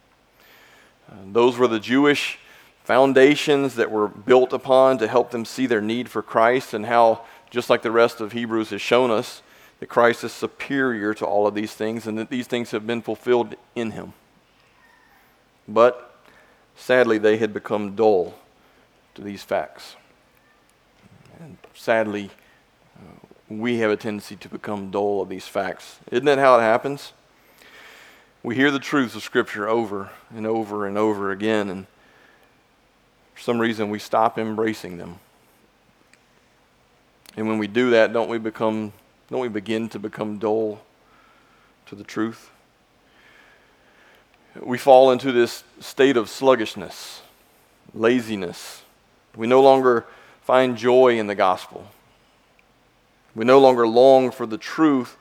Uh, 1.10 1.16
those 1.32 1.58
were 1.58 1.68
the 1.68 1.80
Jewish 1.80 2.38
foundations 2.84 3.74
that 3.76 3.90
were 3.90 4.08
built 4.08 4.52
upon 4.52 4.98
to 4.98 5.06
help 5.06 5.30
them 5.30 5.44
see 5.44 5.66
their 5.66 5.80
need 5.80 6.08
for 6.08 6.22
Christ 6.22 6.74
and 6.74 6.86
how, 6.86 7.22
just 7.50 7.70
like 7.70 7.82
the 7.82 7.90
rest 7.90 8.20
of 8.20 8.32
Hebrews 8.32 8.70
has 8.70 8.80
shown 8.80 9.10
us, 9.10 9.42
that 9.80 9.86
Christ 9.86 10.24
is 10.24 10.32
superior 10.32 11.14
to 11.14 11.26
all 11.26 11.46
of 11.46 11.54
these 11.54 11.74
things 11.74 12.06
and 12.06 12.18
that 12.18 12.30
these 12.30 12.46
things 12.46 12.70
have 12.70 12.86
been 12.86 13.02
fulfilled 13.02 13.54
in 13.74 13.92
him. 13.92 14.12
But 15.68 16.14
sadly, 16.74 17.18
they 17.18 17.36
had 17.36 17.52
become 17.52 17.94
dull 17.94 18.34
to 19.14 19.22
these 19.22 19.42
facts. 19.42 19.96
And 21.38 21.56
sadly, 21.74 22.30
uh, 22.96 23.26
we 23.50 23.78
have 23.78 23.90
a 23.90 23.96
tendency 23.96 24.36
to 24.36 24.48
become 24.48 24.90
dull 24.90 25.20
of 25.20 25.28
these 25.28 25.46
facts. 25.46 25.98
Isn't 26.10 26.24
that 26.26 26.38
how 26.38 26.56
it 26.58 26.62
happens? 26.62 27.12
We 28.44 28.54
hear 28.54 28.70
the 28.70 28.78
truths 28.78 29.16
of 29.16 29.22
Scripture 29.22 29.68
over 29.68 30.10
and 30.34 30.46
over 30.46 30.86
and 30.86 30.96
over 30.96 31.32
again, 31.32 31.68
and 31.68 31.86
for 33.34 33.40
some 33.40 33.58
reason 33.58 33.90
we 33.90 33.98
stop 33.98 34.38
embracing 34.38 34.98
them. 34.98 35.18
And 37.36 37.48
when 37.48 37.58
we 37.58 37.66
do 37.66 37.90
that, 37.90 38.12
don't 38.12 38.30
we 38.30 38.38
become 38.38 38.92
don't 39.30 39.40
we 39.40 39.48
begin 39.48 39.88
to 39.90 39.98
become 39.98 40.38
dull 40.38 40.80
to 41.86 41.94
the 41.94 42.02
truth? 42.02 42.50
We 44.60 44.76
fall 44.78 45.12
into 45.12 45.30
this 45.30 45.62
state 45.78 46.16
of 46.16 46.28
sluggishness, 46.28 47.22
laziness. 47.94 48.82
We 49.36 49.46
no 49.46 49.62
longer 49.62 50.06
find 50.42 50.76
joy 50.76 51.18
in 51.18 51.28
the 51.28 51.36
gospel. 51.36 51.86
We 53.34 53.44
no 53.44 53.60
longer 53.60 53.86
long 53.86 54.30
for 54.30 54.46
the 54.46 54.58
truth. 54.58 55.16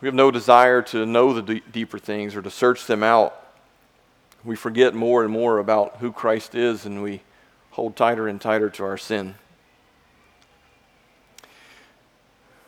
We 0.00 0.06
have 0.06 0.14
no 0.14 0.30
desire 0.30 0.82
to 0.82 1.06
know 1.06 1.32
the 1.32 1.42
d- 1.42 1.62
deeper 1.72 1.98
things 1.98 2.36
or 2.36 2.42
to 2.42 2.50
search 2.50 2.86
them 2.86 3.02
out. 3.02 3.34
We 4.44 4.56
forget 4.56 4.94
more 4.94 5.24
and 5.24 5.32
more 5.32 5.58
about 5.58 5.96
who 5.96 6.12
Christ 6.12 6.54
is 6.54 6.84
and 6.86 7.02
we 7.02 7.22
hold 7.70 7.96
tighter 7.96 8.28
and 8.28 8.40
tighter 8.40 8.70
to 8.70 8.84
our 8.84 8.98
sin. 8.98 9.34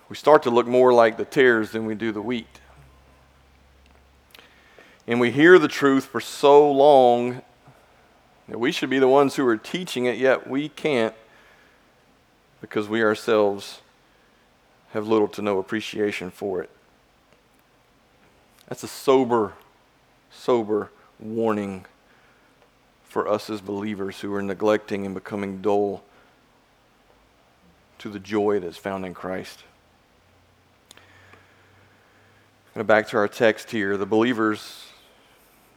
we 0.08 0.14
start 0.14 0.42
to 0.44 0.50
look 0.50 0.66
more 0.66 0.92
like 0.92 1.16
the 1.16 1.24
tares 1.24 1.72
than 1.72 1.84
we 1.84 1.94
do 1.94 2.12
the 2.12 2.22
wheat. 2.22 2.60
And 5.06 5.20
we 5.20 5.30
hear 5.30 5.58
the 5.58 5.68
truth 5.68 6.04
for 6.04 6.20
so 6.20 6.70
long 6.70 7.42
that 8.48 8.58
we 8.58 8.70
should 8.70 8.90
be 8.90 8.98
the 8.98 9.08
ones 9.08 9.34
who 9.34 9.46
are 9.46 9.56
teaching 9.56 10.06
it, 10.06 10.16
yet 10.16 10.48
we 10.48 10.68
can't 10.68 11.14
because 12.60 12.88
we 12.88 13.02
ourselves 13.02 13.80
have 14.92 15.06
little 15.06 15.28
to 15.28 15.42
no 15.42 15.58
appreciation 15.58 16.30
for 16.30 16.62
it. 16.62 16.70
That's 18.68 18.82
a 18.82 18.88
sober, 18.88 19.52
sober 20.30 20.90
warning 21.20 21.86
for 23.04 23.28
us 23.28 23.48
as 23.50 23.60
believers 23.60 24.20
who 24.20 24.34
are 24.34 24.42
neglecting 24.42 25.04
and 25.06 25.14
becoming 25.14 25.62
dull 25.62 26.02
to 27.98 28.08
the 28.08 28.18
joy 28.18 28.60
that's 28.60 28.76
found 28.76 29.04
in 29.04 29.14
Christ. 29.14 29.64
And 32.74 32.86
back 32.86 33.08
to 33.08 33.16
our 33.16 33.28
text 33.28 33.70
here, 33.70 33.96
the 33.96 34.06
believers, 34.06 34.86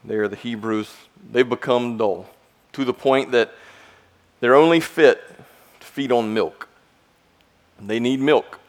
they 0.04 0.15
are 0.15 0.28
the 0.28 0.36
Hebrews, 0.36 0.94
they've 1.32 1.48
become 1.48 1.98
dull 1.98 2.30
to 2.74 2.86
the 2.86 2.94
point 2.94 3.32
that 3.32 3.54
they're 4.39 4.56
only 4.56 4.80
fit 4.80 5.22
to 5.80 5.86
feed 5.86 6.12
on 6.12 6.34
milk. 6.34 6.69
They 7.82 8.00
need 8.00 8.20
milk, 8.20 8.60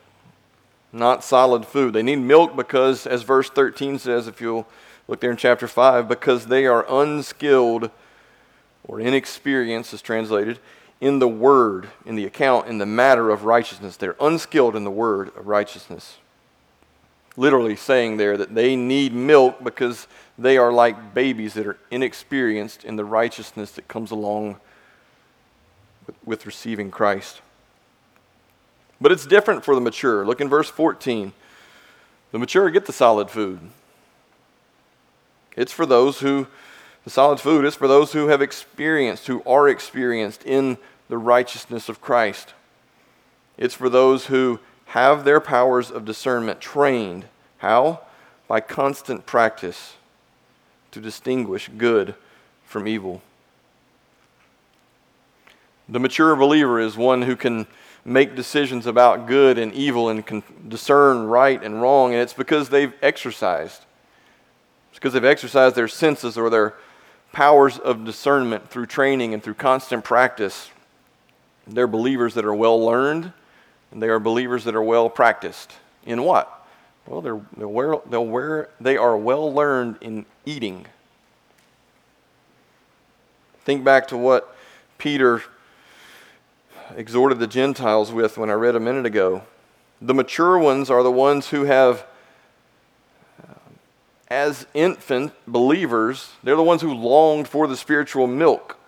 not 0.92 1.24
solid 1.24 1.66
food. 1.66 1.94
They 1.94 2.02
need 2.02 2.16
milk 2.16 2.56
because, 2.56 3.06
as 3.06 3.22
verse 3.22 3.50
13 3.50 3.98
says, 3.98 4.28
if 4.28 4.40
you'll 4.40 4.66
look 5.08 5.20
there 5.20 5.30
in 5.30 5.36
chapter 5.36 5.66
5, 5.66 6.08
because 6.08 6.46
they 6.46 6.66
are 6.66 6.86
unskilled 6.88 7.90
or 8.84 9.00
inexperienced, 9.00 9.92
is 9.92 10.02
translated, 10.02 10.58
in 11.00 11.18
the 11.18 11.28
word, 11.28 11.88
in 12.04 12.14
the 12.14 12.26
account, 12.26 12.68
in 12.68 12.78
the 12.78 12.86
matter 12.86 13.30
of 13.30 13.44
righteousness. 13.44 13.96
They're 13.96 14.16
unskilled 14.20 14.76
in 14.76 14.84
the 14.84 14.90
word 14.90 15.28
of 15.36 15.46
righteousness 15.46 16.18
literally 17.36 17.76
saying 17.76 18.16
there 18.16 18.36
that 18.36 18.54
they 18.54 18.76
need 18.76 19.14
milk 19.14 19.62
because 19.62 20.06
they 20.38 20.58
are 20.58 20.72
like 20.72 21.14
babies 21.14 21.54
that 21.54 21.66
are 21.66 21.78
inexperienced 21.90 22.84
in 22.84 22.96
the 22.96 23.04
righteousness 23.04 23.72
that 23.72 23.88
comes 23.88 24.10
along 24.10 24.58
with, 26.06 26.16
with 26.24 26.46
receiving 26.46 26.90
Christ. 26.90 27.40
But 29.00 29.12
it's 29.12 29.26
different 29.26 29.64
for 29.64 29.74
the 29.74 29.80
mature. 29.80 30.26
Look 30.26 30.40
in 30.40 30.48
verse 30.48 30.68
14. 30.68 31.32
The 32.32 32.38
mature 32.38 32.70
get 32.70 32.86
the 32.86 32.92
solid 32.92 33.30
food. 33.30 33.60
It's 35.56 35.72
for 35.72 35.86
those 35.86 36.20
who, 36.20 36.46
the 37.04 37.10
solid 37.10 37.40
food 37.40 37.64
is 37.64 37.74
for 37.74 37.88
those 37.88 38.12
who 38.12 38.28
have 38.28 38.42
experienced, 38.42 39.26
who 39.26 39.42
are 39.44 39.68
experienced 39.68 40.44
in 40.44 40.78
the 41.08 41.18
righteousness 41.18 41.88
of 41.88 42.00
Christ. 42.00 42.54
It's 43.58 43.74
for 43.74 43.88
those 43.88 44.26
who 44.26 44.60
have 44.86 45.24
their 45.24 45.40
powers 45.40 45.90
of 45.90 46.04
discernment 46.04 46.60
trained. 46.60 47.26
How? 47.58 48.00
By 48.48 48.60
constant 48.60 49.26
practice 49.26 49.94
to 50.92 51.00
distinguish 51.00 51.68
good 51.76 52.14
from 52.64 52.86
evil. 52.86 53.22
The 55.88 56.00
mature 56.00 56.36
believer 56.36 56.78
is 56.78 56.96
one 56.96 57.22
who 57.22 57.34
can 57.34 57.66
make 58.04 58.34
decisions 58.34 58.86
about 58.86 59.26
good 59.26 59.58
and 59.58 59.72
evil 59.72 60.08
and 60.08 60.42
discern 60.68 61.24
right 61.24 61.62
and 61.62 61.80
wrong, 61.80 62.12
and 62.12 62.20
it's 62.20 62.32
because 62.32 62.68
they've 62.68 62.94
exercised. 63.02 63.84
It's 64.90 64.98
because 64.98 65.12
they've 65.12 65.24
exercised 65.24 65.76
their 65.76 65.88
senses 65.88 66.36
or 66.36 66.50
their 66.50 66.74
powers 67.32 67.78
of 67.78 68.04
discernment 68.04 68.70
through 68.70 68.86
training 68.86 69.34
and 69.34 69.42
through 69.42 69.54
constant 69.54 70.04
practice. 70.04 70.70
They're 71.66 71.86
believers 71.86 72.34
that 72.34 72.44
are 72.44 72.54
well 72.54 72.84
learned 72.84 73.32
and 73.90 74.02
they 74.02 74.08
are 74.08 74.20
believers 74.20 74.64
that 74.64 74.74
are 74.74 74.82
well 74.82 75.08
practiced. 75.08 75.72
In 76.06 76.22
what? 76.22 76.66
Well, 77.06 77.20
they're, 77.20 77.40
they're, 77.56 77.68
well, 77.68 78.02
they're 78.08 78.20
where, 78.20 78.68
they 78.80 78.96
are 78.96 79.16
well 79.16 79.52
learned 79.52 79.96
in 80.00 80.26
eating. 80.46 80.86
Think 83.64 83.84
back 83.84 84.08
to 84.08 84.16
what 84.16 84.56
Peter 84.98 85.42
exhorted 86.96 87.38
the 87.38 87.46
Gentiles 87.46 88.12
with 88.12 88.38
when 88.38 88.50
I 88.50 88.54
read 88.54 88.76
a 88.76 88.80
minute 88.80 89.06
ago. 89.06 89.42
The 90.00 90.14
mature 90.14 90.58
ones 90.58 90.90
are 90.90 91.02
the 91.02 91.10
ones 91.10 91.48
who 91.48 91.64
have, 91.64 92.06
uh, 93.42 93.54
as 94.28 94.66
infant 94.74 95.32
believers, 95.46 96.30
they're 96.42 96.56
the 96.56 96.62
ones 96.62 96.82
who 96.82 96.94
longed 96.94 97.48
for 97.48 97.66
the 97.66 97.76
spiritual 97.76 98.26
milk. 98.26 98.78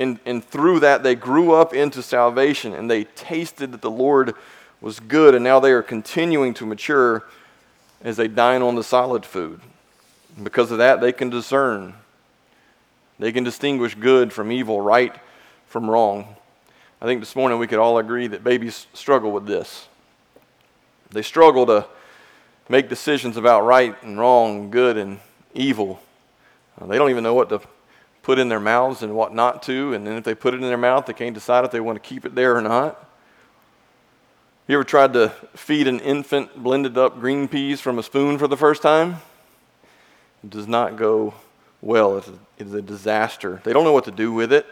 And, 0.00 0.20
and 0.24 0.44
through 0.44 0.80
that, 0.80 1.02
they 1.02 1.14
grew 1.16 1.52
up 1.52 1.74
into 1.74 2.02
salvation 2.02 2.72
and 2.72 2.90
they 2.90 3.04
tasted 3.04 3.72
that 3.72 3.82
the 3.82 3.90
Lord 3.90 4.34
was 4.80 5.00
good, 5.00 5.34
and 5.34 5.42
now 5.42 5.58
they 5.58 5.72
are 5.72 5.82
continuing 5.82 6.54
to 6.54 6.64
mature 6.64 7.24
as 8.00 8.16
they 8.16 8.28
dine 8.28 8.62
on 8.62 8.76
the 8.76 8.84
solid 8.84 9.26
food. 9.26 9.60
And 10.36 10.44
because 10.44 10.70
of 10.70 10.78
that, 10.78 11.00
they 11.00 11.12
can 11.12 11.30
discern. 11.30 11.94
They 13.18 13.32
can 13.32 13.42
distinguish 13.42 13.96
good 13.96 14.32
from 14.32 14.52
evil, 14.52 14.80
right 14.80 15.14
from 15.66 15.90
wrong. 15.90 16.36
I 17.00 17.04
think 17.04 17.20
this 17.20 17.36
morning 17.36 17.60
we 17.60 17.68
could 17.68 17.78
all 17.78 17.98
agree 17.98 18.26
that 18.26 18.42
babies 18.42 18.88
struggle 18.92 19.30
with 19.30 19.46
this. 19.46 19.86
They 21.10 21.22
struggle 21.22 21.64
to 21.66 21.86
make 22.68 22.88
decisions 22.88 23.36
about 23.36 23.64
right 23.64 24.00
and 24.02 24.18
wrong, 24.18 24.70
good 24.70 24.96
and 24.96 25.20
evil. 25.54 26.00
Uh, 26.80 26.86
they 26.86 26.98
don't 26.98 27.10
even 27.10 27.22
know 27.22 27.34
what 27.34 27.50
to 27.50 27.60
put 28.22 28.40
in 28.40 28.48
their 28.48 28.58
mouths 28.58 29.02
and 29.02 29.14
what 29.14 29.32
not 29.32 29.62
to, 29.62 29.94
and 29.94 30.04
then 30.04 30.14
if 30.16 30.24
they 30.24 30.34
put 30.34 30.54
it 30.54 30.56
in 30.56 30.64
their 30.64 30.76
mouth, 30.76 31.06
they 31.06 31.12
can't 31.12 31.34
decide 31.34 31.64
if 31.64 31.70
they 31.70 31.80
want 31.80 32.02
to 32.02 32.06
keep 32.06 32.26
it 32.26 32.34
there 32.34 32.56
or 32.56 32.60
not. 32.60 33.08
You 34.66 34.74
ever 34.74 34.84
tried 34.84 35.12
to 35.12 35.30
feed 35.54 35.86
an 35.86 36.00
infant 36.00 36.62
blended 36.62 36.98
up 36.98 37.20
green 37.20 37.46
peas 37.46 37.80
from 37.80 37.98
a 37.98 38.02
spoon 38.02 38.38
for 38.38 38.48
the 38.48 38.56
first 38.56 38.82
time? 38.82 39.18
It 40.42 40.50
does 40.50 40.66
not 40.66 40.96
go 40.96 41.32
well. 41.80 42.18
It's 42.18 42.28
a, 42.28 42.34
it's 42.58 42.72
a 42.72 42.82
disaster. 42.82 43.62
They 43.64 43.72
don't 43.72 43.84
know 43.84 43.92
what 43.92 44.04
to 44.04 44.10
do 44.10 44.32
with 44.32 44.52
it. 44.52 44.66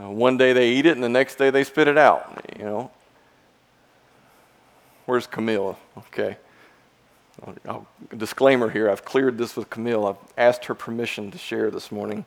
Uh, 0.00 0.10
one 0.10 0.36
day 0.36 0.52
they 0.52 0.70
eat 0.70 0.86
it, 0.86 0.92
and 0.92 1.02
the 1.02 1.08
next 1.08 1.36
day 1.36 1.50
they 1.50 1.64
spit 1.64 1.88
it 1.88 1.98
out. 1.98 2.44
You 2.58 2.64
know. 2.64 2.90
Where's 5.06 5.26
Camille? 5.26 5.78
Okay. 5.98 6.36
I'll, 7.66 7.86
disclaimer 8.16 8.70
here 8.70 8.90
I've 8.90 9.04
cleared 9.04 9.38
this 9.38 9.56
with 9.56 9.68
Camille. 9.68 10.06
I've 10.06 10.16
asked 10.38 10.66
her 10.66 10.74
permission 10.74 11.30
to 11.30 11.38
share 11.38 11.70
this 11.70 11.90
morning. 11.90 12.24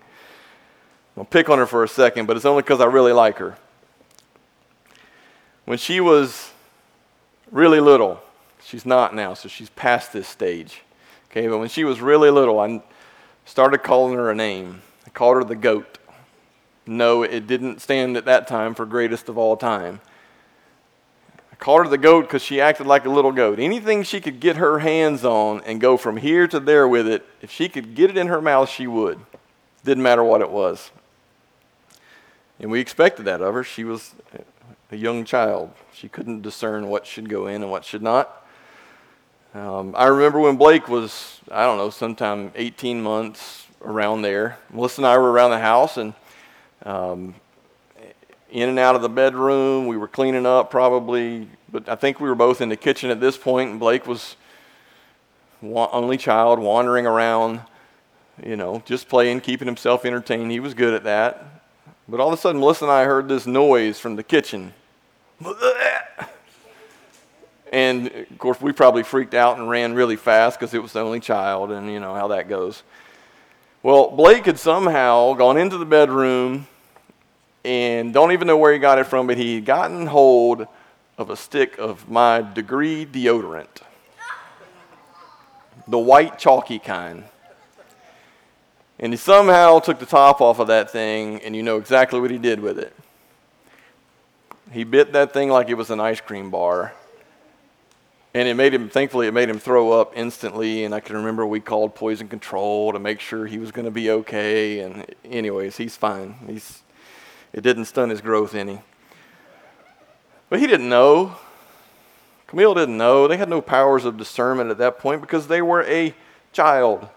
I'll 1.18 1.24
pick 1.24 1.50
on 1.50 1.58
her 1.58 1.66
for 1.66 1.84
a 1.84 1.88
second, 1.88 2.26
but 2.26 2.36
it's 2.36 2.46
only 2.46 2.62
because 2.62 2.82
I 2.82 2.86
really 2.86 3.14
like 3.14 3.38
her. 3.38 3.58
When 5.64 5.78
she 5.78 6.02
was 6.02 6.52
really 7.52 7.80
little, 7.80 8.22
she's 8.64 8.86
not 8.86 9.16
now, 9.16 9.34
so 9.34 9.48
she's 9.48 9.70
past 9.72 10.12
this 10.12 10.28
stage. 10.28 10.82
Okay, 11.32 11.48
but 11.48 11.58
when 11.60 11.70
she 11.70 11.86
was 11.86 12.02
really 12.02 12.30
little, 12.30 12.60
I 12.60 12.84
started 13.46 13.80
calling 13.80 14.16
her 14.16 14.30
a 14.30 14.36
name. 14.36 14.82
I 15.06 15.10
called 15.10 15.38
her 15.38 15.44
the 15.44 15.56
goat. 15.56 15.98
No, 16.88 17.24
it 17.24 17.48
didn't 17.48 17.82
stand 17.82 18.16
at 18.16 18.26
that 18.26 18.48
time 18.48 18.76
for 18.76 18.86
greatest 18.86 19.28
of 19.30 19.38
all 19.38 19.58
time. 19.58 20.02
I 21.52 21.56
called 21.56 21.86
her 21.86 21.90
the 21.90 21.98
goat 21.98 22.24
because 22.24 22.44
she 22.44 22.62
acted 22.62 22.86
like 22.86 23.06
a 23.06 23.10
little 23.10 23.32
goat. 23.32 23.60
Anything 23.60 24.04
she 24.04 24.20
could 24.20 24.40
get 24.40 24.58
her 24.58 24.80
hands 24.80 25.24
on 25.24 25.62
and 25.66 25.80
go 25.80 25.98
from 25.98 26.18
here 26.18 26.48
to 26.48 26.60
there 26.60 26.88
with 26.88 27.08
it, 27.08 27.26
if 27.42 27.50
she 27.50 27.70
could 27.70 27.96
get 27.96 28.10
it 28.10 28.18
in 28.18 28.28
her 28.28 28.42
mouth, 28.42 28.70
she 28.70 28.88
would. 28.88 29.20
Didn't 29.84 30.04
matter 30.04 30.24
what 30.24 30.42
it 30.42 30.52
was. 30.52 30.92
And 32.60 32.70
we 32.70 32.80
expected 32.80 33.26
that 33.26 33.42
of 33.42 33.54
her. 33.54 33.64
She 33.64 33.84
was 33.84 34.16
a 34.92 34.96
young 34.96 35.26
child. 35.26 35.72
She 35.94 36.08
couldn't 36.08 36.42
discern 36.42 36.88
what 36.88 37.06
should 37.06 37.30
go 37.30 37.48
in 37.48 37.62
and 37.64 37.72
what 37.72 37.86
should 37.86 38.02
not. 38.02 38.46
Um, 39.54 39.94
I 39.98 40.08
remember 40.08 40.40
when 40.40 40.58
Blake 40.58 40.90
was, 40.90 41.40
I 41.50 41.64
don't 41.64 41.78
know, 41.78 41.90
sometime 41.90 42.52
18 42.56 43.02
months 43.02 43.68
around 43.82 44.22
there. 44.22 44.58
Melissa 44.70 45.00
and 45.00 45.08
I 45.08 45.18
were 45.18 45.32
around 45.32 45.52
the 45.52 45.60
house 45.60 45.96
and 45.96 46.14
um, 46.84 47.36
in 48.52 48.70
and 48.70 48.80
out 48.80 48.96
of 48.96 49.02
the 49.02 49.10
bedroom. 49.10 49.88
We 49.88 49.98
were 49.98 50.08
cleaning 50.08 50.46
up 50.46 50.72
probably, 50.72 51.50
but 51.72 51.90
I 51.90 51.96
think 51.96 52.20
we 52.20 52.30
were 52.30 52.36
both 52.36 52.62
in 52.62 52.70
the 52.70 52.78
kitchen 52.78 53.10
at 53.10 53.20
this 53.20 53.38
point, 53.38 53.72
and 53.72 53.80
Blake 53.80 54.08
was 54.08 54.36
only 55.64 56.18
child 56.18 56.60
wandering 56.60 57.06
around, 57.06 57.62
you 58.44 58.56
know, 58.56 58.84
just 58.86 59.10
playing, 59.10 59.42
keeping 59.42 59.68
himself 59.68 60.06
entertained. 60.06 60.52
He 60.52 60.60
was 60.60 60.74
good 60.74 60.94
at 60.94 61.04
that. 61.04 61.46
But 62.08 62.20
all 62.20 62.28
of 62.28 62.34
a 62.34 62.38
sudden, 62.38 62.62
Melissa 62.62 62.86
and 62.86 62.92
I 62.92 63.06
heard 63.06 63.28
this 63.28 63.48
noise 63.48 64.00
from 64.00 64.16
the 64.16 64.24
kitchen. 64.24 64.74
And 67.72 68.08
of 68.08 68.38
course, 68.38 68.62
we 68.62 68.72
probably 68.72 69.04
freaked 69.04 69.34
out 69.34 69.58
and 69.58 69.70
ran 69.70 69.94
really 69.96 70.16
fast 70.16 70.60
because 70.60 70.74
it 70.74 70.82
was 70.82 70.94
the 70.94 71.02
only 71.02 71.20
child, 71.20 71.72
and 71.72 71.92
you 71.92 72.00
know 72.00 72.14
how 72.14 72.28
that 72.30 72.48
goes. 72.48 72.84
Well, 73.86 74.10
Blake 74.10 74.48
had 74.48 74.58
somehow 74.58 75.36
gone 75.36 75.58
into 75.58 75.78
the 75.78 75.86
bedroom 75.86 76.66
and 77.64 78.12
don't 78.12 78.32
even 78.32 78.48
know 78.48 78.58
where 78.58 78.74
he 78.74 78.80
got 78.80 78.98
it 78.98 79.04
from, 79.04 79.28
but 79.28 79.38
he 79.38 79.54
had 79.54 79.66
gotten 79.66 80.08
hold 80.08 80.66
of 81.20 81.30
a 81.30 81.36
stick 81.36 81.78
of 81.78 82.10
my 82.10 82.42
degree 82.42 83.06
deodorant. 83.06 83.84
The 85.88 86.00
white 86.00 86.40
chalky 86.40 86.80
kind. 86.80 87.26
And 88.98 89.14
he 89.14 89.18
somehow 89.18 89.78
took 89.78 90.00
the 90.00 90.08
top 90.08 90.42
off 90.42 90.58
of 90.58 90.66
that 90.66 90.90
thing, 90.90 91.40
and 91.44 91.56
you 91.56 91.62
know 91.62 91.78
exactly 91.78 92.20
what 92.20 92.32
he 92.32 92.40
did 92.40 92.62
with 92.62 92.80
it. 92.80 92.96
He 94.72 94.84
bit 94.84 95.14
that 95.14 95.32
thing 95.32 95.50
like 95.50 95.70
it 95.70 95.76
was 95.76 95.92
an 95.92 96.00
ice 96.00 96.22
cream 96.22 96.50
bar. 96.50 96.96
And 98.36 98.50
it 98.50 98.56
made 98.56 98.74
him, 98.74 98.90
thankfully, 98.90 99.28
it 99.28 99.34
made 99.34 99.48
him 99.48 99.60
throw 99.60 99.94
up 99.94 100.12
instantly. 100.14 100.84
And 100.84 100.94
I 100.94 101.00
can 101.00 101.16
remember 101.16 101.46
we 101.46 101.62
called 101.62 101.96
poison 101.96 102.28
control 102.28 102.92
to 102.92 103.00
make 103.00 103.22
sure 103.22 103.48
he 103.48 103.60
was 103.60 103.72
going 103.72 103.86
to 103.86 103.92
be 103.92 104.12
okay. 104.12 104.80
And, 104.80 105.06
anyways, 105.24 105.78
he's 105.78 105.96
fine. 105.96 106.36
He's, 106.46 106.84
it 107.54 107.62
didn't 107.62 107.86
stun 107.86 108.10
his 108.10 108.20
growth 108.20 108.54
any. 108.54 108.82
But 110.50 110.60
he 110.60 110.68
didn't 110.68 110.90
know. 110.90 111.38
Camille 112.48 112.74
didn't 112.74 112.98
know. 112.98 113.26
They 113.30 113.38
had 113.38 113.48
no 113.48 113.62
powers 113.62 114.04
of 114.04 114.18
discernment 114.18 114.70
at 114.70 114.80
that 114.80 115.00
point 115.00 115.22
because 115.22 115.48
they 115.48 115.62
were 115.62 115.84
a 115.84 116.14
child. 116.52 117.08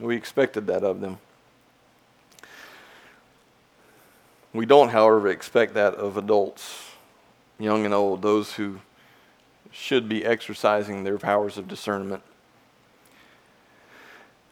We 0.00 0.16
expected 0.16 0.66
that 0.66 0.82
of 0.82 1.00
them. 1.00 1.18
We 4.52 4.66
don't, 4.66 4.88
however, 4.88 5.28
expect 5.28 5.74
that 5.74 5.94
of 5.94 6.16
adults, 6.16 6.90
young 7.60 7.84
and 7.84 7.94
old, 7.94 8.22
those 8.22 8.54
who 8.54 8.80
should 9.74 10.08
be 10.08 10.24
exercising 10.24 11.02
their 11.04 11.18
powers 11.18 11.58
of 11.58 11.66
discernment. 11.66 12.22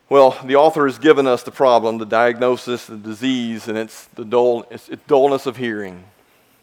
Well, 0.09 0.37
the 0.45 0.57
author 0.57 0.87
has 0.87 0.99
given 0.99 1.27
us 1.27 1.43
the 1.43 1.51
problem, 1.51 1.99
the 1.99 2.05
diagnosis, 2.05 2.87
the 2.87 2.97
disease, 2.97 3.69
and 3.69 3.79
it's 3.79 4.05
the 4.07 4.25
dull, 4.25 4.67
it's, 4.71 4.89
it's 4.89 5.03
dullness 5.07 5.47
of 5.47 5.57
hearing. 5.57 6.05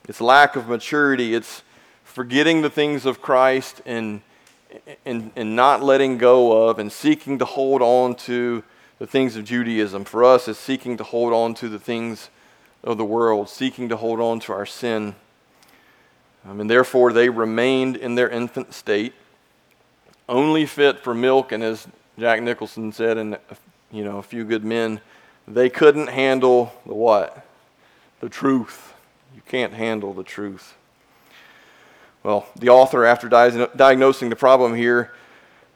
It's 0.07 0.21
lack 0.21 0.55
of 0.55 0.67
maturity. 0.67 1.33
It's 1.33 1.63
forgetting 2.03 2.61
the 2.61 2.69
things 2.69 3.05
of 3.05 3.21
Christ 3.21 3.81
and, 3.85 4.21
and, 5.05 5.31
and 5.35 5.55
not 5.55 5.81
letting 5.81 6.17
go 6.17 6.67
of 6.67 6.79
and 6.79 6.91
seeking 6.91 7.39
to 7.39 7.45
hold 7.45 7.81
on 7.81 8.13
to 8.15 8.63
the 8.99 9.07
things 9.07 9.35
of 9.35 9.45
Judaism. 9.45 10.03
For 10.03 10.23
us, 10.23 10.47
it's 10.47 10.59
seeking 10.59 10.97
to 10.97 11.03
hold 11.03 11.33
on 11.33 11.53
to 11.55 11.69
the 11.69 11.79
things 11.79 12.29
of 12.83 12.97
the 12.97 13.05
world, 13.05 13.49
seeking 13.49 13.89
to 13.89 13.97
hold 13.97 14.19
on 14.19 14.39
to 14.41 14.53
our 14.53 14.65
sin. 14.65 15.15
Um, 16.45 16.61
and 16.61 16.69
therefore, 16.69 17.11
they 17.11 17.29
remained 17.29 17.97
in 17.97 18.15
their 18.15 18.29
infant 18.29 18.73
state, 18.73 19.13
only 20.27 20.65
fit 20.65 20.99
for 20.99 21.13
milk. 21.13 21.51
And 21.51 21.63
as 21.63 21.87
Jack 22.17 22.41
Nicholson 22.41 22.91
said, 22.91 23.17
and 23.17 23.37
you 23.91 24.03
know, 24.03 24.17
a 24.17 24.23
few 24.23 24.45
good 24.45 24.63
men, 24.63 25.01
they 25.47 25.69
couldn't 25.69 26.07
handle 26.07 26.73
the 26.85 26.93
what? 26.93 27.45
The 28.19 28.29
truth. 28.29 28.93
You 29.35 29.41
can't 29.47 29.73
handle 29.73 30.13
the 30.13 30.23
truth. 30.23 30.75
Well, 32.23 32.47
the 32.55 32.69
author, 32.69 33.05
after 33.05 33.29
diagnosing 33.29 34.29
the 34.29 34.35
problem 34.35 34.75
here, 34.75 35.13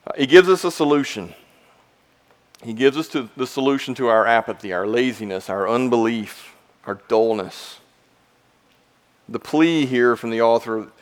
uh, 0.06 0.12
he 0.16 0.26
gives 0.26 0.48
us 0.48 0.64
a 0.64 0.70
solution. 0.70 1.34
He 2.62 2.72
gives 2.72 2.96
us 2.96 3.08
the 3.08 3.46
solution 3.46 3.94
to 3.94 4.08
our 4.08 4.26
apathy, 4.26 4.72
our 4.72 4.86
laziness, 4.86 5.48
our 5.48 5.68
unbelief 5.68 6.54
our 6.86 7.00
dullness. 7.08 7.78
The 9.28 9.38
plea 9.38 9.86
here 9.86 10.16
from 10.16 10.30
the 10.30 10.42
author 10.42 10.76
of 10.76 10.92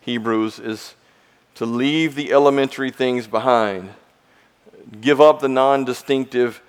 Hebrews 0.00 0.58
is 0.58 0.94
to 1.56 1.66
leave 1.66 2.14
the 2.14 2.32
elementary 2.32 2.90
things 2.90 3.26
behind, 3.26 3.90
give 5.00 5.20
up 5.20 5.40
the 5.40 5.48
non 5.48 5.84
distinctive, 5.84 6.62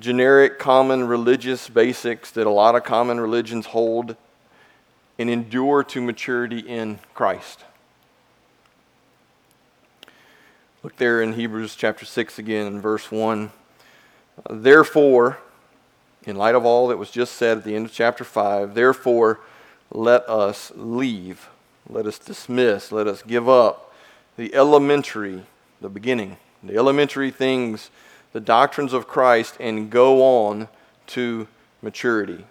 generic, 0.00 0.58
common 0.58 1.06
religious 1.06 1.68
basics 1.68 2.30
that 2.32 2.46
a 2.46 2.50
lot 2.50 2.74
of 2.74 2.84
common 2.84 3.20
religions 3.20 3.66
hold, 3.66 4.16
and 5.18 5.30
endure 5.30 5.82
to 5.84 6.02
maturity 6.02 6.58
in 6.58 6.98
Christ. 7.14 7.64
Look 10.82 10.96
there 10.96 11.22
in 11.22 11.32
Hebrews 11.32 11.74
chapter 11.74 12.04
6 12.04 12.38
again, 12.38 12.66
in 12.66 12.80
verse 12.80 13.10
1. 13.10 13.50
Therefore, 14.50 15.38
in 16.24 16.36
light 16.36 16.54
of 16.54 16.64
all 16.64 16.88
that 16.88 16.98
was 16.98 17.10
just 17.10 17.34
said 17.34 17.58
at 17.58 17.64
the 17.64 17.74
end 17.74 17.86
of 17.86 17.92
chapter 17.92 18.24
5, 18.24 18.74
therefore, 18.74 19.40
let 19.90 20.28
us 20.28 20.72
leave, 20.74 21.48
let 21.88 22.06
us 22.06 22.18
dismiss, 22.18 22.92
let 22.92 23.06
us 23.06 23.22
give 23.22 23.48
up 23.48 23.94
the 24.36 24.54
elementary, 24.54 25.42
the 25.80 25.88
beginning, 25.88 26.36
the 26.62 26.76
elementary 26.76 27.30
things, 27.30 27.90
the 28.32 28.40
doctrines 28.40 28.92
of 28.92 29.06
Christ, 29.06 29.56
and 29.60 29.90
go 29.90 30.22
on 30.46 30.68
to 31.08 31.48
maturity. 31.82 32.44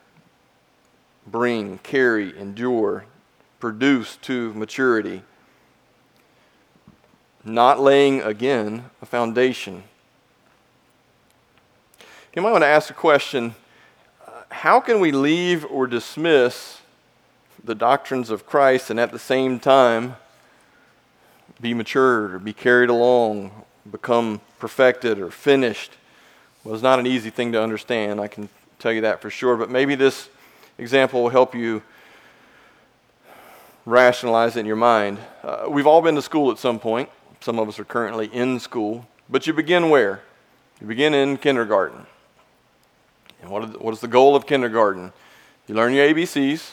bring, 1.28 1.80
carry, 1.80 2.38
endure, 2.38 3.06
produce 3.60 4.18
to 4.18 4.54
maturity. 4.54 5.24
Not 7.44 7.80
laying, 7.80 8.22
again, 8.22 8.90
a 9.02 9.06
foundation. 9.06 9.84
You 12.36 12.42
might 12.42 12.52
want 12.52 12.64
to 12.64 12.68
ask 12.68 12.90
a 12.90 12.94
question 12.94 13.56
uh, 14.28 14.44
how 14.50 14.80
can 14.80 15.00
we 15.00 15.12
leave 15.12 15.66
or 15.66 15.88
dismiss 15.88 16.82
the 17.64 17.76
doctrines 17.76 18.30
of 18.30 18.46
Christ 18.46 18.90
and 18.90 19.00
at 19.00 19.12
the 19.12 19.20
same 19.20 19.60
time 19.60 20.16
be 21.62 21.74
matured 21.74 22.34
or 22.34 22.40
be 22.40 22.54
carried 22.54 22.90
along, 22.90 23.52
become 23.90 24.42
perfected 24.60 25.20
or 25.20 25.32
finished? 25.32 25.92
It's 26.66 26.82
not 26.82 27.00
an 27.00 27.08
easy 27.08 27.30
thing 27.30 27.52
to 27.52 27.62
understand, 27.62 28.20
I 28.20 28.28
can 28.28 28.50
tell 28.80 28.92
you 28.92 29.02
that 29.02 29.22
for 29.22 29.30
sure, 29.30 29.56
but 29.56 29.70
maybe 29.70 29.96
this 29.96 30.30
example 30.78 31.24
will 31.24 31.30
help 31.30 31.56
you 31.56 31.82
rationalize 33.86 34.56
it 34.56 34.62
in 34.62 34.66
your 34.66 34.76
mind. 34.76 35.20
Uh, 35.44 35.68
we've 35.70 35.88
all 35.88 36.02
been 36.02 36.16
to 36.16 36.22
school 36.22 36.52
at 36.52 36.58
some 36.58 36.80
point. 36.80 37.10
Some 37.42 37.60
of 37.60 37.68
us 37.68 37.80
are 37.80 37.86
currently 37.86 38.28
in 38.28 38.60
school. 38.60 39.08
But 39.30 39.48
you 39.48 39.54
begin 39.54 39.90
where? 39.90 40.22
You 40.82 40.88
begin 40.88 41.14
in 41.14 41.38
kindergarten. 41.38 42.06
And 43.42 43.50
what 43.50 43.82
what 43.82 43.94
is 43.94 44.00
the 44.00 44.08
goal 44.08 44.36
of 44.36 44.48
kindergarten? 44.48 45.14
You 45.68 45.76
learn 45.76 45.94
your 45.94 46.08
ABCs, 46.08 46.72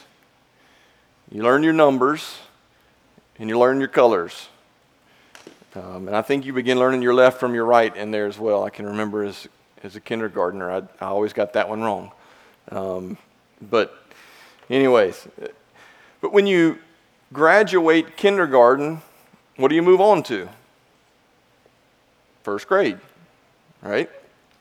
you 1.32 1.42
learn 1.42 1.62
your 1.62 1.72
numbers, 1.72 2.38
and 3.38 3.48
you 3.48 3.58
learn 3.58 3.78
your 3.78 3.88
colors. 3.88 4.48
Um, 5.74 6.06
and 6.06 6.14
I 6.14 6.20
think 6.20 6.44
you 6.44 6.52
begin 6.52 6.78
learning 6.78 7.00
your 7.00 7.14
left 7.14 7.40
from 7.40 7.54
your 7.54 7.64
right 7.64 7.94
in 7.96 8.10
there 8.10 8.26
as 8.26 8.38
well. 8.38 8.64
I 8.64 8.68
can 8.68 8.84
remember 8.84 9.24
as, 9.24 9.48
as 9.82 9.96
a 9.96 10.00
kindergartner, 10.00 10.70
I, 10.70 10.78
I 11.00 11.06
always 11.06 11.32
got 11.32 11.54
that 11.54 11.70
one 11.70 11.80
wrong. 11.80 12.12
Um, 12.70 13.16
but, 13.70 13.96
anyways, 14.68 15.26
but 16.20 16.34
when 16.34 16.46
you 16.46 16.78
graduate 17.32 18.18
kindergarten, 18.18 19.00
what 19.56 19.68
do 19.68 19.74
you 19.74 19.82
move 19.82 20.02
on 20.02 20.22
to? 20.24 20.50
First 22.42 22.68
grade, 22.68 22.98
right? 23.80 24.10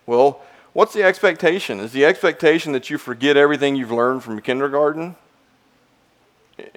Well, 0.05 0.41
what's 0.71 0.93
the 0.93 1.03
expectation? 1.03 1.81
Is 1.81 1.91
the 1.91 2.05
expectation 2.05 2.71
that 2.71 2.89
you 2.89 2.97
forget 2.97 3.35
everything 3.35 3.75
you've 3.75 3.91
learned 3.91 4.23
from 4.23 4.39
kindergarten 4.39 5.17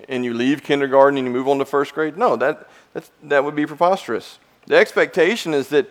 and 0.08 0.24
you 0.24 0.34
leave 0.34 0.62
kindergarten 0.62 1.18
and 1.18 1.26
you 1.26 1.32
move 1.32 1.48
on 1.48 1.58
to 1.58 1.64
first 1.64 1.94
grade? 1.94 2.16
No, 2.16 2.36
that, 2.36 2.68
that 3.22 3.44
would 3.44 3.54
be 3.54 3.66
preposterous. 3.66 4.38
The 4.66 4.76
expectation 4.76 5.54
is 5.54 5.68
that 5.68 5.88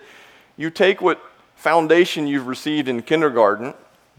you 0.57 0.69
take 0.69 1.01
what 1.01 1.21
foundation 1.55 2.27
you've 2.27 2.47
received 2.47 2.87
in 2.87 3.01
kindergarten 3.01 3.73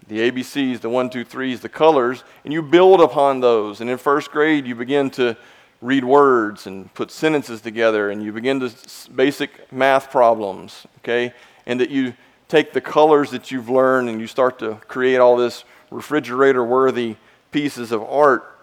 the 0.09 0.31
ABCs, 0.31 0.81
the 0.81 0.89
one, 0.89 1.09
two, 1.09 1.25
threes, 1.25 1.61
the 1.61 1.69
colors, 1.69 2.25
and 2.45 2.53
you 2.53 2.63
build 2.63 3.01
upon 3.01 3.41
those. 3.41 3.81
And 3.81 3.89
in 3.89 3.97
first 3.97 4.31
grade, 4.31 4.67
you 4.67 4.75
begin 4.75 5.11
to 5.11 5.37
read 5.81 6.05
words 6.05 6.67
and 6.67 6.93
put 6.95 7.11
sentences 7.11 7.61
together, 7.61 8.11
and 8.11 8.23
you 8.23 8.33
begin 8.33 8.61
to 8.61 8.73
basic 9.15 9.73
math 9.73 10.11
problems, 10.11 10.87
okay? 10.99 11.33
And 11.67 11.81
that 11.81 11.91
you 11.91 12.15
take 12.49 12.73
the 12.73 12.81
colors 12.81 13.31
that 13.31 13.51
you've 13.51 13.71
learned 13.71 14.09
and 14.09 14.21
you 14.21 14.27
start 14.27 14.59
to 14.59 14.75
create 14.89 15.19
all 15.19 15.37
this 15.37 15.65
refrigerator 15.91 16.65
worthy 16.65 17.17
pieces 17.51 17.93
of 17.93 18.03
art. 18.03 18.54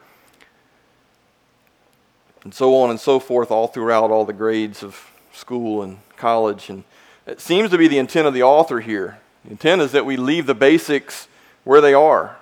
And 2.43 2.53
so 2.53 2.75
on 2.77 2.89
and 2.89 2.99
so 2.99 3.19
forth, 3.19 3.51
all 3.51 3.67
throughout 3.67 4.11
all 4.11 4.25
the 4.25 4.33
grades 4.33 4.83
of 4.83 5.11
school 5.31 5.83
and 5.83 5.99
college. 6.17 6.69
And 6.69 6.83
it 7.27 7.39
seems 7.39 7.69
to 7.69 7.77
be 7.77 7.87
the 7.87 7.99
intent 7.99 8.27
of 8.27 8.33
the 8.33 8.43
author 8.43 8.79
here. 8.79 9.19
The 9.45 9.51
intent 9.51 9.81
is 9.81 9.91
that 9.91 10.05
we 10.05 10.17
leave 10.17 10.47
the 10.47 10.55
basics 10.55 11.27
where 11.63 11.81
they 11.81 11.93
are. 11.93 12.37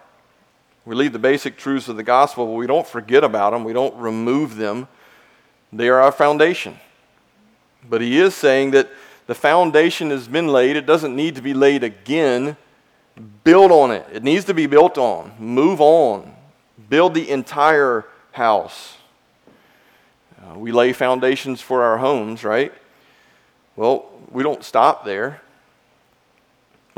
We 0.86 0.96
leave 0.96 1.14
the 1.14 1.20
basic 1.20 1.58
truths 1.58 1.88
of 1.88 1.98
the 1.98 2.04
gospel, 2.04 2.46
but 2.46 2.54
we 2.54 2.66
don't 2.66 2.88
forget 2.88 3.24
about 3.24 3.52
them, 3.52 3.64
we 3.64 3.74
don't 3.74 3.96
remove 3.96 4.56
them. 4.56 4.88
They 5.72 5.90
are 5.90 6.00
our 6.00 6.12
foundation. 6.12 6.80
But 7.88 8.02
he 8.02 8.18
is 8.20 8.34
saying 8.34 8.72
that 8.72 8.90
the 9.28 9.36
foundation 9.36 10.10
has 10.10 10.28
been 10.28 10.48
laid, 10.48 10.76
it 10.76 10.86
doesn't 10.86 11.16
need 11.16 11.36
to 11.36 11.42
be 11.42 11.54
laid 11.54 11.84
again. 11.84 12.58
Build 13.44 13.72
on 13.72 13.92
it. 13.92 14.06
It 14.12 14.24
needs 14.24 14.46
to 14.46 14.54
be 14.54 14.66
built 14.66 14.98
on. 14.98 15.34
Move 15.38 15.82
on. 15.82 16.34
Build 16.90 17.14
the 17.14 17.30
entire 17.30 18.06
house. 18.32 18.96
Uh, 20.50 20.58
we 20.58 20.72
lay 20.72 20.94
foundations 20.94 21.62
for 21.62 21.84
our 21.84 21.98
homes, 21.98 22.44
right? 22.44 22.74
Well, 23.76 24.10
we 24.32 24.44
don't 24.44 24.64
stop 24.64 25.06
there 25.06 25.42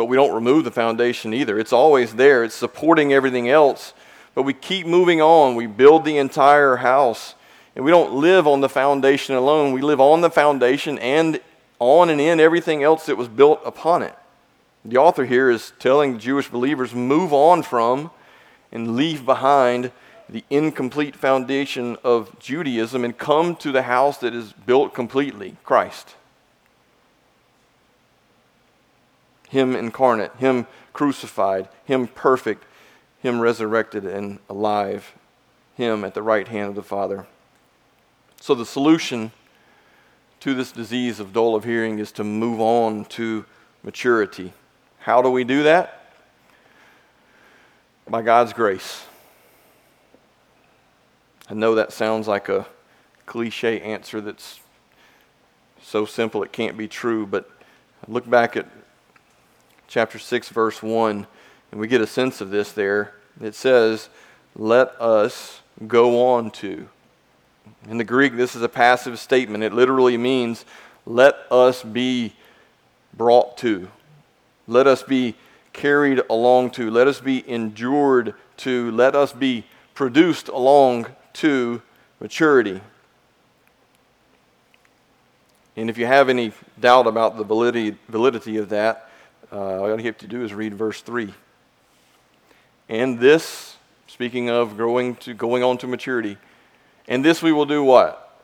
but 0.02 0.06
we 0.06 0.18
don't 0.18 0.34
remove 0.34 0.64
the 0.64 0.72
foundation 0.72 1.32
either. 1.32 1.60
It's 1.60 1.72
always 1.72 2.16
there, 2.16 2.44
it's 2.44 2.56
supporting 2.56 3.14
everything 3.14 3.50
else. 3.50 3.94
But 4.34 4.44
we 4.44 4.54
keep 4.54 4.88
moving 4.88 5.22
on. 5.22 5.54
We 5.54 5.68
build 5.68 6.06
the 6.06 6.18
entire 6.18 6.78
house. 6.78 7.36
And 7.76 7.86
we 7.86 7.92
don't 7.92 8.14
live 8.14 8.48
on 8.48 8.62
the 8.62 8.68
foundation 8.68 9.36
alone. 9.36 9.74
We 9.74 9.82
live 9.82 10.02
on 10.02 10.22
the 10.22 10.32
foundation 10.32 10.98
and 10.98 11.40
on 11.78 12.10
and 12.10 12.20
in 12.20 12.40
everything 12.40 12.82
else 12.82 13.06
that 13.06 13.16
was 13.16 13.28
built 13.28 13.62
upon 13.64 14.02
it. 14.02 14.16
The 14.86 14.98
author 14.98 15.24
here 15.24 15.52
is 15.52 15.72
telling 15.78 16.18
Jewish 16.18 16.50
believers 16.50 16.96
move 16.96 17.32
on 17.32 17.62
from 17.62 18.10
and 18.72 18.96
leave 18.96 19.24
behind 19.24 19.92
the 20.32 20.46
incomplete 20.50 21.16
foundation 21.16 21.98
of 22.06 22.40
Judaism 22.40 23.04
and 23.04 23.18
come 23.18 23.56
to 23.58 23.72
the 23.72 23.84
house 23.84 24.18
that 24.20 24.34
is 24.34 24.54
built 24.54 24.94
completely 24.94 25.58
Christ. 25.64 26.16
Him 29.50 29.76
incarnate, 29.76 30.34
Him 30.38 30.68
crucified, 30.94 31.68
Him 31.84 32.08
perfect, 32.08 32.64
Him 33.20 33.42
resurrected 33.42 34.06
and 34.06 34.40
alive, 34.50 35.14
Him 35.76 36.06
at 36.06 36.14
the 36.14 36.24
right 36.24 36.48
hand 36.48 36.70
of 36.70 36.76
the 36.76 36.84
Father. 36.84 37.28
So 38.40 38.56
the 38.56 38.66
solution 38.66 39.34
to 40.40 40.54
this 40.54 40.72
disease 40.72 41.20
of 41.20 41.34
dull 41.34 41.54
of 41.54 41.66
hearing 41.66 42.00
is 42.00 42.14
to 42.14 42.24
move 42.24 42.62
on 42.62 43.04
to 43.06 43.46
maturity. 43.84 44.54
How 45.00 45.22
do 45.22 45.30
we 45.30 45.44
do 45.44 45.64
that? 45.64 46.14
By 48.08 48.22
God's 48.22 48.54
grace. 48.54 49.04
I 51.50 51.54
know 51.54 51.76
that 51.76 51.92
sounds 51.92 52.28
like 52.28 52.50
a 52.50 52.68
cliche 53.26 53.80
answer 53.82 54.22
that's 54.22 54.60
so 55.82 56.06
simple 56.06 56.44
it 56.44 56.52
can't 56.52 56.78
be 56.78 56.88
true, 56.88 57.26
but 57.26 57.50
look 58.08 58.30
back 58.30 58.56
at 58.56 58.68
chapter 59.88 60.20
6, 60.20 60.50
verse 60.50 60.82
1, 60.82 61.28
and 61.72 61.80
we 61.80 61.88
get 61.88 62.02
a 62.02 62.08
sense 62.08 62.42
of 62.42 62.50
this 62.50 62.72
there. 62.72 63.14
It 63.42 63.56
says, 63.56 64.10
Let 64.56 64.90
us 65.02 65.62
go 65.88 66.28
on 66.30 66.52
to. 66.52 66.88
In 67.90 67.98
the 67.98 68.04
Greek, 68.04 68.36
this 68.36 68.56
is 68.56 68.62
a 68.62 68.70
passive 68.70 69.20
statement. 69.20 69.64
It 69.64 69.74
literally 69.74 70.18
means, 70.18 70.66
Let 71.06 71.36
us 71.50 71.84
be 71.84 72.34
brought 73.14 73.58
to. 73.58 73.90
Let 74.68 74.88
us 74.88 75.04
be 75.04 75.36
carried 75.74 76.22
along 76.30 76.72
to. 76.72 76.90
Let 76.90 77.08
us 77.08 77.20
be 77.20 77.50
endured 77.50 78.36
to. 78.58 78.92
Let 78.92 79.16
us 79.16 79.34
be 79.34 79.66
produced 79.94 80.48
along 80.48 81.08
to 81.34 81.82
maturity. 82.20 82.82
And 85.76 85.90
if 85.90 85.98
you 85.98 86.06
have 86.06 86.30
any 86.30 86.52
doubt 86.80 87.08
about 87.08 87.38
the 87.38 87.44
validity, 87.44 87.98
validity 88.08 88.58
of 88.58 88.70
that, 88.70 89.10
uh, 89.52 89.82
all 89.82 89.98
you 90.00 90.06
have 90.06 90.18
to 90.20 90.28
do 90.28 90.44
is 90.44 90.54
read 90.54 90.74
verse 90.74 91.02
3. 91.02 91.34
And 92.90 93.20
this, 93.20 93.78
speaking 94.08 94.50
of 94.50 94.76
growing 94.76 95.16
to 95.18 95.34
going 95.34 95.64
on 95.64 95.78
to 95.80 95.88
maturity, 95.88 96.38
and 97.08 97.24
this 97.24 97.42
we 97.42 97.52
will 97.52 97.66
do 97.66 97.84
what? 97.84 98.40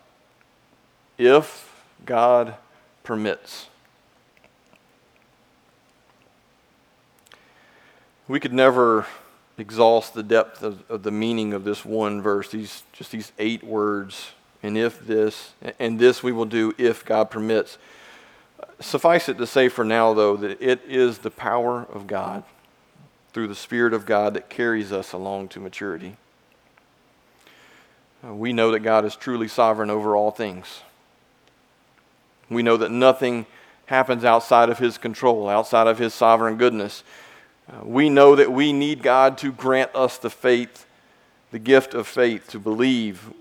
If 1.18 1.74
God 2.06 2.56
permits. 3.04 3.68
We 8.28 8.40
could 8.40 8.54
never 8.54 9.06
exhaust 9.58 10.14
the 10.14 10.24
depth 10.24 10.62
of, 10.62 10.84
of, 10.90 11.04
the 11.04 11.12
meaning 11.12 11.54
of 11.54 11.64
this 11.64 11.84
one 11.84 12.22
verse, 12.22 12.50
these 12.52 12.84
just 12.94 13.12
these 13.12 13.32
eight 13.40 13.64
words, 13.64 14.32
and 14.62 14.78
if 14.78 15.06
this, 15.06 15.54
and 15.80 16.00
this 16.00 16.22
we 16.22 16.32
will 16.32 16.46
do 16.46 16.74
if 16.78 17.04
God 17.04 17.30
permits. 17.32 17.78
Suffice 18.80 19.28
it 19.28 19.38
to 19.38 19.48
say 19.48 19.70
for 19.70 19.84
now, 19.84 20.14
though, 20.14 20.38
that 20.38 20.62
it 20.62 20.82
is 20.88 21.20
the 21.20 21.32
power 21.32 21.88
of 21.92 22.06
God 22.06 22.44
through 23.34 23.48
the 23.48 23.56
Spirit 23.56 23.94
of 23.94 24.06
God 24.06 24.34
that 24.36 24.50
carries 24.50 24.92
us 24.92 25.14
along 25.14 25.48
to 25.50 25.60
maturity. 25.60 26.18
Uh, 28.26 28.34
we 28.34 28.54
know 28.54 28.72
that 28.72 28.80
God 28.80 29.06
is 29.06 29.16
truly 29.16 29.48
sovereign 29.48 29.90
over 29.90 30.16
all 30.16 30.32
things. 30.32 30.82
We 32.50 32.64
know 32.64 32.78
that 32.78 32.92
nothing 32.92 33.46
happens 33.88 34.24
outside 34.24 34.70
of 34.70 34.80
His 34.80 34.98
control, 34.98 35.50
outside 35.50 35.88
of 35.88 35.98
His 35.98 36.14
sovereign 36.14 36.58
goodness. 36.58 37.04
Uh, 37.70 37.84
we 37.84 38.10
know 38.10 38.36
that 38.36 38.52
we 38.52 38.72
need 38.72 39.04
God 39.04 39.38
to 39.40 39.52
grant 39.52 39.94
us 39.94 40.18
the 40.18 40.30
faith, 40.30 40.86
the 41.52 41.60
gift 41.60 41.94
of 41.94 42.08
faith 42.08 42.48
to 42.50 42.60
believe. 42.60 43.34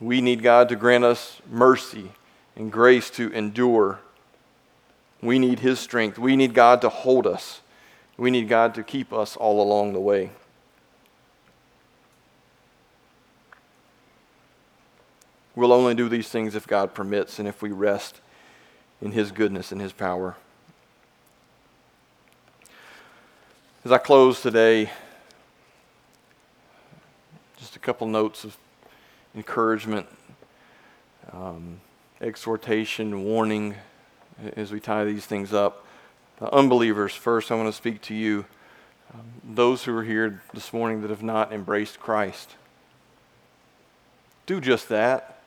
We 0.00 0.20
need 0.20 0.42
God 0.42 0.68
to 0.68 0.76
grant 0.76 1.04
us 1.04 1.40
mercy 1.50 2.10
and 2.56 2.70
grace 2.70 3.08
to 3.10 3.30
endure. 3.32 4.00
We 5.22 5.38
need 5.38 5.60
His 5.60 5.78
strength. 5.78 6.18
We 6.18 6.36
need 6.36 6.54
God 6.54 6.80
to 6.82 6.88
hold 6.88 7.26
us. 7.26 7.60
We 8.16 8.30
need 8.30 8.48
God 8.48 8.74
to 8.74 8.82
keep 8.82 9.12
us 9.12 9.36
all 9.36 9.62
along 9.62 9.94
the 9.94 10.00
way. 10.00 10.30
We'll 15.54 15.72
only 15.72 15.94
do 15.94 16.08
these 16.08 16.28
things 16.28 16.54
if 16.54 16.66
God 16.66 16.94
permits 16.94 17.38
and 17.38 17.48
if 17.48 17.60
we 17.60 17.70
rest 17.70 18.20
in 19.00 19.12
His 19.12 19.32
goodness 19.32 19.72
and 19.72 19.80
His 19.80 19.92
power. 19.92 20.36
As 23.82 23.92
I 23.92 23.96
close 23.96 24.42
today, 24.42 24.90
just 27.58 27.76
a 27.76 27.78
couple 27.78 28.06
notes 28.06 28.44
of 28.44 28.54
encouragement, 29.34 30.06
um, 31.32 31.80
exhortation, 32.20 33.24
warning 33.24 33.74
as 34.54 34.70
we 34.70 34.80
tie 34.80 35.04
these 35.04 35.24
things 35.24 35.54
up. 35.54 35.86
Uh, 36.42 36.50
unbelievers, 36.52 37.14
first, 37.14 37.50
I 37.50 37.54
want 37.54 37.70
to 37.70 37.72
speak 37.72 38.02
to 38.02 38.14
you, 38.14 38.44
um, 39.14 39.24
those 39.42 39.84
who 39.84 39.96
are 39.96 40.04
here 40.04 40.42
this 40.52 40.74
morning 40.74 41.00
that 41.00 41.08
have 41.08 41.22
not 41.22 41.50
embraced 41.50 41.98
Christ. 42.00 42.56
Do 44.44 44.60
just 44.60 44.90
that. 44.90 45.40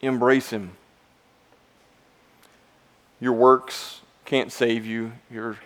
Embrace 0.00 0.48
Him. 0.48 0.78
Your 3.20 3.34
works 3.34 4.00
can't 4.24 4.50
save 4.50 4.86
you, 4.86 5.12
your 5.30 5.58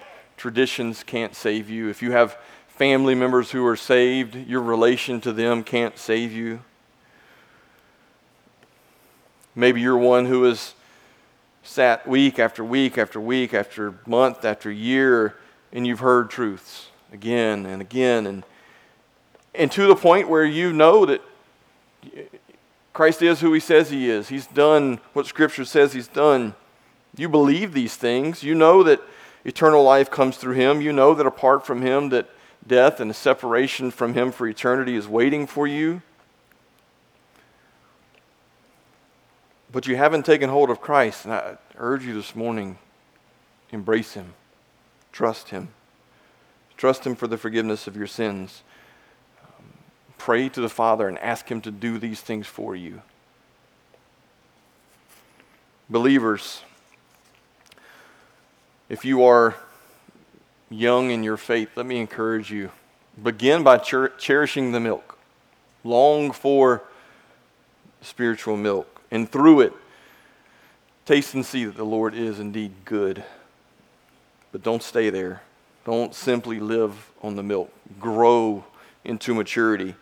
traditions 0.46 1.02
can't 1.02 1.34
save 1.34 1.68
you. 1.68 1.88
If 1.88 2.02
you 2.02 2.12
have 2.12 2.38
family 2.68 3.16
members 3.16 3.50
who 3.50 3.66
are 3.66 3.74
saved, 3.74 4.36
your 4.46 4.60
relation 4.60 5.20
to 5.22 5.32
them 5.32 5.64
can't 5.64 5.98
save 5.98 6.30
you. 6.30 6.60
Maybe 9.56 9.80
you're 9.80 9.98
one 9.98 10.26
who 10.26 10.44
has 10.44 10.74
sat 11.64 12.06
week 12.06 12.38
after 12.38 12.62
week 12.62 12.96
after 12.96 13.20
week 13.20 13.54
after 13.54 13.98
month 14.06 14.44
after 14.44 14.70
year 14.70 15.34
and 15.72 15.84
you've 15.84 15.98
heard 15.98 16.30
truths 16.30 16.90
again 17.12 17.66
and 17.66 17.82
again 17.82 18.24
and 18.24 18.44
and 19.52 19.72
to 19.72 19.88
the 19.88 19.96
point 19.96 20.28
where 20.28 20.44
you 20.44 20.72
know 20.72 21.06
that 21.06 21.22
Christ 22.92 23.20
is 23.20 23.40
who 23.40 23.52
he 23.52 23.58
says 23.58 23.90
he 23.90 24.08
is. 24.08 24.28
He's 24.28 24.46
done 24.46 25.00
what 25.12 25.26
scripture 25.26 25.64
says 25.64 25.92
he's 25.92 26.06
done. 26.06 26.54
You 27.16 27.28
believe 27.28 27.72
these 27.72 27.96
things. 27.96 28.44
You 28.44 28.54
know 28.54 28.84
that 28.84 29.00
eternal 29.46 29.84
life 29.84 30.10
comes 30.10 30.36
through 30.36 30.54
him. 30.54 30.80
You 30.80 30.92
know 30.92 31.14
that 31.14 31.24
apart 31.24 31.64
from 31.64 31.80
him 31.80 32.10
that 32.10 32.28
death 32.66 32.98
and 32.98 33.10
a 33.10 33.14
separation 33.14 33.92
from 33.92 34.12
him 34.12 34.32
for 34.32 34.46
eternity 34.46 34.96
is 34.96 35.06
waiting 35.06 35.46
for 35.46 35.66
you. 35.66 36.02
But 39.70 39.86
you 39.86 39.96
haven't 39.96 40.26
taken 40.26 40.50
hold 40.50 40.68
of 40.68 40.80
Christ, 40.80 41.24
and 41.24 41.32
I 41.32 41.58
urge 41.76 42.04
you 42.04 42.14
this 42.14 42.34
morning 42.34 42.78
embrace 43.70 44.14
him, 44.14 44.34
trust 45.12 45.50
him, 45.50 45.68
trust 46.76 47.06
him 47.06 47.14
for 47.14 47.26
the 47.26 47.38
forgiveness 47.38 47.86
of 47.86 47.96
your 47.96 48.06
sins. 48.06 48.62
Pray 50.18 50.48
to 50.48 50.60
the 50.60 50.68
Father 50.68 51.08
and 51.08 51.18
ask 51.18 51.48
him 51.48 51.60
to 51.60 51.70
do 51.70 51.98
these 51.98 52.20
things 52.20 52.46
for 52.46 52.74
you. 52.74 53.02
Believers, 55.88 56.62
if 58.88 59.04
you 59.04 59.24
are 59.24 59.54
young 60.70 61.10
in 61.10 61.22
your 61.22 61.36
faith, 61.36 61.70
let 61.76 61.86
me 61.86 61.98
encourage 61.98 62.50
you. 62.50 62.70
Begin 63.22 63.62
by 63.62 63.78
cher- 63.78 64.10
cherishing 64.10 64.72
the 64.72 64.80
milk. 64.80 65.18
Long 65.84 66.32
for 66.32 66.82
spiritual 68.00 68.56
milk. 68.56 69.00
And 69.10 69.30
through 69.30 69.60
it, 69.60 69.72
taste 71.04 71.34
and 71.34 71.44
see 71.44 71.64
that 71.64 71.76
the 71.76 71.84
Lord 71.84 72.14
is 72.14 72.38
indeed 72.38 72.72
good. 72.84 73.24
But 74.52 74.62
don't 74.62 74.82
stay 74.82 75.10
there. 75.10 75.42
Don't 75.84 76.14
simply 76.14 76.60
live 76.60 77.10
on 77.22 77.36
the 77.36 77.42
milk. 77.42 77.72
Grow 78.00 78.64
into 79.04 79.34
maturity. 79.34 79.94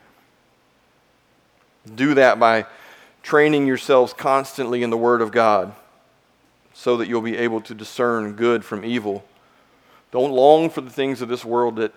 Do 1.95 2.15
that 2.15 2.39
by 2.39 2.67
training 3.23 3.67
yourselves 3.67 4.13
constantly 4.13 4.83
in 4.83 4.91
the 4.91 4.97
Word 4.97 5.21
of 5.21 5.31
God 5.31 5.75
so 6.75 6.99
that 6.99 7.09
you'll 7.09 7.23
be 7.23 7.39
able 7.39 7.63
to 7.63 7.75
discern 7.75 8.35
good 8.35 8.65
from 8.65 8.85
evil 8.85 9.25
don't 10.15 10.31
long 10.31 10.71
for 10.71 10.81
the 10.81 10.91
things 10.91 11.23
of 11.23 11.29
this 11.29 11.45
world 11.45 11.75
that 11.75 11.93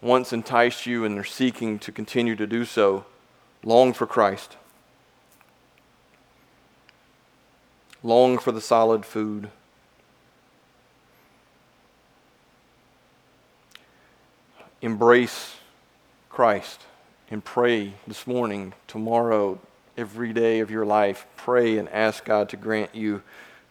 once 0.00 0.32
enticed 0.32 0.86
you 0.86 1.04
and 1.04 1.18
are 1.18 1.22
seeking 1.22 1.78
to 1.80 1.92
continue 1.92 2.34
to 2.34 2.46
do 2.46 2.64
so. 2.64 3.04
Long 3.62 3.92
for 3.92 4.06
Christ. 4.06 4.56
Long 8.02 8.38
for 8.38 8.52
the 8.52 8.62
solid 8.62 9.04
food. 9.04 9.50
Embrace 14.80 15.56
Christ 16.30 16.80
and 17.30 17.44
pray 17.44 17.92
this 18.06 18.26
morning, 18.26 18.72
tomorrow, 18.86 19.60
every 19.98 20.32
day 20.32 20.60
of 20.60 20.70
your 20.70 20.86
life. 20.86 21.26
Pray 21.36 21.76
and 21.76 21.86
ask 21.90 22.24
God 22.24 22.48
to 22.48 22.56
grant 22.56 22.94
you 22.94 23.22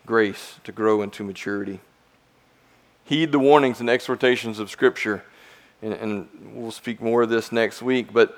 grace 0.07 0.55
to 0.63 0.71
grow 0.71 1.03
into 1.03 1.23
maturity. 1.23 1.79
Heed 3.03 3.31
the 3.31 3.39
warnings 3.39 3.79
and 3.79 3.89
exhortations 3.89 4.57
of 4.57 4.71
Scripture. 4.71 5.23
And, 5.83 5.93
and 5.93 6.27
we'll 6.53 6.71
speak 6.71 6.99
more 6.99 7.21
of 7.21 7.29
this 7.29 7.51
next 7.51 7.83
week, 7.83 8.11
but 8.11 8.35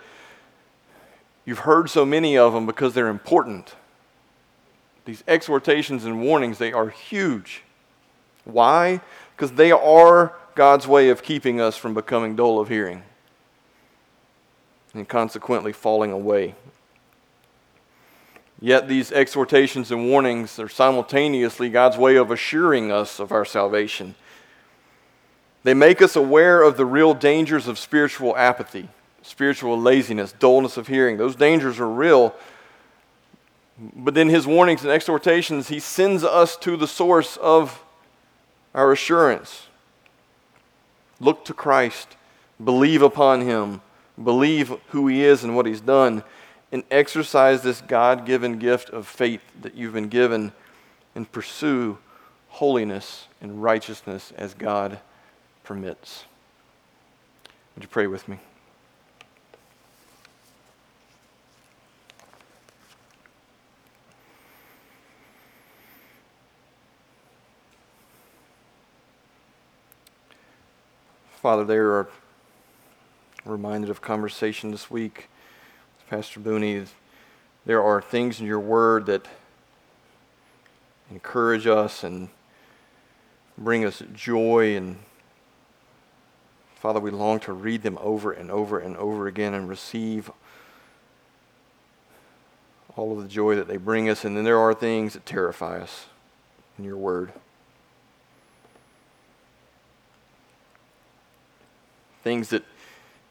you've 1.45 1.59
heard 1.59 1.89
so 1.89 2.05
many 2.05 2.37
of 2.37 2.51
them 2.51 2.65
because 2.65 2.93
they're 2.93 3.07
important. 3.07 3.75
These 5.05 5.23
exhortations 5.27 6.03
and 6.03 6.21
warnings, 6.21 6.57
they 6.57 6.73
are 6.73 6.89
huge. 6.89 7.63
Why? 8.43 8.99
Because 9.35 9.53
they 9.53 9.71
are 9.71 10.35
God's 10.55 10.85
way 10.85 11.09
of 11.09 11.23
keeping 11.23 11.61
us 11.61 11.77
from 11.77 11.93
becoming 11.93 12.35
dull 12.35 12.59
of 12.59 12.67
hearing 12.67 13.03
and 14.93 15.07
consequently 15.07 15.71
falling 15.71 16.11
away. 16.11 16.55
Yet 18.61 18.87
these 18.87 19.11
exhortations 19.11 19.91
and 19.91 20.09
warnings 20.09 20.59
are 20.59 20.67
simultaneously 20.67 21.69
God's 21.69 21.97
way 21.97 22.15
of 22.17 22.29
assuring 22.31 22.91
us 22.91 23.19
of 23.19 23.31
our 23.31 23.45
salvation 23.45 24.15
they 25.63 25.73
make 25.73 26.01
us 26.01 26.15
aware 26.15 26.61
of 26.61 26.77
the 26.77 26.85
real 26.85 27.13
dangers 27.13 27.67
of 27.67 27.77
spiritual 27.77 28.35
apathy, 28.37 28.87
spiritual 29.21 29.79
laziness, 29.79 30.31
dullness 30.31 30.77
of 30.77 30.87
hearing. 30.87 31.17
Those 31.17 31.35
dangers 31.35 31.79
are 31.79 31.89
real. 31.89 32.33
But 33.77 34.13
then 34.13 34.29
his 34.29 34.47
warnings 34.47 34.83
and 34.83 34.91
exhortations, 34.91 35.67
he 35.67 35.79
sends 35.79 36.23
us 36.23 36.55
to 36.57 36.77
the 36.77 36.87
source 36.87 37.37
of 37.37 37.83
our 38.73 38.91
assurance. 38.91 39.67
Look 41.19 41.43
to 41.45 41.53
Christ, 41.53 42.15
believe 42.63 43.01
upon 43.01 43.41
him, 43.41 43.81
believe 44.21 44.73
who 44.89 45.07
he 45.07 45.23
is 45.23 45.43
and 45.43 45.55
what 45.55 45.65
he's 45.65 45.81
done, 45.81 46.23
and 46.71 46.83
exercise 46.91 47.61
this 47.61 47.81
God 47.81 48.25
given 48.25 48.59
gift 48.59 48.89
of 48.89 49.07
faith 49.07 49.41
that 49.61 49.75
you've 49.75 49.93
been 49.93 50.09
given 50.09 50.51
and 51.15 51.31
pursue 51.31 51.97
holiness 52.49 53.27
and 53.41 53.61
righteousness 53.61 54.31
as 54.37 54.53
God 54.53 54.99
permits. 55.63 56.25
Would 57.75 57.83
you 57.83 57.89
pray 57.89 58.07
with 58.07 58.27
me? 58.27 58.39
Father, 71.41 71.63
there 71.63 71.91
are 71.91 72.09
reminded 73.45 73.89
of 73.89 74.01
conversation 74.01 74.71
this 74.71 74.91
week 74.91 75.29
Pastor 76.09 76.39
Booney. 76.39 76.87
There 77.67 77.83
are 77.83 78.01
things 78.01 78.39
in 78.39 78.47
your 78.47 78.59
word 78.59 79.05
that 79.05 79.27
encourage 81.11 81.67
us 81.67 82.03
and 82.03 82.29
bring 83.55 83.85
us 83.85 84.01
joy 84.11 84.75
and 84.75 84.97
Father, 86.73 86.99
we 86.99 87.11
long 87.11 87.41
to 87.41 87.53
read 87.53 87.83
them 87.83 87.99
over 88.01 88.31
and 88.31 88.49
over 88.49 88.79
and 88.79 88.97
over 88.97 89.27
again 89.27 89.53
and 89.53 89.69
receive 89.69 90.31
all 92.95 93.11
of 93.11 93.21
the 93.21 93.27
joy 93.27 93.55
that 93.55 93.67
they 93.67 93.77
bring 93.77 94.09
us. 94.09 94.23
And 94.25 94.35
then 94.35 94.45
there 94.45 94.57
are 94.57 94.73
things 94.73 95.13
that 95.13 95.25
terrify 95.25 95.79
us 95.81 96.05
in 96.77 96.85
your 96.85 96.95
word. 96.95 97.33
Things 102.23 102.49
that 102.49 102.63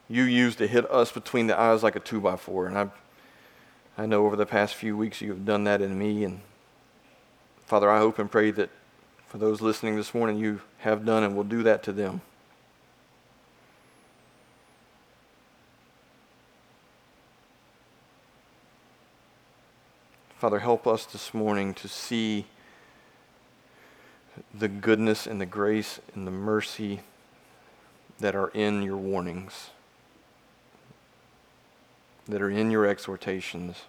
you 0.09 0.23
use 0.23 0.55
to 0.57 0.67
hit 0.67 0.89
us 0.91 1.11
between 1.11 1.47
the 1.47 1.59
eyes 1.59 1.83
like 1.83 1.95
a 1.95 1.99
two 1.99 2.19
by 2.19 2.35
four. 2.35 2.65
And 2.65 2.77
I, 2.77 2.89
I 3.97 4.05
know 4.05 4.25
over 4.25 4.35
the 4.35 4.45
past 4.45 4.73
few 4.73 4.97
weeks 4.97 5.21
you 5.21 5.29
have 5.29 5.45
done 5.45 5.63
that 5.65 5.81
in 5.81 5.97
me. 5.97 6.23
And 6.23 6.41
Father, 7.65 7.89
I 7.89 7.99
hope 7.99 8.17
and 8.17 8.29
pray 8.29 8.51
that 8.51 8.69
for 9.27 9.37
those 9.37 9.61
listening 9.61 9.95
this 9.95 10.13
morning, 10.13 10.37
you 10.37 10.61
have 10.79 11.05
done 11.05 11.23
and 11.23 11.35
will 11.35 11.43
do 11.43 11.61
that 11.63 11.83
to 11.83 11.91
them. 11.91 12.21
Father, 20.39 20.59
help 20.59 20.87
us 20.87 21.05
this 21.05 21.33
morning 21.33 21.73
to 21.73 21.87
see 21.87 22.45
the 24.53 24.69
goodness 24.69 25.27
and 25.27 25.39
the 25.39 25.45
grace 25.45 25.99
and 26.15 26.25
the 26.25 26.31
mercy 26.31 27.01
that 28.19 28.35
are 28.35 28.47
in 28.49 28.81
your 28.81 28.95
warnings, 28.95 29.69
that 32.29 32.41
are 32.41 32.49
in 32.49 32.69
your 32.71 32.85
exhortations. 32.85 33.83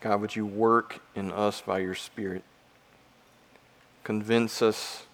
God, 0.00 0.20
would 0.20 0.36
you 0.36 0.46
work 0.46 1.00
in 1.16 1.32
us 1.32 1.60
by 1.60 1.78
your 1.78 1.94
Spirit? 1.94 2.44
Convince 4.04 4.62
us 4.62 5.06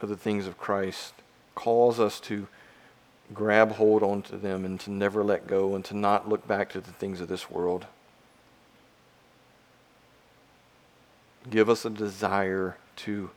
of 0.00 0.08
the 0.08 0.16
things 0.16 0.46
of 0.46 0.58
Christ. 0.58 1.14
Cause 1.54 1.98
us 1.98 2.20
to 2.20 2.46
grab 3.34 3.72
hold 3.72 4.02
onto 4.02 4.38
them 4.38 4.64
and 4.64 4.78
to 4.80 4.90
never 4.90 5.24
let 5.24 5.46
go 5.46 5.74
and 5.74 5.84
to 5.86 5.96
not 5.96 6.28
look 6.28 6.46
back 6.46 6.70
to 6.70 6.80
the 6.80 6.92
things 6.92 7.20
of 7.20 7.28
this 7.28 7.50
world. 7.50 7.86
Give 11.50 11.68
us 11.68 11.84
a 11.84 11.90
desire 11.90 12.76
to 12.96 13.30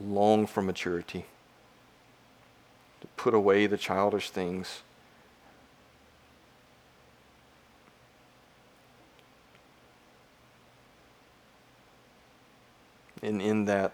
long 0.00 0.46
for 0.46 0.62
maturity 0.62 1.26
to 3.00 3.06
put 3.16 3.34
away 3.34 3.66
the 3.66 3.76
childish 3.76 4.30
things. 4.30 4.82
And 13.22 13.42
in 13.42 13.64
that, 13.64 13.92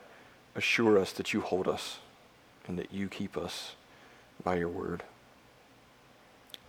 assure 0.55 0.99
us 0.99 1.13
that 1.13 1.33
you 1.33 1.41
hold 1.41 1.67
us 1.67 1.99
and 2.67 2.79
that 2.79 2.93
you 2.93 3.09
keep 3.09 3.37
us 3.37 3.75
by 4.45 4.57
your 4.57 4.69
word. 4.69 5.03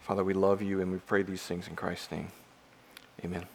Father, 0.02 0.24
we 0.24 0.34
love 0.34 0.62
you 0.62 0.82
and 0.82 0.92
we 0.92 1.00
pray 1.00 1.24
these 1.24 1.44
things 1.44 1.68
in 1.68 1.76
Christ's 1.76 2.12
name. 2.12 2.32
Amen. 3.24 3.46